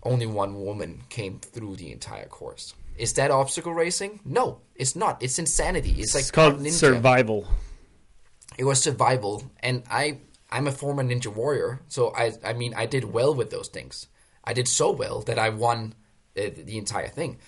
[0.03, 2.75] only one woman came through the entire course.
[2.99, 4.21] Is that obstacle racing?
[4.25, 5.23] No, it's not.
[5.23, 5.95] It's insanity.
[5.99, 7.47] It's like It's called ninja survival.
[8.59, 10.19] it was survival and i
[10.51, 14.09] i'm a former ninja warrior so i i mean i did well with those things
[14.45, 15.95] i did so well that i won
[16.37, 17.39] uh, the entire thing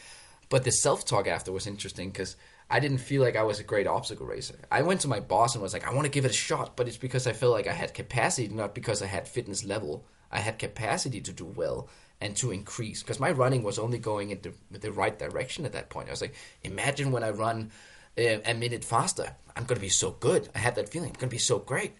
[0.54, 2.36] but the self-talk after was interesting because
[2.70, 5.54] i didn't feel like i was a great obstacle racer i went to my boss
[5.54, 7.52] and was like i want to give it a shot but it's because i felt
[7.52, 11.44] like i had capacity not because i had fitness level i had capacity to do
[11.44, 11.88] well
[12.20, 15.72] and to increase because my running was only going in the, the right direction at
[15.72, 17.70] that point i was like imagine when i run
[18.16, 19.34] uh, a minute faster.
[19.56, 20.48] I'm going to be so good.
[20.54, 21.10] I had that feeling.
[21.10, 21.92] I'm going to be so great.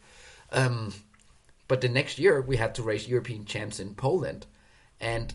[0.53, 0.93] Um,
[1.67, 4.47] but the next year, we had to race European champs in Poland.
[5.01, 5.35] And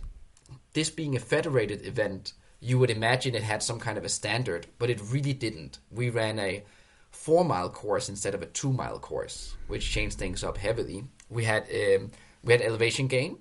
[0.73, 4.67] this being a federated event, you would imagine it had some kind of a standard,
[4.77, 5.79] but it really didn't.
[5.91, 6.63] We ran a
[7.11, 11.05] four mile course instead of a two mile course, which changed things up heavily.
[11.29, 12.11] We had um,
[12.43, 13.37] we had elevation gain,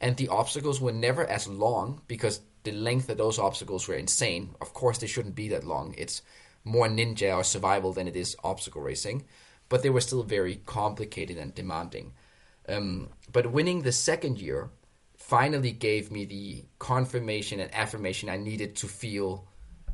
[0.00, 4.54] and the obstacles were never as long because the length of those obstacles were insane.
[4.60, 5.94] Of course, they shouldn't be that long.
[5.98, 6.22] It's
[6.64, 9.24] more ninja or survival than it is obstacle racing,
[9.68, 12.12] but they were still very complicated and demanding.
[12.68, 14.70] Um, but winning the second year
[15.32, 19.46] finally gave me the confirmation and affirmation I needed to feel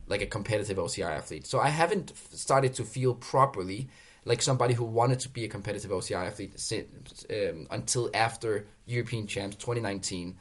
[0.09, 1.47] like a competitive OCR athlete.
[1.47, 3.89] So I haven't started to feel properly
[4.25, 9.29] like somebody who wanted to be a competitive OCR athlete since, um, until after European
[9.29, 10.37] Champs 2019.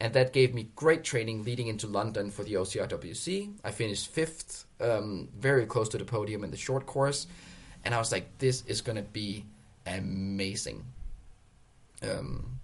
[0.00, 3.60] And that gave me great training leading into London for the OCRWC.
[3.62, 7.28] I finished fifth, um, very close to the podium in the short course.
[7.84, 9.44] And I was like, this is going to be
[9.86, 10.84] amazing.
[12.02, 12.58] Um,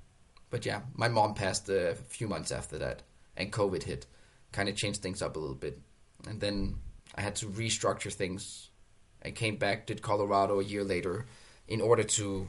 [0.51, 3.03] but yeah, my mom passed a few months after that,
[3.37, 4.07] and COVID hit,
[4.53, 5.81] kind of changed things up a little bit.
[6.27, 6.77] And then
[7.15, 8.71] I had to restructure things.
[9.25, 11.27] I came back, did Colorado a year later,
[11.67, 12.49] in order to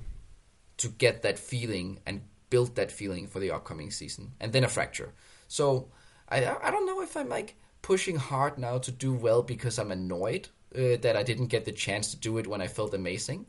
[0.77, 4.31] to get that feeling and build that feeling for the upcoming season.
[4.39, 5.13] And then a fracture.
[5.47, 5.89] So
[6.29, 9.91] I I don't know if I'm like pushing hard now to do well because I'm
[9.91, 13.45] annoyed uh, that I didn't get the chance to do it when I felt amazing,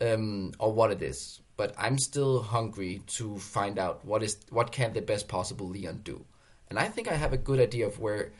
[0.00, 1.41] um, or what it is.
[1.62, 6.00] But I'm still hungry to find out what is what can the best possible Leon
[6.02, 6.24] do.
[6.68, 8.32] And I think I have a good idea of where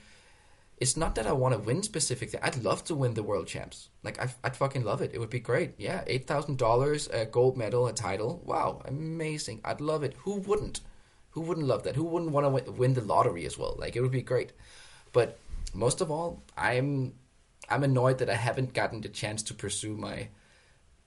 [0.81, 2.41] it's not that I want to win specifically.
[2.43, 3.91] I'd love to win the world champs.
[4.03, 5.13] Like I, I'd fucking love it.
[5.15, 5.75] It would be great.
[5.79, 8.43] Yeah, eight thousand dollars, a gold medal, a title.
[8.45, 9.61] Wow, amazing.
[9.65, 10.15] I'd love it.
[10.25, 10.81] Who wouldn't?
[11.31, 11.95] Who wouldn't love that?
[11.95, 13.77] Who wouldn't want to win the lottery as well?
[13.79, 14.51] Like it would be great.
[15.13, 15.39] But
[15.75, 17.15] most of all, I'm
[17.71, 20.27] I'm annoyed that I haven't gotten the chance to pursue my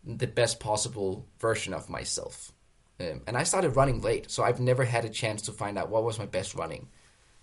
[0.05, 2.51] the best possible version of myself.
[2.99, 5.89] Um, and I started running late, so I've never had a chance to find out
[5.89, 6.87] what was my best running.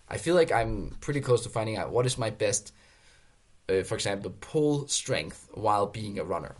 [0.09, 2.73] I feel like I'm pretty close to finding out what is my best,
[3.69, 6.55] uh, for example, pull strength while being a runner.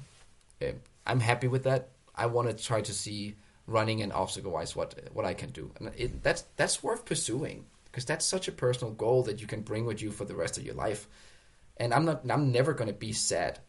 [0.61, 0.73] Uh,
[1.07, 1.91] I'm happy with that.
[2.15, 5.71] I want to try to see running and obstacle wise what what I can do,
[5.79, 9.63] and it, that's that's worth pursuing because that's such a personal goal that you can
[9.63, 11.09] bring with you for the rest of your life.
[11.79, 13.61] And I'm not I'm never going to be sad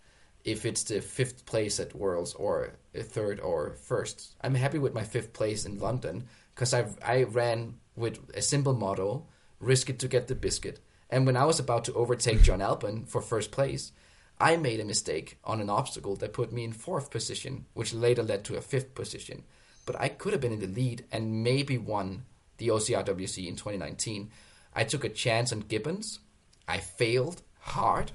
[0.44, 4.36] if it's the fifth place at Worlds or third or first.
[4.42, 8.74] I'm happy with my fifth place in London because I I ran with a simple
[8.74, 9.26] motto
[9.60, 10.80] risk it to get the biscuit.
[11.10, 13.92] And when I was about to overtake Jon Albon for first place,
[14.40, 18.24] I made a mistake on an obstacle that put me in fourth position, which later
[18.24, 19.44] led to a fifth position.
[19.86, 22.26] But I could have been in the lead and maybe won
[22.58, 24.32] the OCRWC in 2019.
[24.74, 26.20] I took a chance on Gibbons.
[26.68, 28.12] I failed hard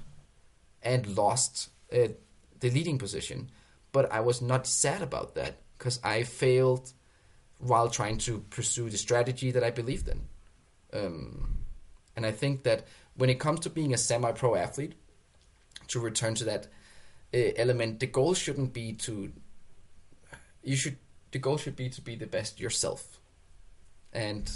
[0.81, 2.09] and lost uh,
[2.59, 3.49] the leading position.
[3.91, 6.93] But I was not sad about that because I failed
[7.57, 10.21] while trying to pursue the strategy that I believed in.
[10.93, 11.57] Um,
[12.15, 12.85] and I think that
[13.15, 14.93] when it comes to being a semi-pro athlete,
[15.89, 16.67] to return to that
[17.33, 19.31] uh, element, the goal shouldn't be to.
[20.63, 20.97] You should.
[21.31, 23.19] The goal should be to be the best yourself.
[24.13, 24.49] And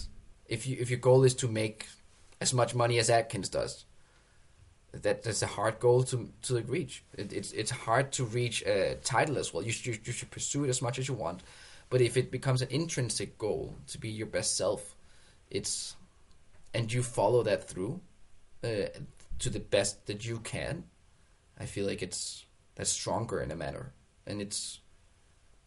[0.47, 1.87] if you if your goal is to make
[2.41, 3.85] as much money as Atkins does,
[4.93, 7.03] that that's a hard goal to to reach.
[7.17, 9.63] It, it's it's hard to reach a title as well.
[9.63, 11.41] You should you should pursue it as much as you want,
[11.89, 14.95] but if it becomes an intrinsic goal to be your best self,
[15.49, 15.95] it's
[16.73, 18.01] and you follow that through
[18.63, 18.87] uh,
[19.39, 20.83] to the best that you can,
[21.59, 22.45] I feel like it's
[22.75, 23.93] that's stronger in a manner,
[24.27, 24.79] and it's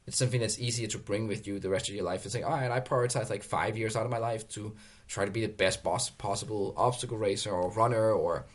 [0.06, 2.24] it's something that's easier to bring with you the rest of your life.
[2.24, 4.76] It's like, all right, I prioritize like five years out of my life to
[5.08, 8.46] try to be the best boss possible obstacle racer or runner or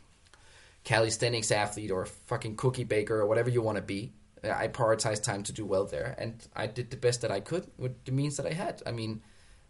[0.84, 4.14] calisthenics athlete or fucking cookie baker or whatever you want to be.
[4.44, 7.68] I prioritize time to do well there, and I did the best that I could
[7.78, 8.82] with the means that I had.
[8.88, 9.22] I mean,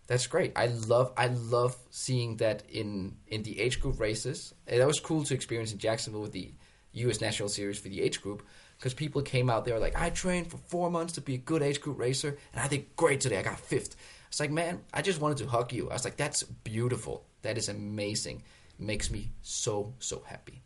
[0.07, 0.53] that's great.
[0.55, 4.53] I love I love seeing that in in the age group races.
[4.67, 6.53] And that was cool to experience in Jacksonville with the
[6.93, 7.21] U.S.
[7.21, 8.43] National Series for the age group
[8.77, 11.61] because people came out there like I trained for four months to be a good
[11.61, 13.38] age group racer, and I did great today.
[13.38, 13.95] I got fifth.
[14.27, 15.89] It's like man, I just wanted to hug you.
[15.89, 17.25] I was like, that's beautiful.
[17.41, 18.43] That is amazing.
[18.79, 20.61] It makes me so so happy.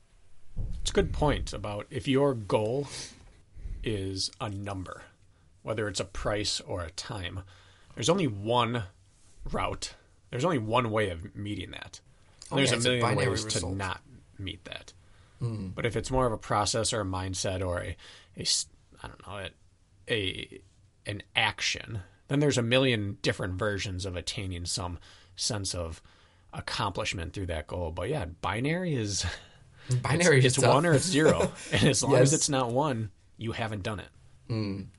[0.85, 2.87] It's a good point about if your goal
[3.83, 5.01] is a number,
[5.63, 7.41] whether it's a price or a time.
[7.95, 8.83] There's only one
[9.51, 9.95] route.
[10.29, 12.01] There's only one way of meeting that.
[12.51, 13.73] Oh, There's yeah, a it's a million ways result.
[13.73, 14.01] to not
[14.37, 14.93] meet that.
[15.39, 15.69] Hmm.
[15.69, 17.97] But if it's more of a process or a mindset or a,
[18.37, 18.45] a
[19.01, 20.61] I don't know, a, a
[21.07, 24.99] an action, then there's a million different versions of attaining some
[25.35, 26.03] sense of
[26.53, 27.89] accomplishment through that goal.
[27.89, 29.25] But yeah, binary is
[30.01, 33.51] Binary it's, it's one or it's zero, and as long as it's not one, you
[33.51, 34.09] haven't done it.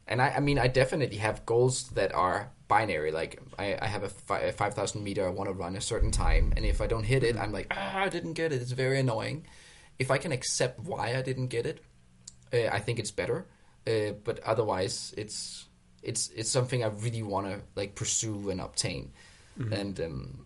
[0.08, 3.12] And I, I mean, I definitely have goals that are binary.
[3.12, 5.80] Like I, I have a, fi- a five thousand meter I want to run a
[5.80, 8.60] certain time, and if I don't hit it, I'm like, ah, I didn't get it.
[8.62, 9.46] It's very annoying.
[9.98, 11.80] If I can accept why I didn't get it,
[12.52, 13.46] uh, I think it's better.
[13.86, 15.66] Uh, but otherwise, it's
[16.02, 19.12] it's it's something I really want to like pursue and obtain,
[19.72, 20.45] and um,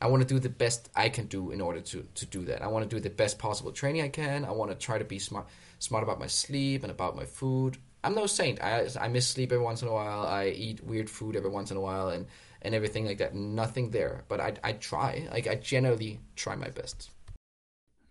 [0.00, 2.62] I want to do the best I can do in order to to do that.
[2.62, 4.44] I want to do the best possible training I can.
[4.44, 5.46] I want to try to be smart
[5.78, 7.78] smart about my sleep and about my food.
[8.04, 8.62] I'm no saint.
[8.62, 10.26] I I miss sleep every once in a while.
[10.26, 12.26] I eat weird food every once in a while, and
[12.62, 13.34] and everything like that.
[13.34, 15.28] Nothing there, but I I try.
[15.32, 17.10] Like I generally try my best.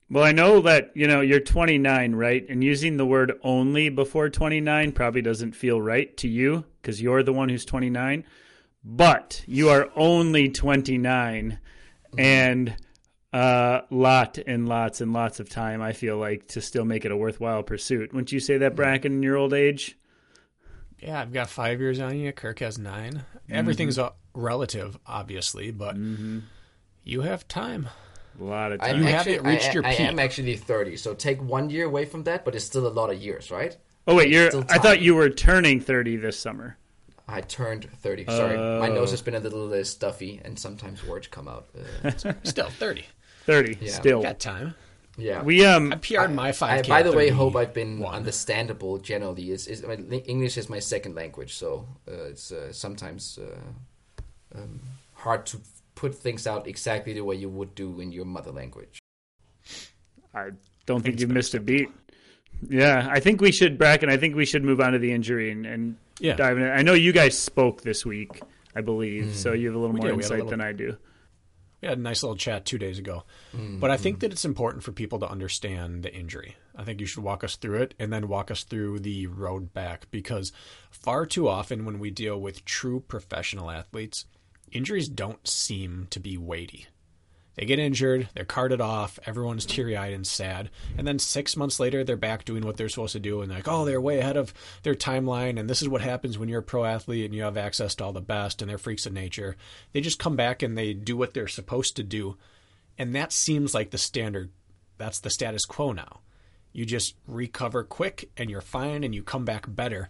[0.09, 2.45] Well, I know that, you know, you're 29, right?
[2.47, 7.23] And using the word only before 29 probably doesn't feel right to you because you're
[7.23, 8.23] the one who's 29.
[8.85, 11.59] But you are only 29
[12.17, 12.75] and
[13.33, 17.05] a uh, lot and lots and lots of time, I feel like, to still make
[17.05, 18.13] it a worthwhile pursuit.
[18.13, 19.97] Wouldn't you say that, Bracken, in your old age?
[20.99, 22.31] Yeah, I've got five years on you.
[22.31, 23.21] Kirk has 9 mm-hmm.
[23.49, 23.99] Everything's
[24.33, 26.39] relative, obviously, but mm-hmm.
[27.03, 27.89] you have time.
[28.39, 29.01] A lot of time.
[29.01, 29.99] You actually, haven't reached I, your peak.
[29.99, 32.89] I am actually 30, so take one year away from that, but it's still a
[32.89, 33.75] lot of years, right?
[34.07, 34.47] Oh wait, you're.
[34.69, 36.77] I thought you were turning 30 this summer.
[37.27, 38.25] I turned 30.
[38.25, 41.67] Sorry, uh, my nose has been a little uh, stuffy, and sometimes words come out.
[42.03, 43.05] Uh, still 30.
[43.45, 43.77] 30.
[43.81, 43.91] Yeah.
[43.91, 44.75] Still got time.
[45.17, 45.91] Yeah, we um.
[45.91, 46.87] I PR'd my five.
[46.87, 48.99] by the way, hope I've been understandable.
[48.99, 49.83] Generally, is is
[50.27, 54.79] English is my second language, so uh, it's uh, sometimes uh, um,
[55.13, 55.57] hard to
[55.95, 58.99] put things out exactly the way you would do in your mother language.
[60.35, 60.51] I
[60.85, 61.89] don't think you missed a beat.
[62.69, 64.09] Yeah, I think we should, Bracken.
[64.09, 66.35] I think we should move on to the injury and, and yeah.
[66.35, 66.63] dive in.
[66.63, 68.41] I know you guys spoke this week,
[68.75, 69.33] I believe, mm.
[69.33, 70.17] so you have a little we more did.
[70.17, 70.97] insight little, than I do.
[71.81, 73.23] We had a nice little chat two days ago,
[73.55, 73.79] mm.
[73.79, 76.55] but I think that it's important for people to understand the injury.
[76.75, 79.73] I think you should walk us through it and then walk us through the road
[79.73, 80.51] back because
[80.89, 84.25] far too often when we deal with true professional athletes,
[84.71, 86.87] injuries don't seem to be weighty.
[87.57, 91.79] They get injured, they're carted off, everyone's teary eyed and sad, and then six months
[91.79, 94.19] later they're back doing what they're supposed to do and they're like, oh, they're way
[94.19, 94.53] ahead of
[94.83, 97.57] their timeline, and this is what happens when you're a pro athlete and you have
[97.57, 99.57] access to all the best and they're freaks of nature.
[99.91, 102.37] They just come back and they do what they're supposed to do.
[102.95, 104.51] And that seems like the standard
[104.97, 106.21] that's the status quo now.
[106.73, 110.09] You just recover quick and you're fine and you come back better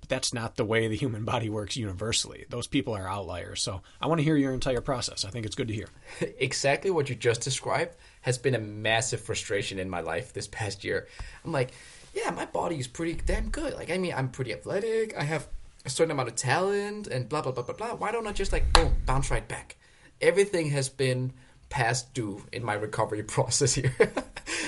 [0.00, 2.44] but that's not the way the human body works universally.
[2.48, 3.62] Those people are outliers.
[3.62, 5.24] So I want to hear your entire process.
[5.24, 5.88] I think it's good to hear.
[6.38, 10.84] exactly what you just described has been a massive frustration in my life this past
[10.84, 11.08] year.
[11.44, 11.72] I'm like,
[12.14, 13.74] yeah, my body is pretty damn good.
[13.74, 15.16] Like, I mean, I'm pretty athletic.
[15.16, 15.46] I have
[15.84, 17.94] a certain amount of talent and blah, blah, blah, blah, blah.
[17.94, 19.76] Why don't I just like, boom, bounce right back?
[20.20, 21.32] Everything has been
[21.68, 23.94] past due in my recovery process here.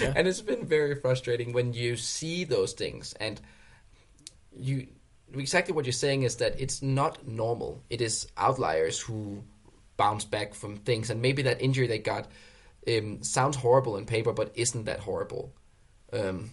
[0.00, 0.12] yeah.
[0.14, 3.40] And it's been very frustrating when you see those things and
[4.56, 4.88] you
[5.34, 7.82] exactly what you're saying is that it's not normal.
[7.90, 9.42] It is outliers who
[9.96, 12.28] bounce back from things, and maybe that injury they got
[12.88, 15.52] um, sounds horrible in paper, but isn't that horrible.
[16.12, 16.50] Um,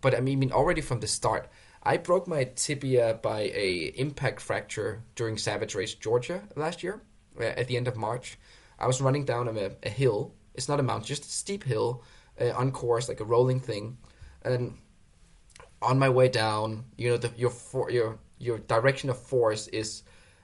[0.00, 1.48] but I mean, already from the start,
[1.82, 7.00] I broke my tibia by a impact fracture during Savage Race Georgia last year.
[7.38, 8.38] Uh, at the end of March,
[8.78, 10.34] I was running down a, a hill.
[10.54, 12.02] It's not a mountain, just a steep hill
[12.40, 13.98] uh, on course, like a rolling thing,
[14.42, 14.76] and
[15.82, 20.02] on my way down, you know, the, your for, your your direction of force is.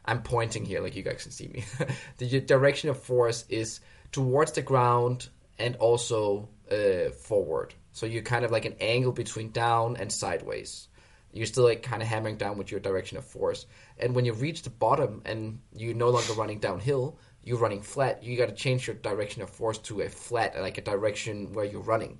[0.08, 1.64] I'm pointing here, like you guys can see me.
[2.18, 3.80] the direction of force is
[4.12, 7.74] towards the ground and also uh, forward.
[7.92, 10.88] So you're kind of like an angle between down and sideways.
[11.32, 13.66] You're still like kind of hammering down with your direction of force.
[13.98, 18.22] And when you reach the bottom and you're no longer running downhill, you're running flat.
[18.22, 21.64] You got to change your direction of force to a flat, like a direction where
[21.64, 22.18] you're running.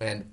[0.00, 0.30] And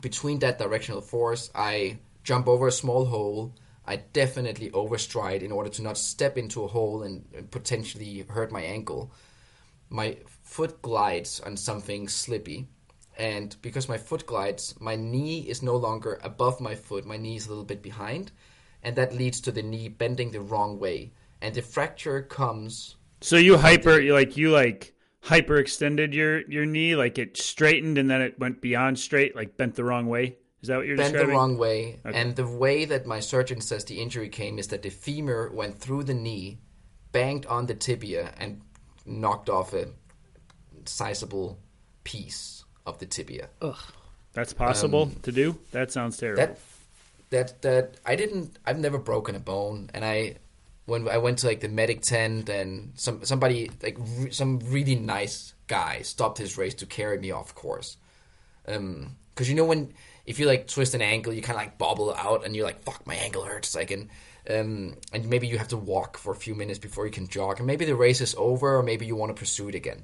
[0.00, 3.54] between that directional force, I jump over a small hole.
[3.86, 8.62] I definitely overstride in order to not step into a hole and, potentially hurt my
[8.62, 9.12] ankle.
[9.88, 12.68] My foot glides on something slippy,
[13.18, 17.04] and because my foot glides, my knee is no longer above my foot.
[17.04, 18.30] My knee is a little bit behind,
[18.84, 21.12] and that leads to the knee bending the wrong way.
[21.42, 22.96] And the fracture comes.
[23.20, 24.94] So you hyper, like you like
[25.24, 29.74] hyperextended your your knee, like it straightened and then it went beyond straight, like bent
[29.74, 30.36] the wrong way.
[30.62, 31.30] Is that what you're bent describing?
[31.30, 32.20] the wrong way, okay.
[32.20, 35.78] and the way that my surgeon says the injury came is that the femur went
[35.78, 36.58] through the knee,
[37.12, 38.60] banged on the tibia, and
[39.06, 39.88] knocked off a
[40.84, 41.58] sizable
[42.04, 43.48] piece of the tibia.
[43.62, 43.78] Ugh.
[44.32, 45.58] That's possible um, to do.
[45.72, 46.42] That sounds terrible.
[46.42, 46.58] That
[47.30, 48.58] that that I didn't.
[48.66, 50.36] I've never broken a bone, and I
[50.90, 54.96] when I went to like the medic tent and some somebody like re- some really
[54.96, 57.96] nice guy stopped his race to carry me off course.
[58.66, 59.94] Um, because you know when
[60.26, 62.82] if you like twist an ankle, you kind of like bobble out and you're like,
[62.82, 64.08] "Fuck, my ankle hurts." Like and
[64.50, 67.58] um, and maybe you have to walk for a few minutes before you can jog,
[67.58, 70.02] and maybe the race is over, or maybe you want to pursue it again.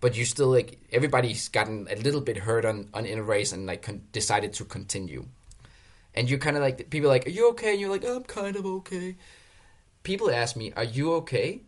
[0.00, 3.52] But you still like everybody's gotten a little bit hurt on, on in a race
[3.52, 5.26] and like con- decided to continue,
[6.14, 8.24] and you're kind of like people are like, "Are you okay?" And you're like, "I'm
[8.24, 9.16] kind of okay."
[10.02, 11.62] People ask me, "Are you okay?"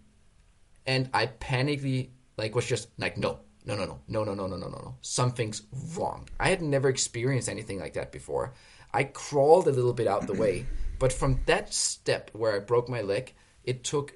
[0.86, 4.56] And I panically like was just like, "No, no, no, no, no, no, no, no,
[4.56, 4.94] no, no, no.
[5.00, 5.62] Something's
[5.96, 8.54] wrong." I had never experienced anything like that before.
[8.92, 10.66] I crawled a little bit out the way,
[10.98, 13.34] but from that step where I broke my leg,
[13.64, 14.12] it took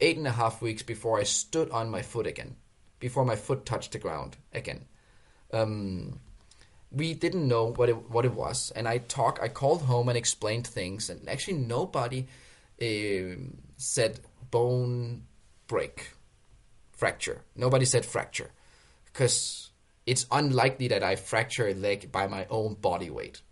[0.00, 2.56] eight and a half weeks before I stood on my foot again,
[2.98, 4.86] before my foot touched the ground again.
[5.52, 6.20] Um,
[6.90, 9.38] we didn't know what it what it was, and I talk.
[9.40, 12.26] I called home and explained things, and actually nobody
[12.80, 13.36] uh,
[13.76, 14.20] said
[14.50, 15.22] bone
[15.66, 16.12] break,
[16.92, 17.42] fracture.
[17.56, 18.50] Nobody said fracture,
[19.06, 19.70] because
[20.06, 23.42] it's unlikely that I fracture a leg by my own body weight,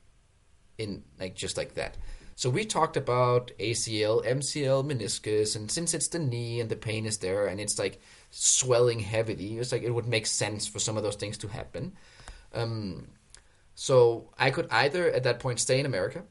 [0.76, 1.96] in like just like that.
[2.38, 7.04] So we talked about ACL, MCL, meniscus, and since it's the knee and the pain
[7.04, 8.00] is there and it's like
[8.30, 11.94] swelling heavily, it's like it would make sense for some of those things to happen.
[12.54, 13.08] Um,
[13.74, 16.22] so I could either at that point stay in America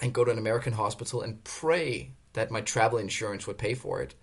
[0.00, 4.00] and go to an American hospital and pray that my travel insurance would pay for
[4.00, 4.14] it,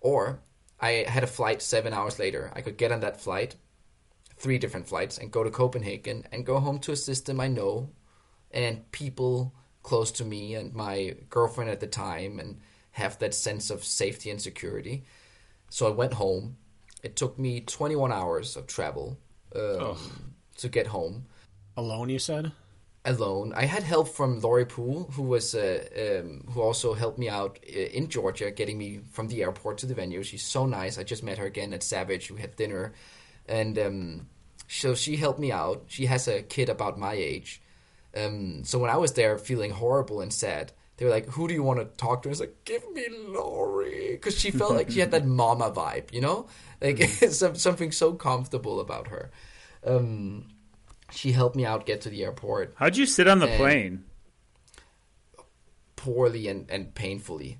[0.00, 0.40] or
[0.80, 2.50] I had a flight seven hours later.
[2.54, 3.56] I could get on that flight,
[4.36, 7.90] three different flights, and go to Copenhagen and go home to a system I know
[8.50, 12.60] and people close to me and my girlfriend at the time and
[12.92, 15.04] have that sense of safety and security.
[15.68, 16.56] So I went home.
[17.02, 19.18] It took me 21 hours of travel
[19.54, 19.96] um,
[20.56, 21.26] to get home
[21.76, 22.52] Alone, you said?
[23.06, 23.52] Alone.
[23.54, 27.58] I had help from Lori Poole, who was uh, um, who also helped me out
[27.64, 30.22] uh, in Georgia, getting me from the airport to the venue.
[30.22, 30.98] She's so nice.
[30.98, 32.30] I just met her again at Savage.
[32.30, 32.92] We had dinner,
[33.48, 34.26] and um,
[34.68, 35.84] so she helped me out.
[35.86, 37.62] She has a kid about my age.
[38.14, 41.54] Um, so when I was there feeling horrible and sad, they were like, "Who do
[41.54, 44.90] you want to talk to?" I was like, "Give me Lori," because she felt like
[44.90, 46.48] she had that mama vibe, you know,
[46.80, 49.30] like some, something so comfortable about her.
[49.86, 50.46] Um,
[51.10, 54.04] she helped me out get to the airport How'd you sit on the plane?
[55.96, 57.58] poorly and, and painfully.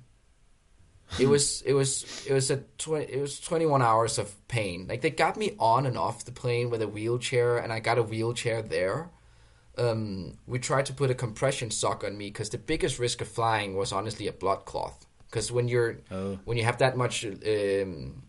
[1.19, 4.87] It was it was it was a tw- it was 21 hours of pain.
[4.89, 7.97] Like they got me on and off the plane with a wheelchair and I got
[7.97, 9.09] a wheelchair there.
[9.77, 13.27] Um, we tried to put a compression sock on me because the biggest risk of
[13.27, 15.05] flying was honestly a blood cloth.
[15.29, 16.39] Because when you're Oh.
[16.45, 18.23] when you have that much um,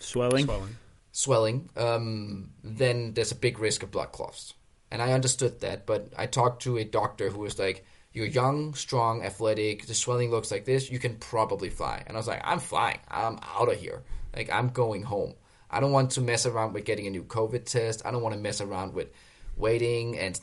[0.00, 0.44] Swelling?
[0.46, 0.76] Swelling.
[1.16, 4.52] Swelling, um, then there's a big risk of blood clots.
[4.90, 8.74] And I understood that, but I talked to a doctor who was like, You're young,
[8.74, 12.02] strong, athletic, the swelling looks like this, you can probably fly.
[12.06, 12.98] And I was like, I'm flying.
[13.08, 14.02] I'm out of here.
[14.36, 15.32] Like, I'm going home.
[15.70, 18.02] I don't want to mess around with getting a new COVID test.
[18.04, 19.08] I don't want to mess around with
[19.56, 20.38] waiting and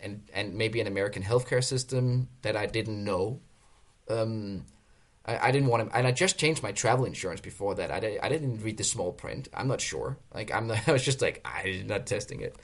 [0.00, 3.40] and and maybe an American healthcare system that I didn't know.
[4.08, 4.66] Um,
[5.30, 7.90] I, I didn't want to, and I just changed my travel insurance before that.
[7.90, 9.48] I, I didn't read the small print.
[9.54, 10.18] I'm not sure.
[10.34, 12.56] Like I'm, not, I was just like I'm not testing it.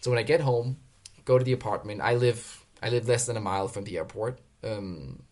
[0.00, 0.78] So when I get home,
[1.24, 2.00] go to the apartment.
[2.00, 4.40] I live, I live less than a mile from the airport.
[4.64, 5.22] Um,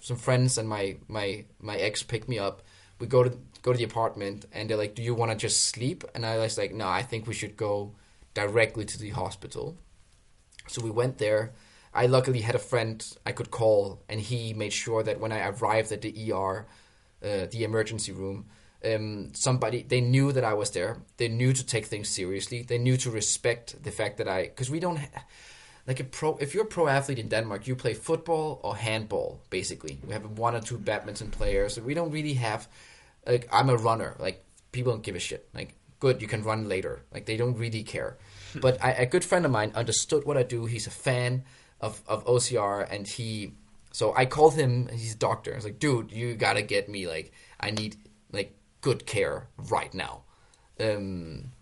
[0.00, 2.62] some friends and my my my ex pick me up.
[3.00, 5.66] We go to go to the apartment, and they're like, "Do you want to just
[5.66, 7.94] sleep?" And I was like, "No, I think we should go
[8.34, 9.76] directly to the hospital."
[10.68, 11.52] So we went there.
[11.98, 15.48] I luckily had a friend I could call, and he made sure that when I
[15.48, 16.64] arrived at the ER,
[17.24, 18.46] uh, the emergency room,
[18.84, 20.98] um, somebody they knew that I was there.
[21.16, 22.62] They knew to take things seriously.
[22.62, 25.24] They knew to respect the fact that I because we don't ha-
[25.88, 26.36] like a pro.
[26.36, 29.40] If you're a pro athlete in Denmark, you play football or handball.
[29.50, 31.80] Basically, we have one or two badminton players.
[31.80, 32.68] We don't really have
[33.26, 34.14] like I'm a runner.
[34.20, 35.48] Like people don't give a shit.
[35.52, 37.02] Like good, you can run later.
[37.12, 38.16] Like they don't really care.
[38.54, 40.66] but I, a good friend of mine understood what I do.
[40.66, 41.42] He's a fan
[41.80, 43.54] of of OCR, and he.
[43.92, 44.88] So I called him.
[44.88, 45.52] He's a doctor.
[45.52, 47.08] I was like, dude, you gotta get me.
[47.08, 47.96] Like I need
[48.32, 50.22] like good care right now.
[50.80, 51.52] Um,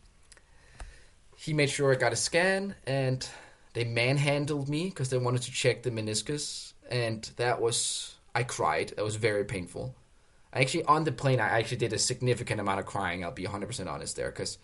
[1.36, 3.26] he made sure I got a scan, and
[3.74, 8.92] they manhandled me because they wanted to check the meniscus, and that was I cried.
[8.96, 9.94] That was very painful.
[10.52, 13.22] I actually on the plane I actually did a significant amount of crying.
[13.24, 14.58] I'll be 100% honest there because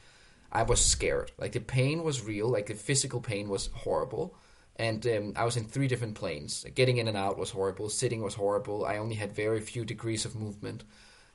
[0.51, 1.33] I was scared.
[1.39, 2.49] Like the pain was real.
[2.49, 4.35] Like the physical pain was horrible.
[4.77, 6.65] And um, I was in three different planes.
[6.75, 7.89] Getting in and out was horrible.
[7.89, 8.85] Sitting was horrible.
[8.85, 10.85] I only had very few degrees of movement.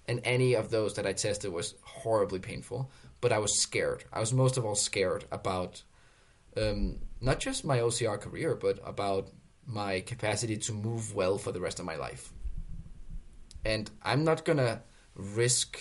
[0.08, 2.92] And any of those that I tested was horribly painful.
[3.22, 4.06] But I was scared.
[4.12, 5.84] I was most of all scared about
[6.56, 9.30] um, not just my OCR career, but about
[9.66, 12.32] my capacity to move well for the rest of my life.
[13.66, 14.82] And I'm not gonna
[15.14, 15.78] risk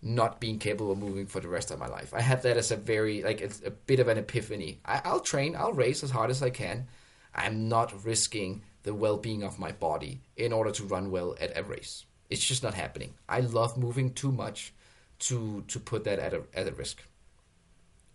[0.00, 2.14] not being capable of moving for the rest of my life.
[2.14, 4.80] I have that as a very like it's a bit of an epiphany.
[4.84, 6.86] I, I'll train, I'll race as hard as I can.
[7.34, 11.62] I'm not risking the well-being of my body in order to run well at a
[11.62, 12.04] race.
[12.30, 13.14] It's just not happening.
[13.28, 14.72] I love moving too much
[15.20, 17.02] to to put that at a at a risk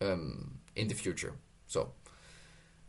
[0.02, 1.34] um, in the future.
[1.68, 1.92] So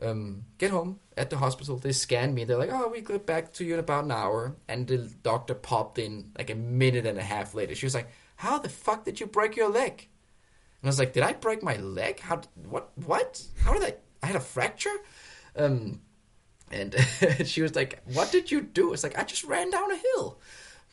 [0.03, 1.77] um, get home at the hospital.
[1.77, 2.45] They scan me.
[2.45, 5.55] They're like, "Oh, we get back to you in about an hour." And the doctor
[5.55, 7.75] popped in like a minute and a half later.
[7.75, 10.09] She was like, "How the fuck did you break your leg?"
[10.81, 12.21] And I was like, "Did I break my leg?
[12.21, 12.43] How?
[12.69, 12.91] What?
[13.05, 13.43] What?
[13.63, 13.95] How did I?
[14.23, 14.97] I had a fracture.
[15.57, 16.01] Um,
[16.71, 16.95] and
[17.45, 20.39] she was like, "What did you do?" It's like I just ran down a hill,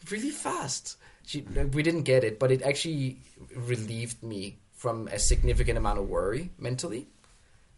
[0.09, 0.97] really fast.
[1.25, 3.19] She, we didn't get it, but it actually
[3.55, 7.07] relieved me from a significant amount of worry mentally,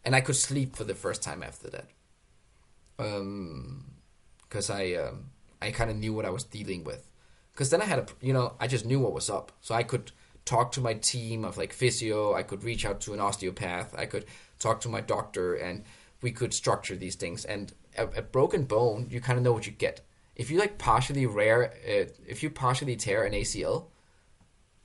[0.06, 1.90] and I could sleep for the first time after that.
[2.98, 3.86] Um,
[4.42, 5.32] because I um,
[5.62, 7.08] I kind of knew what I was dealing with.
[7.54, 9.84] Because then I had a, you know, I just knew what was up, so I
[9.84, 10.12] could
[10.46, 12.34] talk to my team of like physio.
[12.34, 13.94] I could reach out to an osteopath.
[13.98, 14.26] I could
[14.60, 15.84] talk to my doctor, and
[16.22, 17.46] we could structure these things.
[17.46, 20.02] And a, a broken bone, you kind of know what you get.
[20.36, 23.86] If you like partially rare, uh, if you partially tear an ACL,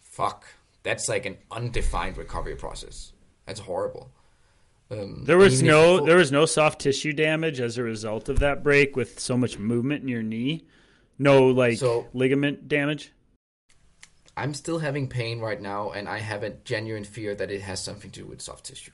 [0.00, 0.44] fuck,
[0.82, 3.12] that's like an undefined recovery process.
[3.46, 4.10] That's horrible.
[4.90, 8.62] Um, There was no there was no soft tissue damage as a result of that
[8.62, 10.64] break with so much movement in your knee.
[11.18, 13.12] No like So- ligament damage.
[14.36, 17.82] I'm still having pain right now, and I have a genuine fear that it has
[17.82, 18.92] something to do with soft tissue,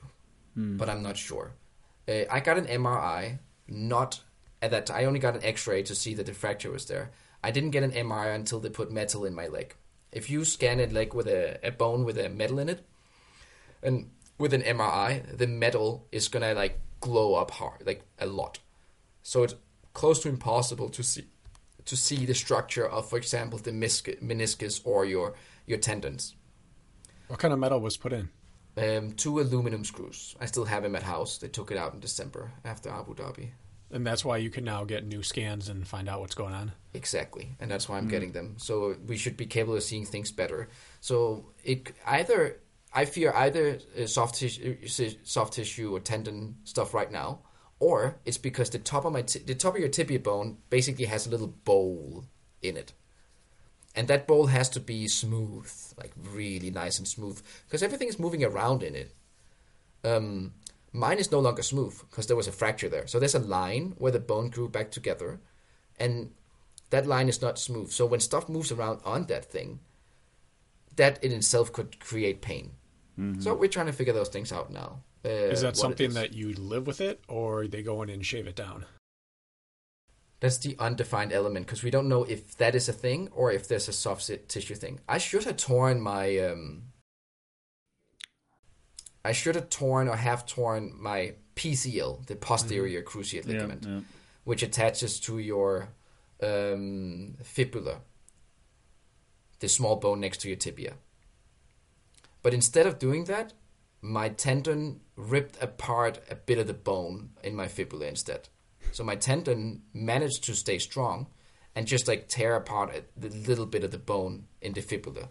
[0.55, 1.51] but I'm not sure.
[2.07, 3.37] Uh, I got an MRI,
[3.67, 4.21] not
[4.63, 4.89] at that.
[4.89, 7.11] I only got an X-ray to see that the fracture was there.
[7.43, 9.75] I didn't get an MRI until they put metal in my leg.
[10.11, 12.83] If you scan a leg with a, a bone with a metal in it,
[13.83, 18.57] and with an MRI, the metal is gonna like glow up hard, like a lot.
[19.21, 19.53] So it's
[19.93, 21.25] close to impossible to see
[21.85, 25.35] to see the structure of, for example, the meniscus, or your
[25.65, 26.35] your tendons.
[27.27, 28.29] What kind of metal was put in?
[28.77, 30.35] Um, two aluminum screws.
[30.39, 31.37] I still have them at house.
[31.37, 33.49] They took it out in December after Abu Dhabi.
[33.91, 36.71] And that's why you can now get new scans and find out what's going on.
[36.93, 38.55] Exactly, and that's why I'm getting them.
[38.57, 40.69] So we should be capable of seeing things better.
[41.01, 42.57] So it either
[42.93, 44.87] I fear either uh, soft tissue,
[45.23, 47.39] soft tissue or tendon stuff right now,
[47.79, 51.05] or it's because the top of my ti- the top of your tibia bone basically
[51.05, 52.25] has a little bowl
[52.61, 52.93] in it,
[53.95, 58.19] and that bowl has to be smooth, like really nice and smooth, because everything is
[58.19, 59.13] moving around in it.
[60.03, 60.53] Um,
[60.93, 63.07] mine is no longer smooth because there was a fracture there.
[63.07, 65.39] So there's a line where the bone grew back together,
[65.99, 66.31] and
[66.91, 67.91] that line is not smooth.
[67.91, 69.79] So when stuff moves around on that thing,
[70.95, 72.71] that in itself could create pain.
[73.41, 74.99] So we're trying to figure those things out now.
[75.25, 76.13] Uh, Is that something is.
[76.13, 78.85] that you live with it, or they go in and shave it down?
[80.39, 83.67] That's the undefined element because we don't know if that is a thing or if
[83.67, 84.99] there's a soft tissue thing.
[85.09, 86.37] I should have torn my.
[86.37, 86.83] Um,
[89.23, 93.99] I should have torn or have torn my PCL, the posterior cruciate Yeah, ligament, yeah.
[94.43, 95.87] which attaches to your
[96.43, 98.01] um, fibula,
[99.61, 100.93] the small bone next to your tibia.
[102.43, 103.53] But instead of doing that,
[104.05, 108.47] my tendon ripped apart a bit of the bone in my fibula instead.
[108.91, 111.25] So my tendon managed to stay strong
[111.73, 115.29] and just like tear apart a- the little bit of the bone in the fibula.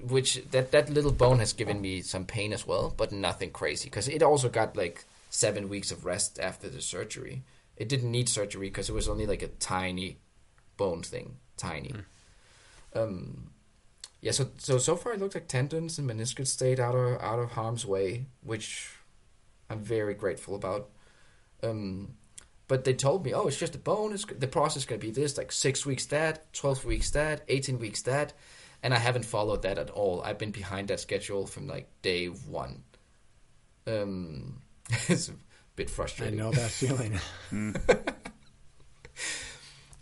[0.00, 3.88] Which that that little bone has given me some pain as well, but nothing crazy
[3.88, 7.44] because it also got like seven weeks of rest after the surgery.
[7.76, 10.18] It didn't need surgery because it was only like a tiny
[10.76, 11.94] bone thing, tiny.
[12.92, 13.52] Um,
[14.24, 17.38] yeah, so so so far it looks like tendons and meniscus stayed out of out
[17.38, 18.88] of harm's way, which
[19.68, 20.88] I'm very grateful about.
[21.62, 22.14] Um,
[22.68, 24.14] but they told me, oh, it's just a bone.
[24.14, 27.42] It's, the process is going to be this, like six weeks that, twelve weeks that,
[27.48, 28.32] eighteen weeks that,
[28.82, 30.22] and I haven't followed that at all.
[30.22, 32.82] I've been behind that schedule from like day one.
[33.86, 34.62] Um,
[35.08, 35.32] it's a
[35.76, 36.40] bit frustrating.
[36.40, 37.20] I know that feeling.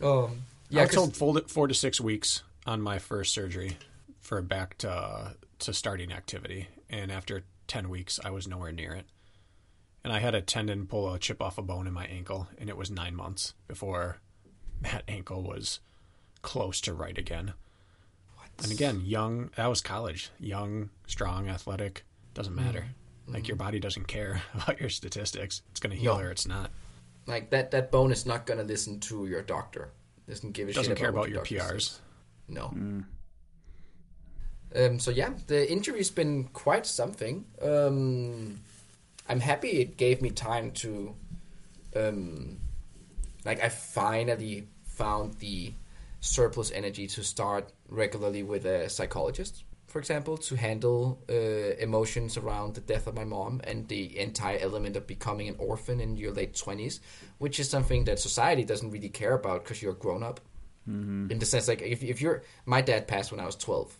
[0.00, 3.32] Um, yeah, I was 'cause- told four to, four to six weeks on my first
[3.34, 3.76] surgery
[4.22, 9.06] for back to to starting activity, and after ten weeks, I was nowhere near it.
[10.04, 12.68] And I had a tendon pull a chip off a bone in my ankle, and
[12.70, 14.16] it was nine months before
[14.80, 15.80] that ankle was
[16.42, 17.52] close to right again.
[18.36, 18.48] What?
[18.64, 19.50] And again, young.
[19.56, 20.30] That was college.
[20.40, 22.04] Young, strong, athletic.
[22.34, 22.80] Doesn't matter.
[22.80, 23.34] Mm-hmm.
[23.34, 25.62] Like your body doesn't care about your statistics.
[25.70, 26.20] It's going to heal No.
[26.24, 26.70] or it's not.
[27.26, 29.92] like that that bone is not gonna listen to your doctor.
[30.28, 31.82] Doesn't give a Doesn't shit care about, about what your doctor PRs.
[31.82, 32.00] says.
[32.48, 32.72] No.
[32.74, 33.04] Mm.
[34.74, 37.44] Um, so yeah, the injury's been quite something.
[37.60, 38.60] Um,
[39.28, 41.14] I'm happy it gave me time to,
[41.94, 42.58] um,
[43.44, 45.72] like I finally found the
[46.20, 51.34] surplus energy to start regularly with a psychologist, for example, to handle uh,
[51.78, 56.00] emotions around the death of my mom and the entire element of becoming an orphan
[56.00, 57.00] in your late twenties,
[57.38, 60.40] which is something that society doesn't really care about because you're grown up.
[61.30, 63.96] In the sense, like if if you're, my dad passed when I was twelve.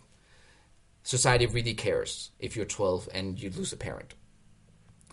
[1.03, 4.13] Society really cares if you're twelve and you lose a parent.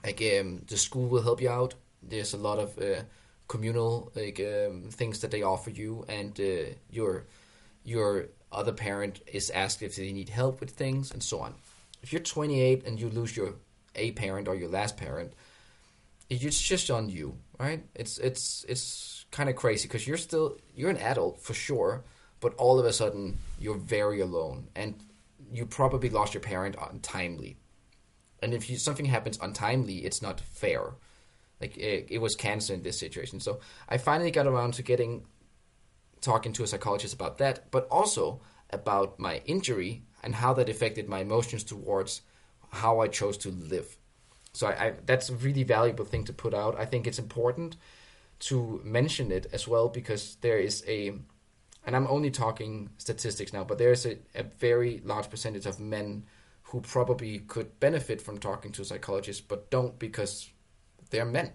[0.04, 1.74] Like um, the school will help you out.
[2.02, 3.02] There's a lot of uh,
[3.48, 7.24] communal like um, things that they offer you, and uh, your
[7.84, 11.54] your other parent is asked if they need help with things and so on.
[12.02, 13.54] If you're 28 and you lose your
[13.94, 15.32] a parent or your last parent,
[16.28, 17.82] it's just on you, right?
[17.94, 22.04] It's it's it's kind of crazy because you're still you're an adult for sure,
[22.40, 24.94] but all of a sudden you're very alone, and
[25.52, 27.56] you probably lost your parent untimely.
[28.42, 30.94] And if you, something happens untimely, it's not fair.
[31.60, 33.40] Like it, it was cancer in this situation.
[33.40, 35.24] So I finally got around to getting
[36.20, 38.40] talking to a psychologist about that, but also
[38.70, 42.22] about my injury and how that affected my emotions towards
[42.70, 43.96] how I chose to live.
[44.52, 46.78] So I, I, that's a really valuable thing to put out.
[46.78, 47.76] I think it's important
[48.40, 51.14] to mention it as well because there is a,
[51.86, 56.24] and I'm only talking statistics now, but there's a, a very large percentage of men
[56.64, 60.48] who probably could benefit from talking to a psychologist, but don't because
[61.10, 61.52] they're men.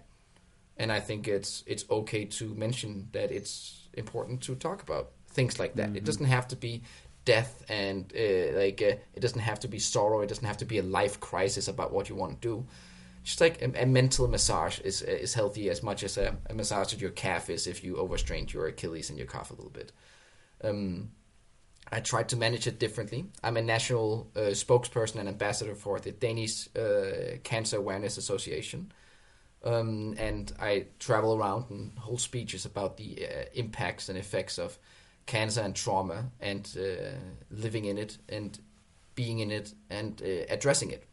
[0.76, 5.58] And I think it's it's okay to mention that it's important to talk about things
[5.58, 5.88] like that.
[5.88, 5.96] Mm-hmm.
[5.96, 6.82] It doesn't have to be
[7.24, 10.20] death and uh, like uh, it doesn't have to be sorrow.
[10.20, 12.66] It doesn't have to be a life crisis about what you want to do.
[13.24, 16.88] Just like a, a mental massage is is healthy as much as a, a, massage
[16.88, 19.92] to your calf is if you overstrained your Achilles and your calf a little bit.
[20.66, 21.10] Um,
[21.90, 23.26] I tried to manage it differently.
[23.44, 28.92] I'm a national uh, spokesperson and ambassador for the Danish uh, Cancer Awareness Association.
[29.64, 34.78] Um, and I travel around and hold speeches about the uh, impacts and effects of
[35.26, 37.16] cancer and trauma and uh,
[37.50, 38.58] living in it and
[39.14, 41.04] being in it and uh, addressing it.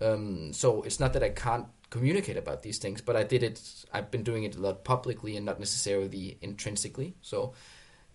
[0.00, 3.60] Um, so it's not that I can't communicate about these things, but I did it.
[3.92, 7.14] I've been doing it a lot publicly and not necessarily intrinsically.
[7.22, 7.54] So,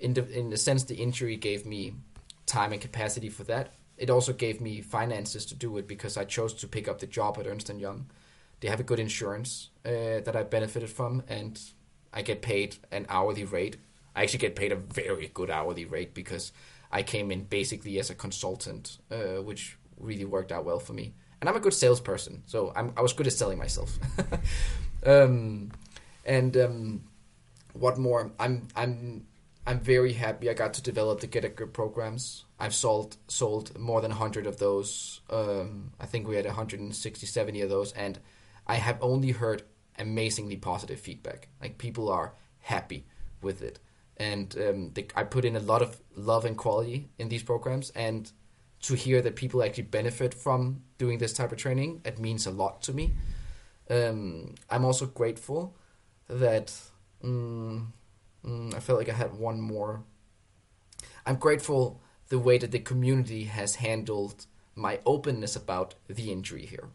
[0.02, 1.94] in the in the sense, the injury gave me
[2.46, 3.74] time and capacity for that.
[3.98, 7.08] It also gave me finances to do it because I chose to pick up the
[7.08, 8.08] job at Ernst and Young.
[8.60, 11.60] They have a good insurance uh, that I benefited from, and
[12.12, 13.78] I get paid an hourly rate
[14.16, 16.52] I actually get paid a very good hourly rate because
[16.92, 21.14] I came in basically as a consultant, uh, which really worked out well for me.
[21.40, 23.98] And I'm a good salesperson, so I'm, i was good at selling myself.
[25.06, 25.72] um,
[26.26, 27.04] and um,
[27.74, 28.32] what more?
[28.40, 29.26] I'm I'm
[29.66, 32.46] I'm very happy I got to develop the Get a Grip programs.
[32.60, 35.22] I've sold sold more than 100 of those.
[35.30, 38.20] Um, I think we had 160, 70 of those, and
[38.66, 39.64] I have only heard
[40.00, 41.50] amazingly positive feedback.
[41.62, 43.06] Like people are happy
[43.42, 43.80] with it
[44.22, 47.90] and um, I put in a lot of love and quality in these programs.
[47.92, 48.32] And
[48.84, 52.52] to hear that people actually benefit from doing this type of training, it means a
[52.52, 53.14] lot to me.
[53.90, 55.76] Um, I'm also grateful
[56.28, 56.72] that
[57.24, 57.94] um,
[58.46, 60.04] Mm, I felt like I had one more.
[61.26, 64.46] I'm grateful the way that the community has handled
[64.76, 66.90] my openness about the injury here.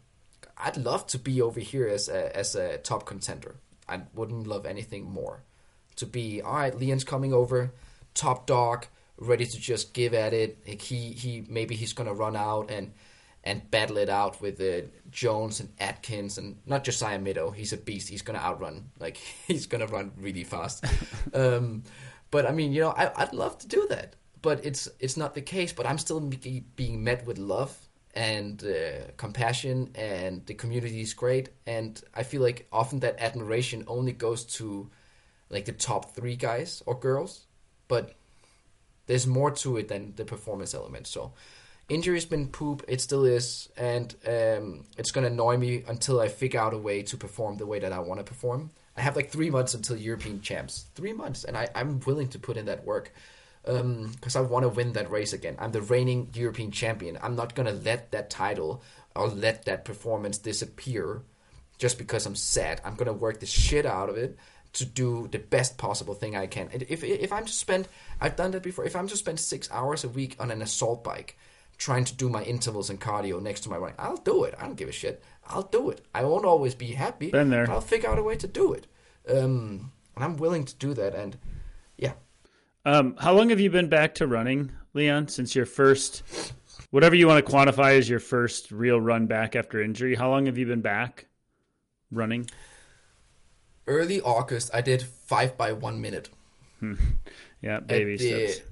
[0.57, 3.55] I'd love to be over here as a, as a top contender.
[3.87, 5.43] I wouldn't love anything more
[5.97, 6.75] to be all right.
[6.75, 7.73] Leon's coming over,
[8.13, 8.87] top dog,
[9.17, 10.59] ready to just give at it.
[10.67, 12.93] Like he he maybe he's gonna run out and
[13.47, 17.55] and battle it out with uh, Jones and Atkins and not Josiah Middaugh.
[17.55, 18.09] He's a beast.
[18.09, 18.89] He's gonna outrun.
[18.99, 19.15] Like
[19.47, 20.83] he's gonna run really fast.
[21.33, 21.83] um,
[22.29, 25.33] but I mean, you know, I, I'd love to do that, but it's it's not
[25.33, 25.71] the case.
[25.71, 27.73] But I'm still being met with love
[28.13, 31.47] and uh, compassion, and the community is great.
[31.65, 34.89] And I feel like often that admiration only goes to
[35.49, 37.45] like the top three guys or girls,
[37.87, 38.13] but
[39.05, 41.07] there's more to it than the performance element.
[41.07, 41.31] So
[41.89, 46.59] injury's been poop, it still is, and um, it's gonna annoy me until I figure
[46.59, 48.71] out a way to perform the way that I want to perform.
[48.95, 52.39] I have like three months until European champs, three months, and I, I'm willing to
[52.39, 53.13] put in that work
[53.63, 55.55] because um, I want to win that race again.
[55.59, 57.17] I'm the reigning European champion.
[57.21, 58.81] I'm not gonna let that title
[59.15, 61.21] or let that performance disappear
[61.77, 62.81] just because I'm sad.
[62.83, 64.37] I'm gonna work the shit out of it
[64.73, 66.69] to do the best possible thing I can.
[66.71, 67.87] If if I'm to spend,
[68.21, 68.85] I've done that before.
[68.85, 71.37] If I'm to spend six hours a week on an assault bike,
[71.77, 74.55] trying to do my intervals and cardio next to my running, I'll do it.
[74.57, 75.23] I don't give a shit.
[75.47, 76.05] I'll do it.
[76.13, 77.31] I won't always be happy.
[77.31, 77.69] Been there.
[77.69, 78.87] I'll figure out a way to do it.
[79.29, 81.15] Um, and I'm willing to do that.
[81.15, 81.37] And
[81.97, 82.13] yeah.
[82.85, 85.27] Um, how long have you been back to running, Leon?
[85.27, 86.23] Since your first,
[86.91, 90.45] whatever you want to quantify as your first real run back after injury, how long
[90.45, 91.27] have you been back
[92.11, 92.47] running?
[93.87, 96.29] early August, I did five by one minute.
[96.79, 96.95] Hmm.
[97.61, 98.67] Yeah, baby the, steps.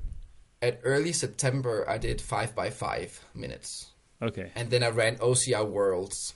[0.66, 3.92] At early September, I did five by five minutes.
[4.20, 4.52] Okay.
[4.56, 6.34] And then I ran OCR Worlds.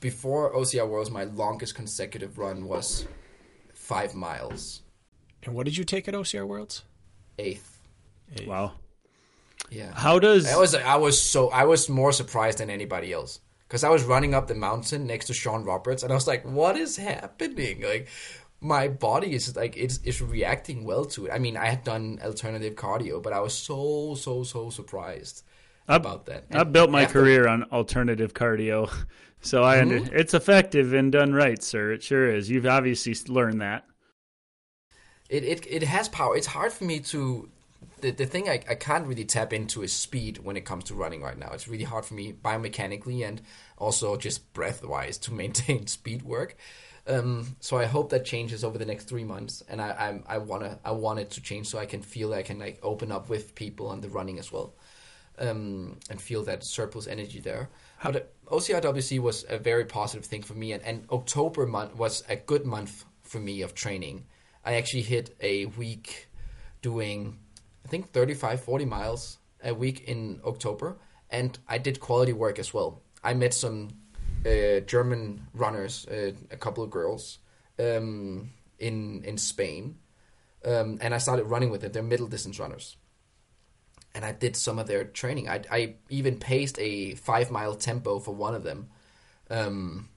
[0.00, 3.06] Before OCR Worlds, my longest consecutive run was
[3.74, 4.80] five miles.
[5.42, 6.82] And what did you take at OCR Worlds?
[7.38, 7.78] Eighth.
[8.34, 8.48] Eighth.
[8.48, 8.72] Wow.
[9.70, 9.92] Yeah.
[9.92, 13.84] How does I was I was so I was more surprised than anybody else because
[13.84, 16.78] I was running up the mountain next to Sean Roberts, and I was like, "What
[16.78, 18.08] is happening?" Like,
[18.60, 21.32] my body is like it's it's reacting well to it.
[21.32, 25.44] I mean, I had done alternative cardio, but I was so so so surprised
[25.86, 26.44] I, about that.
[26.50, 28.90] I built my after, career on alternative cardio,
[29.40, 30.16] So I under- mm-hmm.
[30.16, 31.92] it's effective and done right, sir.
[31.92, 32.50] It sure is.
[32.50, 33.84] You've obviously learned that.
[35.28, 36.36] It it it has power.
[36.36, 37.48] It's hard for me to.
[38.00, 40.94] The, the thing I, I can't really tap into is speed when it comes to
[40.94, 41.50] running right now.
[41.52, 43.42] It's really hard for me biomechanically and
[43.76, 46.56] also just breath wise to maintain speed work.
[47.08, 50.38] Um, so I hope that changes over the next three months, and I I'm, I
[50.38, 53.30] wanna I want it to change so I can feel I can like open up
[53.30, 54.74] with people on the running as well,
[55.38, 57.70] um, and feel that surplus energy there.
[58.02, 62.22] But uh, OCRWC was a very positive thing for me, and, and October month was
[62.28, 64.26] a good month for me of training.
[64.64, 66.28] I actually hit a week
[66.82, 67.38] doing
[67.86, 70.98] I think 35 40 miles a week in October,
[71.30, 73.00] and I did quality work as well.
[73.24, 73.90] I met some
[74.46, 77.38] uh, German runners, uh, a couple of girls
[77.78, 79.98] um, in in Spain,
[80.64, 81.92] um, and I started running with them.
[81.92, 82.96] They're middle distance runners,
[84.14, 85.48] and I did some of their training.
[85.48, 88.88] I I even paced a five mile tempo for one of them,
[89.50, 90.08] um,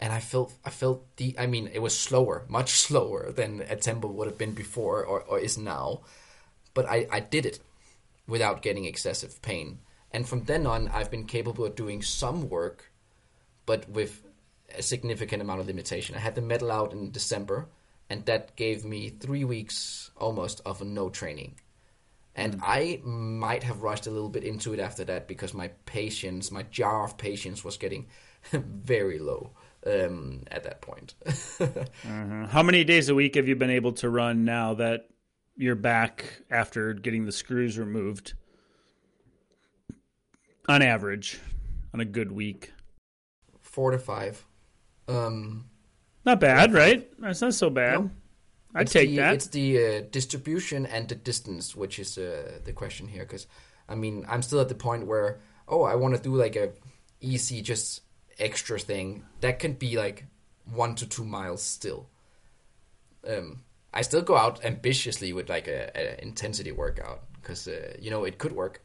[0.00, 1.34] and I felt I felt the.
[1.38, 5.22] I mean, it was slower, much slower than a tempo would have been before or,
[5.22, 6.02] or is now,
[6.74, 7.60] but I I did it
[8.26, 9.80] without getting excessive pain.
[10.14, 12.91] And from then on, I've been capable of doing some work
[13.72, 14.22] but with
[14.76, 16.14] a significant amount of limitation.
[16.14, 17.68] I had the medal out in December,
[18.10, 21.54] and that gave me three weeks almost of no training.
[22.36, 22.60] And mm.
[22.62, 26.64] I might have rushed a little bit into it after that because my patience, my
[26.64, 28.08] jar of patience, was getting
[28.52, 29.52] very low
[29.86, 31.14] um, at that point.
[31.24, 32.46] uh-huh.
[32.48, 35.08] How many days a week have you been able to run now that
[35.56, 38.34] you're back after getting the screws removed?
[40.68, 41.40] On average,
[41.94, 42.70] on a good week
[43.72, 44.44] four to five.
[45.08, 45.64] Um,
[46.24, 47.08] not bad, right?
[47.18, 48.00] That's not so bad.
[48.00, 48.10] No.
[48.74, 49.34] I'd it's take the, that.
[49.34, 53.24] It's the uh, distribution and the distance, which is uh, the question here.
[53.24, 53.46] Because
[53.88, 56.72] I mean, I'm still at the point where oh, I want to do like a
[57.20, 58.02] easy, just
[58.38, 60.26] extra thing that can be like
[60.72, 62.08] one to two miles still.
[63.28, 63.62] Um,
[63.94, 68.24] I still go out ambitiously with like a, a intensity workout because uh, you know
[68.24, 68.82] it could work,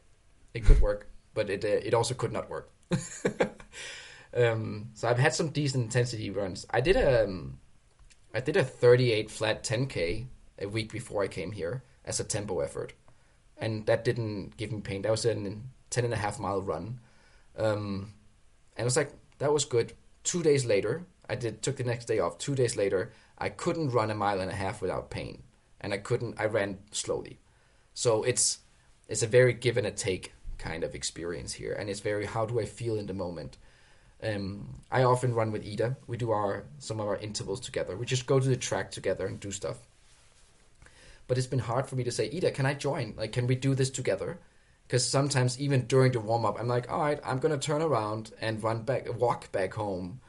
[0.54, 2.70] it could work, but it uh, it also could not work.
[4.34, 6.66] Um, so I've had some decent intensity runs.
[6.70, 7.58] I did a, um,
[8.34, 10.26] I did a 38 flat 10k
[10.60, 12.92] a week before I came here as a tempo effort,
[13.56, 15.02] and that didn't give me pain.
[15.02, 15.64] That was a 10
[15.96, 17.00] and a half mile run,
[17.56, 18.12] um,
[18.76, 19.94] and I was like that was good.
[20.24, 22.38] Two days later, I did took the next day off.
[22.38, 25.42] Two days later, I couldn't run a mile and a half without pain,
[25.80, 26.38] and I couldn't.
[26.38, 27.38] I ran slowly,
[27.94, 28.58] so it's
[29.08, 32.44] it's a very give and a take kind of experience here, and it's very how
[32.44, 33.56] do I feel in the moment
[34.22, 35.96] um, I often run with Ida.
[36.06, 37.96] We do our some of our intervals together.
[37.96, 39.78] We just go to the track together and do stuff.
[41.26, 43.14] But it's been hard for me to say, Ida, can I join?
[43.16, 44.38] Like, can we do this together?
[44.86, 48.32] Because sometimes even during the warm up, I'm like, all right, I'm gonna turn around
[48.40, 50.20] and run back, walk back home,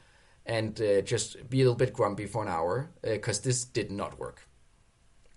[0.46, 3.92] and uh, just be a little bit grumpy for an hour because uh, this did
[3.92, 4.46] not work.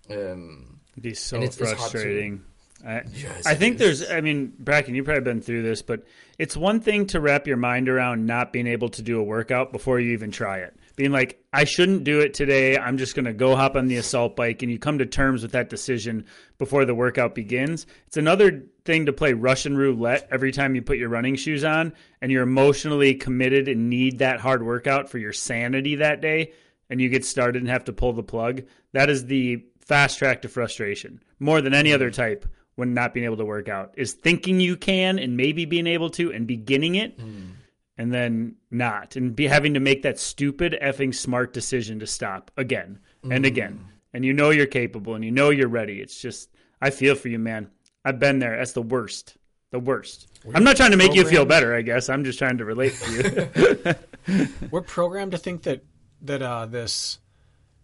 [0.09, 2.43] Um, It'd be so frustrating.
[2.85, 6.03] I, yes, I think there's, I mean, Bracken, you've probably been through this, but
[6.37, 9.71] it's one thing to wrap your mind around not being able to do a workout
[9.71, 10.75] before you even try it.
[10.95, 12.77] Being like, I shouldn't do it today.
[12.77, 14.61] I'm just going to go hop on the assault bike.
[14.61, 16.25] And you come to terms with that decision
[16.57, 17.87] before the workout begins.
[18.07, 21.93] It's another thing to play Russian roulette every time you put your running shoes on
[22.21, 26.51] and you're emotionally committed and need that hard workout for your sanity that day.
[26.89, 28.63] And you get started and have to pull the plug.
[28.91, 32.13] That is the fast track to frustration more than any other mm.
[32.13, 35.87] type when not being able to work out is thinking you can and maybe being
[35.87, 37.51] able to and beginning it mm.
[37.97, 42.51] and then not and be having to make that stupid effing smart decision to stop
[42.57, 43.47] again and mm.
[43.47, 43.85] again.
[44.13, 45.99] And you know you're capable and you know you're ready.
[45.99, 46.49] It's just
[46.81, 47.69] i feel for you man.
[48.05, 48.57] I've been there.
[48.57, 49.37] That's the worst.
[49.71, 50.27] The worst.
[50.43, 52.09] We're i'm not trying to make you feel better i guess.
[52.09, 53.97] I'm just trying to relate to
[54.27, 54.45] you.
[54.71, 55.83] We're programmed to think that
[56.21, 57.19] that uh, this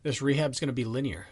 [0.03, 1.27] this rehab's going to be linear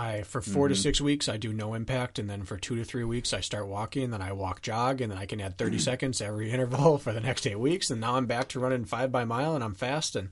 [0.00, 0.74] I for 4 mm-hmm.
[0.74, 3.40] to six weeks I do no impact, and then for two to three weeks I
[3.40, 4.10] start walking.
[4.10, 5.80] Then I walk jog, and then I can add 30 mm-hmm.
[5.80, 7.90] seconds every interval for the next eight weeks.
[7.90, 10.30] And now I'm back to running five by mile, and I'm fast, and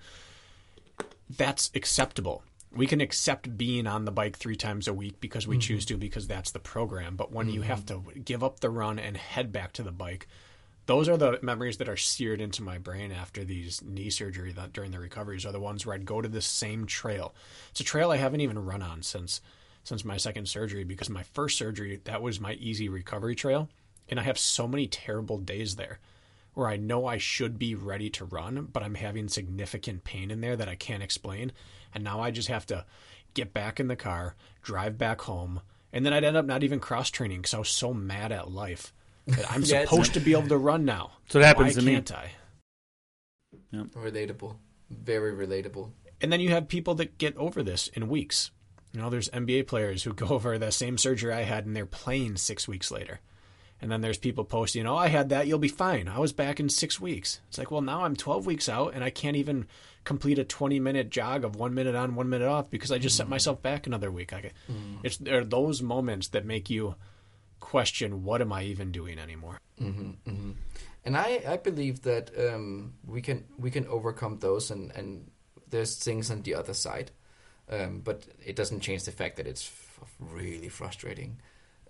[1.28, 2.42] that's acceptable.
[2.72, 5.60] We can accept being on the bike three times a week because we mm-hmm.
[5.60, 7.16] choose to, because that's the program.
[7.16, 8.10] But when you have mm-hmm.
[8.10, 10.26] to give up the run and head back to the bike,
[10.88, 14.72] those are the memories that are seared into my brain after these knee surgery that
[14.72, 17.34] during the recoveries are the ones where I'd go to the same trail.
[17.70, 19.42] It's a trail I haven't even run on since
[19.88, 23.68] since my second surgery because my first surgery that was my easy recovery trail
[24.08, 25.98] and I have so many terrible days there
[26.52, 30.42] where I know I should be ready to run but I'm having significant pain in
[30.42, 31.52] there that I can't explain
[31.94, 32.84] and now I just have to
[33.34, 36.80] get back in the car, drive back home and then I'd end up not even
[36.80, 38.92] cross training cuz I was so mad at life
[39.26, 41.12] that I'm yeah, supposed to be able to run now.
[41.30, 41.94] So it happens Why to me.
[41.94, 42.30] can't I?
[43.72, 44.56] Relatable.
[44.90, 45.92] Very relatable.
[46.20, 48.50] And then you have people that get over this in weeks.
[48.92, 51.86] You know, there's NBA players who go over the same surgery I had and they're
[51.86, 53.20] playing six weeks later.
[53.80, 56.08] And then there's people posting, oh, I had that, you'll be fine.
[56.08, 57.40] I was back in six weeks.
[57.48, 59.66] It's like, well, now I'm 12 weeks out and I can't even
[60.02, 63.16] complete a 20 minute jog of one minute on, one minute off because I just
[63.16, 63.30] set mm.
[63.30, 64.32] myself back another week.
[64.32, 64.98] I, mm.
[65.04, 66.96] It's there are those moments that make you
[67.60, 69.60] question, what am I even doing anymore?
[69.80, 70.50] Mm-hmm, mm-hmm.
[71.04, 75.30] and I, I believe that um, we can we can overcome those and, and
[75.70, 77.12] there's things on the other side
[77.70, 81.38] um, but it doesn't change the fact that it's f- really frustrating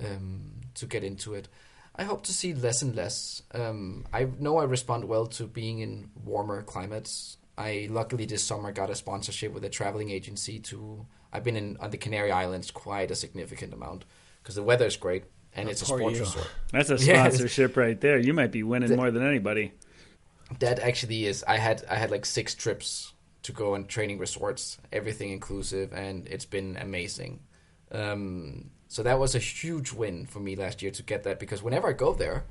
[0.00, 1.48] um, to get into it
[1.96, 5.80] I hope to see less and less um, I know I respond well to being
[5.80, 11.06] in warmer climates I luckily this summer got a sponsorship with a traveling agency to
[11.32, 14.04] I've been in on the Canary Islands quite a significant amount
[14.42, 15.24] because the weather is great
[15.54, 16.20] and it's a sports you.
[16.24, 17.28] resort That's a Yeah.
[17.28, 18.18] sponsorship right there.
[18.18, 19.72] You might be winning more than anybody.
[20.60, 23.12] that actually is i had i had like six trips
[23.48, 27.40] to go on training resorts everything inclusive and it's been amazing.
[27.90, 31.62] Um, so that was a huge win for me last year to get that because
[31.62, 32.44] whenever i go there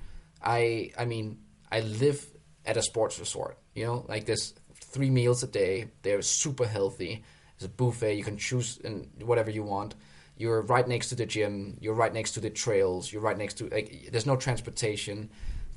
[0.43, 1.39] i i mean
[1.71, 2.23] i live
[2.63, 4.53] at a sports resort you know like there's
[4.97, 5.87] three meals a day.
[6.01, 7.23] They're super healthy.
[7.57, 8.15] There's a buffet.
[8.15, 9.95] You can choose and whatever you want.
[10.37, 11.77] You're right next to the gym.
[11.81, 13.11] You're right next to the trails.
[13.11, 15.29] You're right next to like there's no transportation.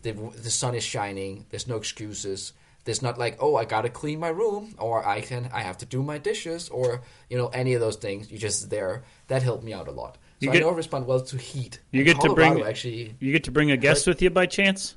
[0.03, 1.47] The, the sun is shining.
[1.51, 2.53] There's no excuses
[2.85, 5.87] there's not like oh i gotta clean my room or i can i have to
[5.87, 9.63] do my dishes or you know any of those things you're just there that helped
[9.65, 12.05] me out a lot so You i get- know I respond well to heat You
[12.05, 14.97] get to bring- actually You get to bring a guest with you by chance?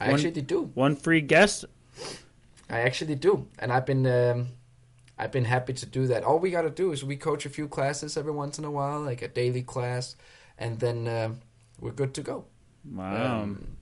[0.00, 1.64] i actually do One free guest?
[2.70, 4.48] I actually do, and I've been um,
[5.18, 6.24] I've been happy to do that.
[6.24, 8.70] All we got to do is we coach a few classes every once in a
[8.70, 10.16] while, like a daily class,
[10.56, 11.40] and then um
[11.82, 12.46] we're good to go.
[12.90, 13.42] Wow.
[13.42, 13.76] Um,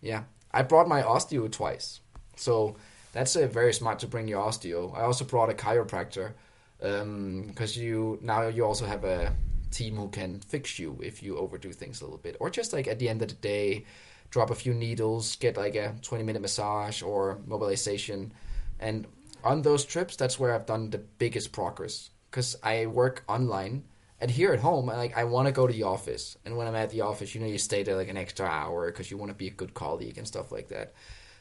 [0.00, 2.00] yeah, I brought my osteo twice,
[2.36, 2.76] so
[3.12, 4.96] that's uh, very smart to bring your osteo.
[4.96, 6.32] I also brought a chiropractor
[6.78, 9.34] because you now you also have a
[9.70, 12.86] team who can fix you if you overdo things a little bit, or just like
[12.86, 13.84] at the end of the day,
[14.30, 18.32] drop a few needles, get like a twenty minute massage or mobilization,
[18.80, 19.06] and
[19.42, 23.84] on those trips, that's where I've done the biggest progress because I work online.
[24.20, 26.66] And here at home, I like I want to go to the office, and when
[26.66, 29.18] I'm at the office, you know, you stay there like an extra hour because you
[29.18, 30.94] want to be a good colleague and stuff like that.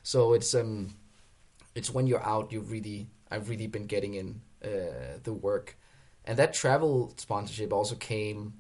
[0.04, 0.96] So it's um,
[1.76, 5.78] it's when you're out, you really, I've really been getting in uh, the work,
[6.26, 8.54] and that travel sponsorship also came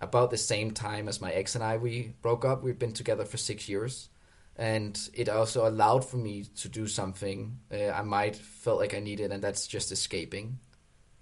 [0.00, 2.62] about the same time as my ex and I we broke up.
[2.62, 4.08] We've been together for six years,
[4.56, 9.00] and it also allowed for me to do something uh, I might felt like I
[9.00, 10.58] needed, and that's just escaping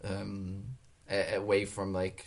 [0.05, 0.65] um,
[1.35, 2.27] away from like.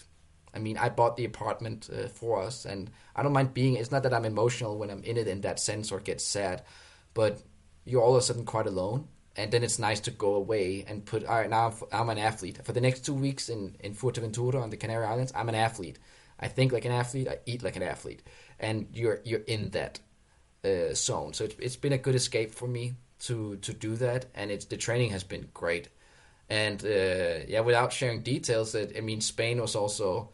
[0.55, 3.75] I mean, I bought the apartment uh, for us, and I don't mind being.
[3.75, 6.61] It's not that I'm emotional when I'm in it in that sense or get sad,
[7.13, 7.41] but
[7.85, 11.05] you're all of a sudden quite alone, and then it's nice to go away and
[11.05, 11.25] put.
[11.25, 14.69] All right, now I'm, an athlete for the next two weeks in in Fuerteventura on
[14.69, 15.31] the Canary Islands.
[15.35, 15.99] I'm an athlete.
[16.39, 17.27] I think like an athlete.
[17.27, 18.21] I eat like an athlete,
[18.59, 19.99] and you're you're in that
[20.63, 21.33] uh, zone.
[21.33, 24.65] So it's, it's been a good escape for me to to do that, and it's
[24.65, 25.89] the training has been great.
[26.49, 30.29] And uh, yeah, without sharing details, that I mean, Spain was also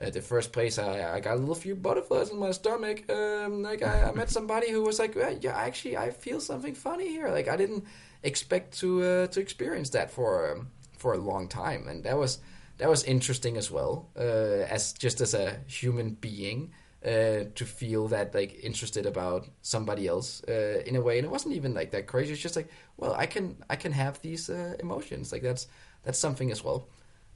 [0.00, 3.10] uh, the first place I, I got a little few butterflies in my stomach.
[3.10, 6.74] Um, like I, I met somebody who was like, "Yeah, yeah, actually, I feel something
[6.74, 7.28] funny here.
[7.28, 7.84] Like I didn't
[8.22, 12.38] expect to uh, to experience that for um, for a long time, and that was
[12.78, 14.08] that was interesting as well.
[14.18, 16.72] Uh, as just as a human being,
[17.04, 21.30] uh, to feel that like interested about somebody else uh, in a way, and it
[21.30, 22.32] wasn't even like that crazy.
[22.32, 25.30] It's just like, well, I can I can have these uh, emotions.
[25.32, 25.68] Like that's
[26.02, 26.88] that's something as well.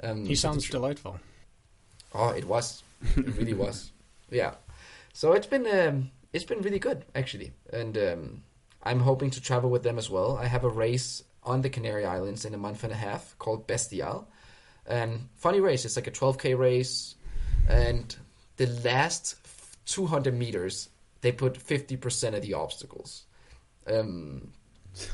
[0.02, 1.20] Um, He sounds delightful.
[2.14, 2.82] Oh, it was.
[3.16, 3.93] It really was.
[4.30, 4.55] Yeah.
[5.12, 8.43] So it's been um, it's been really good actually, and um,
[8.82, 10.36] I'm hoping to travel with them as well.
[10.36, 13.66] I have a race on the Canary Islands in a month and a half called
[13.66, 14.28] Bestial,
[14.86, 15.85] and funny race.
[15.85, 17.14] It's like a 12k race,
[17.68, 18.14] and
[18.56, 19.36] the last
[19.86, 20.89] 200 meters
[21.20, 23.24] they put 50% of the obstacles.
[23.86, 24.52] Um,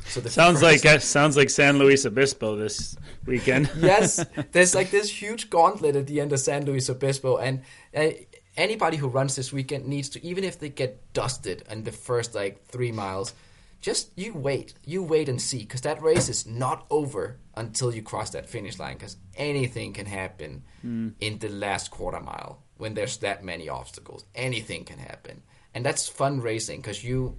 [0.07, 2.95] so the Sounds first- like uh, sounds like San Luis Obispo this
[3.25, 3.69] weekend.
[3.77, 7.61] yes, there's like this huge gauntlet at the end of San Luis Obispo, and
[7.95, 8.09] uh,
[8.57, 12.35] anybody who runs this weekend needs to, even if they get dusted in the first
[12.35, 13.33] like three miles,
[13.81, 18.01] just you wait, you wait and see, because that race is not over until you
[18.01, 23.17] cross that finish line, because anything can happen in the last quarter mile when there's
[23.17, 24.25] that many obstacles.
[24.35, 25.41] Anything can happen,
[25.73, 27.37] and that's fun racing because you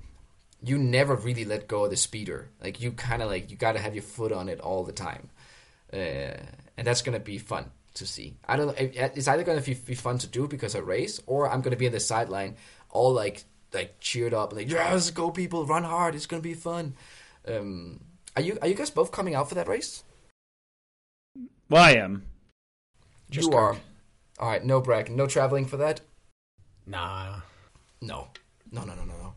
[0.67, 2.49] you never really let go of the speeder.
[2.63, 4.93] Like you kind of like you got to have your foot on it all the
[4.93, 5.31] time,
[5.93, 5.97] uh,
[6.77, 8.37] and that's gonna be fun to see.
[8.47, 8.75] I don't know.
[8.77, 11.87] It's either gonna be, be fun to do because I race, or I'm gonna be
[11.87, 12.57] on the sideline,
[12.91, 16.15] all like like cheered up, like yes, go people, run hard.
[16.15, 16.95] It's gonna be fun.
[17.47, 18.01] Um,
[18.35, 20.03] Are you are you guys both coming out for that race?
[21.71, 22.25] Well, I am.
[23.31, 23.61] Just you Kirk.
[23.61, 23.77] are.
[24.39, 26.01] All right, no bragging, no traveling for that.
[26.87, 27.41] Nah.
[28.01, 28.29] No,
[28.71, 29.35] no, no, no, no, no.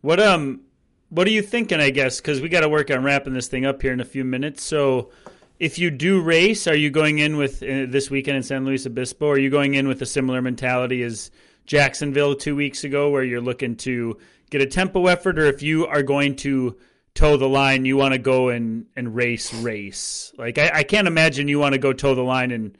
[0.00, 0.62] What um,
[1.10, 1.80] what are you thinking?
[1.80, 4.04] I guess because we got to work on wrapping this thing up here in a
[4.04, 4.62] few minutes.
[4.62, 5.10] So,
[5.58, 8.86] if you do race, are you going in with uh, this weekend in San Luis
[8.86, 9.28] Obispo?
[9.28, 11.30] Are you going in with a similar mentality as
[11.66, 14.16] Jacksonville two weeks ago, where you're looking to
[14.50, 16.76] get a tempo effort, or if you are going to
[17.14, 20.32] toe the line, you want to go and and race race?
[20.38, 22.78] Like I, I can't imagine you want to go toe the line and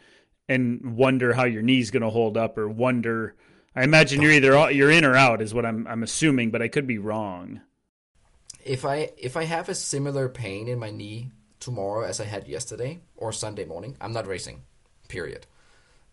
[0.49, 3.35] and wonder how your knee's going to hold up, or wonder.
[3.75, 6.69] I imagine you're either you're in or out, is what I'm I'm assuming, but I
[6.69, 7.61] could be wrong.
[8.65, 11.31] If I if I have a similar pain in my knee
[11.61, 14.63] tomorrow as I had yesterday or Sunday morning, I'm not racing.
[15.09, 15.47] Period.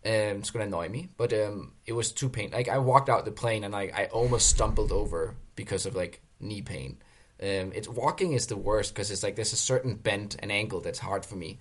[0.04, 2.50] Um, it's gonna annoy me, but um, it was too pain.
[2.52, 6.22] Like I walked out the plane and I, I almost stumbled over because of like
[6.38, 6.98] knee pain.
[7.40, 10.80] Um, it's walking is the worst because it's like there's a certain bend and angle
[10.80, 11.58] that's hard for me,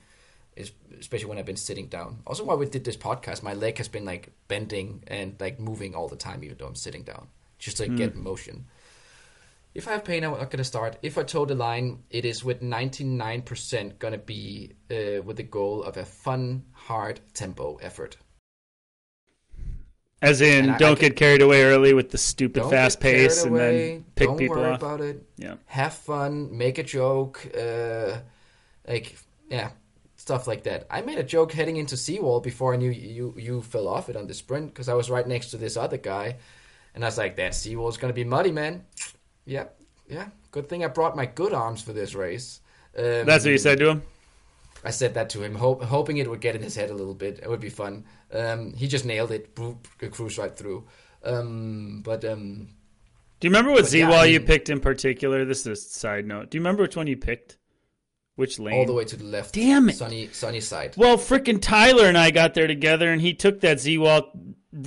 [0.99, 2.19] especially when I've been sitting down.
[2.25, 5.95] Also, while we did this podcast, my leg has been like bending and like moving
[5.95, 7.27] all the time, even though I'm sitting down,
[7.59, 8.65] just to get motion.
[9.75, 10.97] If I have pain, I'm not going to start.
[11.03, 15.43] If I toe the line, it is with 99% going to be uh, with the
[15.43, 18.17] goal of a fun, hard tempo effort.
[20.19, 23.51] As in, I- don't I get carried away early with the stupid fast pace and
[23.55, 23.89] away.
[23.91, 24.79] then pick Don't people worry off.
[24.81, 25.23] about it.
[25.37, 25.55] Yeah.
[25.67, 26.57] Have fun.
[26.57, 27.45] Make a joke.
[27.55, 28.17] Uh,
[28.87, 29.15] like
[29.49, 29.69] yeah,
[30.27, 30.85] stuff like that.
[30.91, 34.09] I made a joke heading into Z wall before I knew you you fell off
[34.09, 36.35] it on the sprint because I was right next to this other guy,
[36.93, 38.83] and I was like, "That Z wall's gonna be muddy, man."
[39.45, 39.67] Yeah,
[40.09, 40.27] yeah.
[40.51, 42.59] Good thing I brought my good arms for this race.
[42.97, 44.01] Um, That's what you said to him.
[44.83, 47.13] I said that to him, hope, hoping it would get in his head a little
[47.13, 47.39] bit.
[47.41, 48.05] It would be fun.
[48.31, 49.77] Um, he just nailed it, boop,
[50.11, 50.85] cruised right through.
[51.23, 52.69] Um, but um,
[53.39, 55.45] Do you remember what Z yeah, wall I you picked in particular?
[55.45, 56.51] This is a side note.
[56.51, 57.57] Do you remember which one you picked?
[58.37, 58.75] Which lane?
[58.75, 59.97] all the way to the left, Damn it.
[59.97, 60.93] sunny sunny side.
[60.95, 64.31] Well, frickin' Tyler and I got there together, and he took that Z wall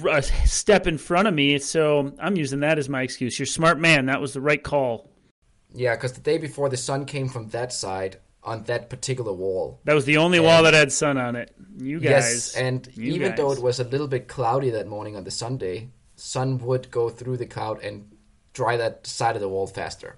[0.09, 1.59] a step in front of me.
[1.59, 3.39] So I'm using that as my excuse.
[3.39, 4.07] You're smart man.
[4.07, 5.11] That was the right call.
[5.75, 9.81] Yeah, because the day before the sun came from that side on that particular wall.
[9.85, 11.55] That was the only wall that had sun on it.
[11.77, 12.11] You guys.
[12.11, 15.91] Yes, and even though it was a little bit cloudy that morning on the Sunday,
[16.15, 18.11] sun would go through the cloud and
[18.53, 20.17] dry that side of the wall faster.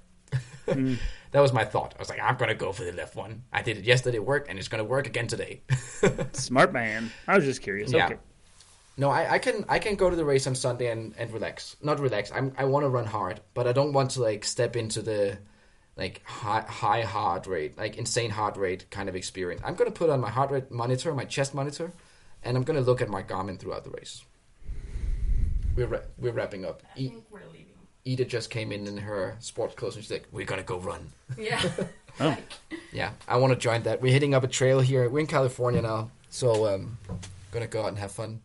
[0.69, 0.95] Hmm.
[1.33, 1.95] that was my thought.
[1.97, 3.43] I was like, I'm gonna go for the left one.
[3.53, 5.63] I did it yesterday, it worked, and it's gonna work again today.
[6.33, 7.11] smart man.
[7.27, 7.93] I was just curious.
[7.93, 8.07] Yeah.
[8.07, 8.17] Okay.
[8.99, 11.77] No, I, I can I can go to the race on Sunday and, and relax.
[11.83, 12.31] Not relax.
[12.33, 15.39] I'm I want to run hard, but I don't want to like step into the
[15.97, 19.63] like high high heart rate, like insane heart rate kind of experience.
[19.65, 21.93] I'm gonna put on my heart rate monitor, my chest monitor,
[22.43, 24.23] and I'm gonna look at my Garmin throughout the race.
[25.75, 26.83] We're ra- we're wrapping up.
[26.97, 27.61] E- think we're leaving.
[28.07, 31.09] Ida just came in in her sports clothes and she's like, "We're gonna go run."
[31.39, 31.62] Yeah.
[32.20, 32.37] Oh.
[32.93, 34.03] Yeah, I want to join that.
[34.03, 35.09] We're hitting up a trail here.
[35.09, 36.99] We're in California now, so um,
[37.53, 38.43] gonna go out and have fun.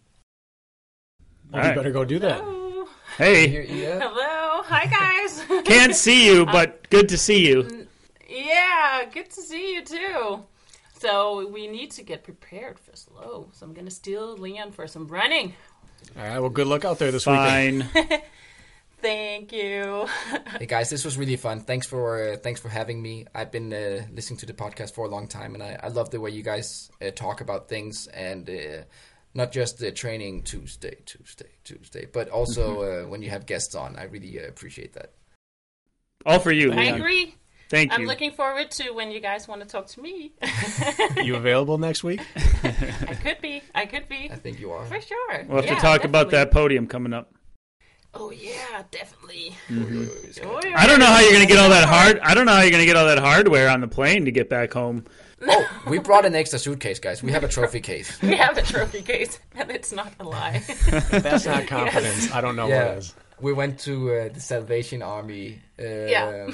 [1.52, 1.76] Well, All you right.
[1.76, 2.40] better go do that.
[2.40, 2.88] Hello.
[3.18, 4.00] Hey, Here, Ida.
[4.08, 4.64] Hello.
[4.64, 5.64] Hi, guys.
[5.66, 7.88] can't see you, but good to see you.
[8.30, 10.46] yeah, good to see you too.
[11.00, 13.50] So we need to get prepared for slow.
[13.52, 15.54] So I'm gonna steal Leon for some running.
[16.18, 16.40] All right.
[16.40, 17.84] Well, good luck out there this weekend.
[17.92, 18.08] Fine.
[19.02, 20.07] Thank you.
[20.60, 21.60] Hey guys, this was really fun.
[21.61, 23.26] Thanks for uh, thanks for having me.
[23.36, 26.10] I've been uh, listening to the podcast for a long time, and I, I love
[26.10, 28.84] the way you guys uh, talk about things and uh,
[29.36, 33.95] not just the training Tuesday, Tuesday, Tuesday, but also uh, when you have guests on.
[33.98, 35.14] I really uh, appreciate that.
[36.26, 36.95] All for you, I Leon.
[36.99, 37.36] agree.
[37.69, 37.98] Thank you.
[37.99, 40.32] I'm looking forward to when you guys want to talk to me.
[41.24, 42.22] You available next week?
[42.64, 43.61] I could be.
[43.76, 44.30] I could be.
[44.32, 44.86] I think you are.
[44.86, 45.44] For sure.
[45.48, 47.34] We'll have Yeah, to talk about that podium coming up.
[48.19, 49.56] Oh yeah, definitely.
[49.69, 50.48] Mm-hmm.
[50.48, 50.73] Oh, yeah.
[50.76, 52.19] I don't know how you're going to get all that hard.
[52.19, 54.31] I don't know how you're going to get all that hardware on the plane to
[54.31, 55.06] get back home.
[55.39, 57.22] Oh, we brought an extra suitcase, guys.
[57.22, 58.19] We have a trophy case.
[58.23, 60.64] We have a trophy case, and it's not a lie.
[61.11, 62.88] That's not confidence, I don't know Yeah.
[62.89, 63.14] what is.
[63.40, 66.48] We went to uh, the Salvation Army, um, Yeah.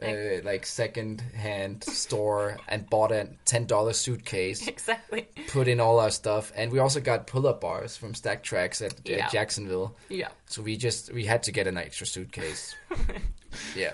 [0.00, 4.66] uh, like second-hand store, and bought a ten dollar suitcase.
[4.68, 5.26] exactly.
[5.48, 8.94] put in all our stuff, and we also got pull-up bars from Stack Tracks at,
[9.04, 9.26] Yeah.
[9.26, 9.96] at Jacksonville.
[10.08, 10.28] Yeah.
[10.46, 12.76] So we just we had to get an extra suitcase.
[13.76, 13.92] yeah,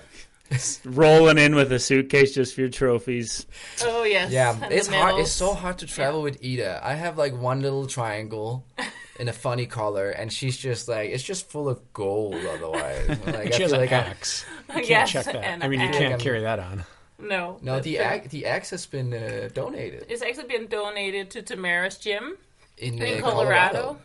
[0.85, 3.45] Rolling in with a suitcase just for your trophies.
[3.83, 4.31] Oh yes.
[4.31, 4.55] yeah.
[4.63, 5.19] and It's hard.
[5.19, 6.79] It's so hard to travel with Ida.
[6.83, 8.63] I have like one little triangle
[9.19, 12.35] in a funny color, and she's just like it's just full of gold.
[12.35, 14.45] Otherwise, like I She has an like I'm- axe.
[14.69, 15.63] You can't Yes, check that.
[15.63, 16.83] I mean, you can't carry that on.
[17.19, 17.57] No.
[17.63, 18.03] no, the true.
[18.03, 22.37] axe, the axe has been uh, donated It's actually been donated to Tamara's gym
[22.77, 23.97] in, in uh, Colorado,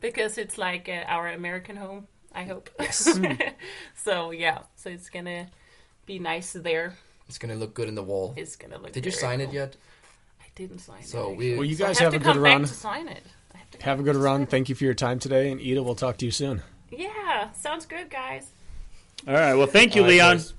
[0.00, 2.06] because it's like uh, our American home.
[2.32, 2.70] I hope.
[2.78, 3.18] Yes.
[3.96, 5.48] so yeah, so it's gonna
[6.06, 6.94] be nice there.
[7.28, 8.34] It's gonna look good in the wall.
[8.36, 8.92] It's gonna look.
[8.92, 9.74] Did you very sign it yet?
[10.40, 11.36] I didn't sign So it.
[11.38, 11.54] we.
[11.56, 12.60] Well, you So I guys have, have, a to good come run.
[12.60, 13.24] to sign it.
[13.80, 14.46] I have, to come Have a good run.
[14.46, 15.50] Thank you for your time today.
[15.50, 16.62] And Ida, we'll talk to you soon.
[16.90, 18.50] Yeah, sounds good, guys.
[19.26, 19.54] All right.
[19.54, 20.36] Well, thank you, All right, Leon.
[20.36, 20.54] boys.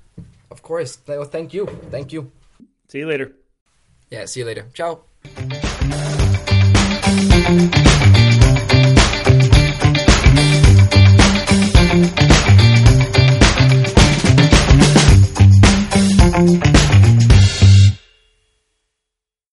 [0.50, 0.98] Of course.
[1.06, 1.66] Well, thank you.
[1.90, 2.30] Thank you.
[2.88, 3.32] See you later.
[4.10, 4.26] Yeah.
[4.26, 4.66] See you later.
[4.74, 5.02] Ciao.
[16.34, 16.76] Thank